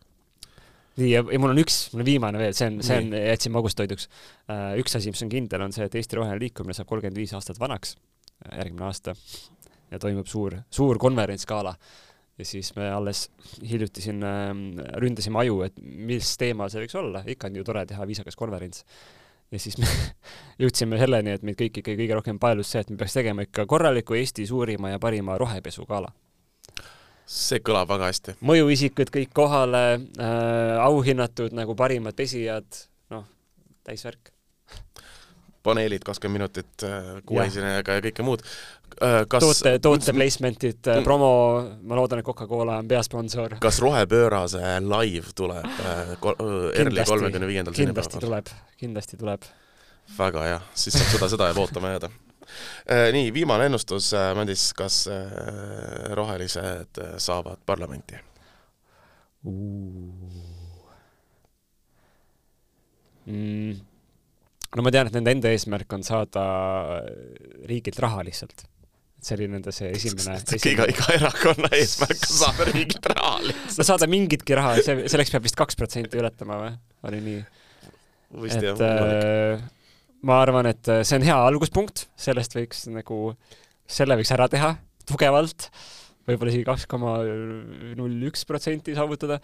nii, 0.99 1.11
ja, 1.13 1.23
ja 1.33 1.41
mul 1.41 1.55
on 1.55 1.61
üks, 1.63 1.79
mul 1.93 2.03
on 2.03 2.09
viimane 2.09 2.41
veel, 2.41 2.57
see 2.57 2.69
on, 2.71 2.81
see 2.85 2.99
on, 3.03 3.13
jätsin 3.15 3.55
magustoiduks. 3.55 4.09
Äh, 4.51 4.73
üks 4.83 4.99
asi, 4.99 5.13
mis 5.15 5.23
on 5.25 5.33
kindel, 5.33 5.65
on 5.65 5.75
see, 5.75 5.87
et 5.89 5.97
Eesti 5.99 6.19
Roheline 6.19 6.41
Liikumine 6.43 6.77
saab 6.77 6.91
kolmkümmend 6.91 7.21
viis 7.21 7.35
aastat 7.37 7.61
vanaks 7.61 7.95
äh, 7.97 8.59
järgmine 8.61 8.89
aasta 8.89 9.15
ja 9.93 10.01
toimub 10.03 10.29
suur, 10.29 10.59
suur 10.75 11.01
konverentsgala. 11.01 11.75
ja 12.39 12.45
siis 12.47 12.71
me 12.77 12.91
alles 12.95 13.29
hiljuti 13.67 14.03
siin 14.03 14.23
äh, 14.27 14.51
ründasime 15.03 15.41
aju, 15.45 15.63
et 15.67 15.81
mis 15.83 16.37
teema 16.39 16.69
see 16.71 16.85
võiks 16.85 16.99
olla, 16.99 17.25
ikka 17.27 17.51
on 17.51 17.59
ju 17.59 17.67
tore 17.67 17.87
teha 17.87 18.07
viisakas 18.07 18.37
konverents. 18.37 18.85
ja 19.51 19.59
siis 19.63 19.79
me 19.79 19.89
jõudsime 20.63 21.01
selleni, 21.01 21.39
et 21.39 21.47
meid 21.47 21.59
kõik 21.59 21.83
ikkagi 21.83 22.03
kõige 22.03 22.21
rohkem 22.21 22.39
paelus 22.43 22.75
see, 22.75 22.85
et 22.85 22.91
me 22.91 23.01
peaks 23.01 23.19
tegema 23.19 23.47
ikka 23.47 23.67
korraliku 23.67 24.19
Eesti 24.19 24.47
suurima 24.47 24.97
ja 24.97 25.03
parima 25.03 25.39
rohepesugala 25.39 26.13
see 27.29 27.61
kõlab 27.65 27.91
väga 27.93 28.09
hästi. 28.09 28.37
mõjuisikud 28.49 29.13
kõik 29.13 29.35
kohale 29.37 29.85
äh,, 29.99 30.81
auhinnatud 30.85 31.55
nagu 31.57 31.77
parimad 31.79 32.17
pesijad, 32.17 32.67
noh, 33.13 33.27
täisvärk. 33.85 34.33
paneelid 35.63 36.05
kakskümmend 36.07 36.39
minutit 36.41 36.85
äh, 36.87 37.19
kuuesinejaga 37.29 37.99
ja 37.99 38.05
kõike 38.09 38.25
muud 38.25 38.45
äh,. 39.03 39.27
kas 39.29 39.45
toote, 39.45 39.75
toote 39.85 40.15
placement'id 40.17 40.89
äh,, 40.89 41.03
promo, 41.05 41.33
ma 41.83 41.99
loodan, 42.01 42.23
et 42.23 42.29
Coca-Cola 42.29 42.79
on 42.81 42.89
peasponsor. 42.89 43.59
kas 43.61 43.83
Rohepöörase 43.85 44.79
live 44.87 45.35
tuleb 45.37 45.69
äh, 45.69 46.15
ERL-i 46.81 47.05
kolmekümne 47.05 47.51
viiendal 47.51 47.77
kindlasti 47.77 48.25
tuleb, 48.25 48.55
kindlasti 48.81 49.21
tuleb. 49.21 49.45
väga 50.17 50.49
hea, 50.49 50.65
siis 50.73 50.97
saab 50.97 51.13
seda, 51.13 51.31
seda 51.37 51.53
jääb 51.53 51.63
ootama 51.67 51.93
jääda 51.93 52.11
Äh, 52.11 52.28
nii, 53.13 53.33
viimane 53.35 53.69
ennustus, 53.69 54.13
äh, 54.17 54.31
Madis, 54.37 54.71
kas 54.77 55.03
äh, 55.13 55.19
rohelised 56.17 57.01
saavad 57.21 57.61
parlamenti? 57.67 58.19
Mm. 63.29 63.77
no 64.75 64.83
ma 64.83 64.91
tean, 64.93 65.09
et 65.09 65.15
nende 65.19 65.35
enda 65.37 65.53
eesmärk 65.53 65.93
on 65.95 66.03
saada 66.07 66.43
riigilt 67.69 68.01
raha 68.03 68.25
lihtsalt. 68.27 68.65
see 69.21 69.35
oli 69.35 69.49
nende 69.51 69.73
see 69.75 69.91
esimene, 69.93 70.37
esimene... 70.39 70.71
iga, 70.73 70.85
iga 70.91 71.15
erakonna 71.17 71.71
eesmärk 71.77 72.21
on 72.25 72.37
saada 72.41 72.69
riigilt 72.73 73.09
raha 73.13 73.39
lihtsalt. 73.47 73.79
no 73.79 73.89
saada 73.93 74.11
mingitki 74.11 74.59
raha, 74.59 74.77
see, 74.83 75.09
selleks 75.13 75.35
peab 75.35 75.47
vist 75.47 75.59
kaks 75.61 75.79
protsenti 75.79 76.21
ületama 76.21 76.61
või? 76.65 76.73
oli 77.11 77.25
nii? 77.29 77.41
vist 78.45 78.65
jah, 78.65 78.77
võimalik 78.81 79.77
ma 80.27 80.41
arvan, 80.43 80.69
et 80.71 80.91
äh, 80.91 81.05
see 81.07 81.19
on 81.21 81.27
hea 81.29 81.37
alguspunkt, 81.51 82.09
sellest 82.19 82.57
võiks 82.59 82.87
nagu, 82.91 83.21
selle 83.89 84.19
võiks 84.19 84.33
ära 84.35 84.49
teha 84.51 84.73
tugevalt, 85.09 85.69
võib-olla 86.29 86.53
isegi 86.53 86.67
kaks 86.69 86.89
koma 86.91 87.21
null 87.99 88.27
üks 88.29 88.45
protsenti 88.49 88.97
saavutada. 88.99 89.41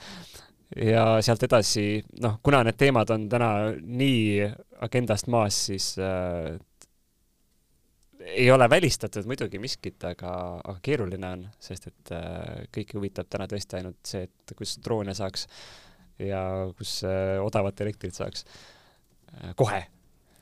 Ja 0.74 1.20
sealt 1.22 1.42
edasi, 1.44 2.00
noh, 2.24 2.38
kuna 2.42 2.62
need 2.66 2.78
teemad 2.80 3.10
on 3.14 3.28
täna 3.30 3.48
nii 3.78 4.46
agendast 4.82 5.28
maas, 5.30 5.58
siis 5.68 5.92
äh, 6.02 6.56
ei 8.24 8.50
ole 8.50 8.66
välistatud 8.70 9.26
muidugi 9.28 9.60
miskit, 9.62 10.00
aga, 10.08 10.32
aga 10.64 10.78
keeruline 10.82 11.30
on, 11.36 11.42
sest 11.62 11.88
et 11.90 12.12
äh, 12.16 12.64
kõiki 12.74 12.98
huvitab 12.98 13.28
täna 13.30 13.46
tõesti 13.50 13.78
ainult 13.78 14.00
see, 14.08 14.24
et 14.26 14.54
kus 14.56 14.78
droone 14.82 15.14
saaks 15.14 15.46
ja 16.22 16.40
kus 16.78 17.02
äh, 17.06 17.36
odavat 17.44 17.84
elektrit 17.84 18.16
saaks. 18.16 18.46
Äh, 19.34 19.52
kohe 19.58 19.84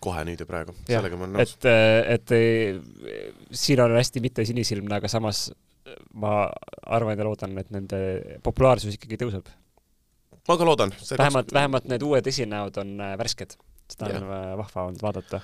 kohe 0.03 0.25
nüüd 0.27 0.41
ja 0.43 0.49
praegu, 0.49 0.75
sellega 0.89 1.19
ma 1.19 1.29
olen 1.29 1.39
nõus. 1.39 1.57
et, 1.57 1.69
et 2.17 3.57
siin 3.65 3.83
on 3.85 3.95
hästi 3.97 4.23
mitte 4.25 4.47
sinisilmne, 4.49 4.99
aga 4.99 5.11
samas 5.11 5.47
ma 6.15 6.47
arvan 6.87 7.19
ja 7.19 7.27
loodan, 7.27 7.57
et 7.61 7.71
nende 7.75 7.99
populaarsus 8.45 8.97
ikkagi 8.97 9.19
tõuseb. 9.23 9.51
ma 10.49 10.57
ka 10.59 10.67
loodan. 10.67 10.95
vähemalt 11.19 11.53
vähemalt 11.55 11.89
need 11.91 12.03
uued 12.07 12.27
esinejad 12.27 12.81
on 12.83 12.97
äh, 13.01 13.15
värsked. 13.19 13.57
Seda 13.93 14.09
on 14.09 14.15
Jah. 14.17 14.55
vahva 14.61 14.87
olnud 14.89 15.03
vaadata. 15.03 15.41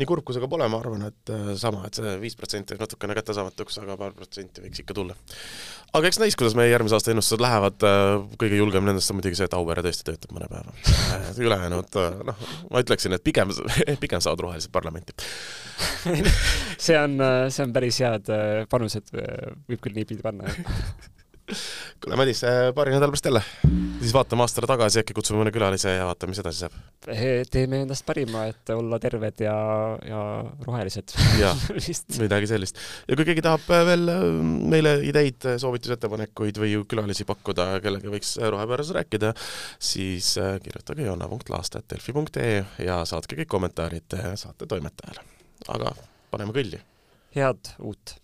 nii 0.00 0.08
kurb 0.08 0.24
kui 0.26 0.34
see 0.36 0.42
ka 0.42 0.48
pole, 0.50 0.66
ma 0.72 0.80
arvan, 0.80 1.04
et 1.08 1.32
äh, 1.32 1.52
sama, 1.60 1.84
et 1.88 1.98
see 1.98 2.14
viis 2.22 2.36
protsenti 2.38 2.74
jääb 2.74 2.84
natukene 2.84 3.16
kättesaamatuks, 3.18 3.78
aga 3.82 3.96
paar 4.00 4.16
protsenti 4.16 4.64
võiks 4.64 4.82
ikka 4.82 4.96
tulla. 4.96 5.16
aga 5.92 6.10
eks 6.10 6.20
näis, 6.22 6.36
kuidas 6.38 6.56
meie 6.58 6.72
järgmise 6.72 6.96
aasta 6.98 7.12
ennustused 7.14 7.44
lähevad, 7.44 7.86
kõige 8.40 8.58
julgem 8.60 8.88
nendest 8.88 9.12
on 9.12 9.20
muidugi 9.20 9.38
see, 9.38 9.48
et 9.50 9.56
Auvere 9.58 9.84
tõesti 9.86 10.08
töötab 10.08 10.34
mõne 10.36 10.50
päeva. 10.50 10.74
ülejäänud, 11.46 12.00
noh, 12.30 12.44
ma 12.72 12.84
ütleksin, 12.84 13.16
et 13.16 13.24
pigem, 13.24 13.54
pigem 14.04 14.24
saavad 14.24 14.46
rohelised 14.46 14.72
parlamenti. 14.74 15.16
see 16.86 16.98
on, 16.98 17.18
see 17.52 17.66
on 17.66 17.74
päris 17.74 18.02
head 18.04 18.30
äh, 18.32 18.62
panused, 18.70 19.12
võib 19.12 19.82
küll 19.82 19.98
niipidi 19.98 20.24
panna, 20.24 20.48
jah. 20.48 21.10
kuule, 22.00 22.16
Madis, 22.20 22.44
paari 22.74 22.94
nädala 22.94 23.12
pärast 23.12 23.28
jälle. 23.28 23.91
Siis 24.02 24.14
vaatame 24.14 24.44
aastale 24.44 24.68
tagasi, 24.70 25.00
äkki 25.02 25.14
kutsume 25.16 25.40
mõne 25.40 25.52
külalise 25.54 25.94
ja 25.94 26.06
vaatame, 26.08 26.32
mis 26.32 26.40
edasi 26.42 26.64
saab. 26.64 26.76
teeme 27.52 27.82
endast 27.84 28.04
parima, 28.06 28.44
et 28.50 28.72
olla 28.74 28.98
terved 29.02 29.42
ja, 29.44 29.54
ja 30.06 30.22
rohelised. 30.66 31.14
vist. 31.76 32.18
midagi 32.20 32.50
sellist. 32.50 32.80
ja 33.08 33.18
kui 33.18 33.26
keegi 33.28 33.44
tahab 33.44 33.66
veel 33.88 34.08
äh, 34.12 34.24
meile 34.74 34.96
ideid, 35.08 35.48
soovitusettepanekuid 35.62 36.60
või 36.62 36.74
külalisi 36.88 37.26
pakkuda, 37.28 37.68
kellega 37.84 38.12
võiks 38.12 38.34
rohepööras 38.42 38.92
rääkida, 38.98 39.34
siis 39.92 40.34
äh, 40.42 40.56
kirjutage 40.64 41.06
joona.laasta.delfi.ee 41.08 42.58
ja 42.86 43.02
saatke 43.08 43.38
kõik 43.42 43.52
kommentaarid 43.54 44.18
äh, 44.18 44.32
saate 44.40 44.68
toimetajale. 44.70 45.24
aga 45.72 45.94
paneme 46.32 46.54
kõlli. 46.56 46.82
head 47.36 47.74
uut 47.78 48.18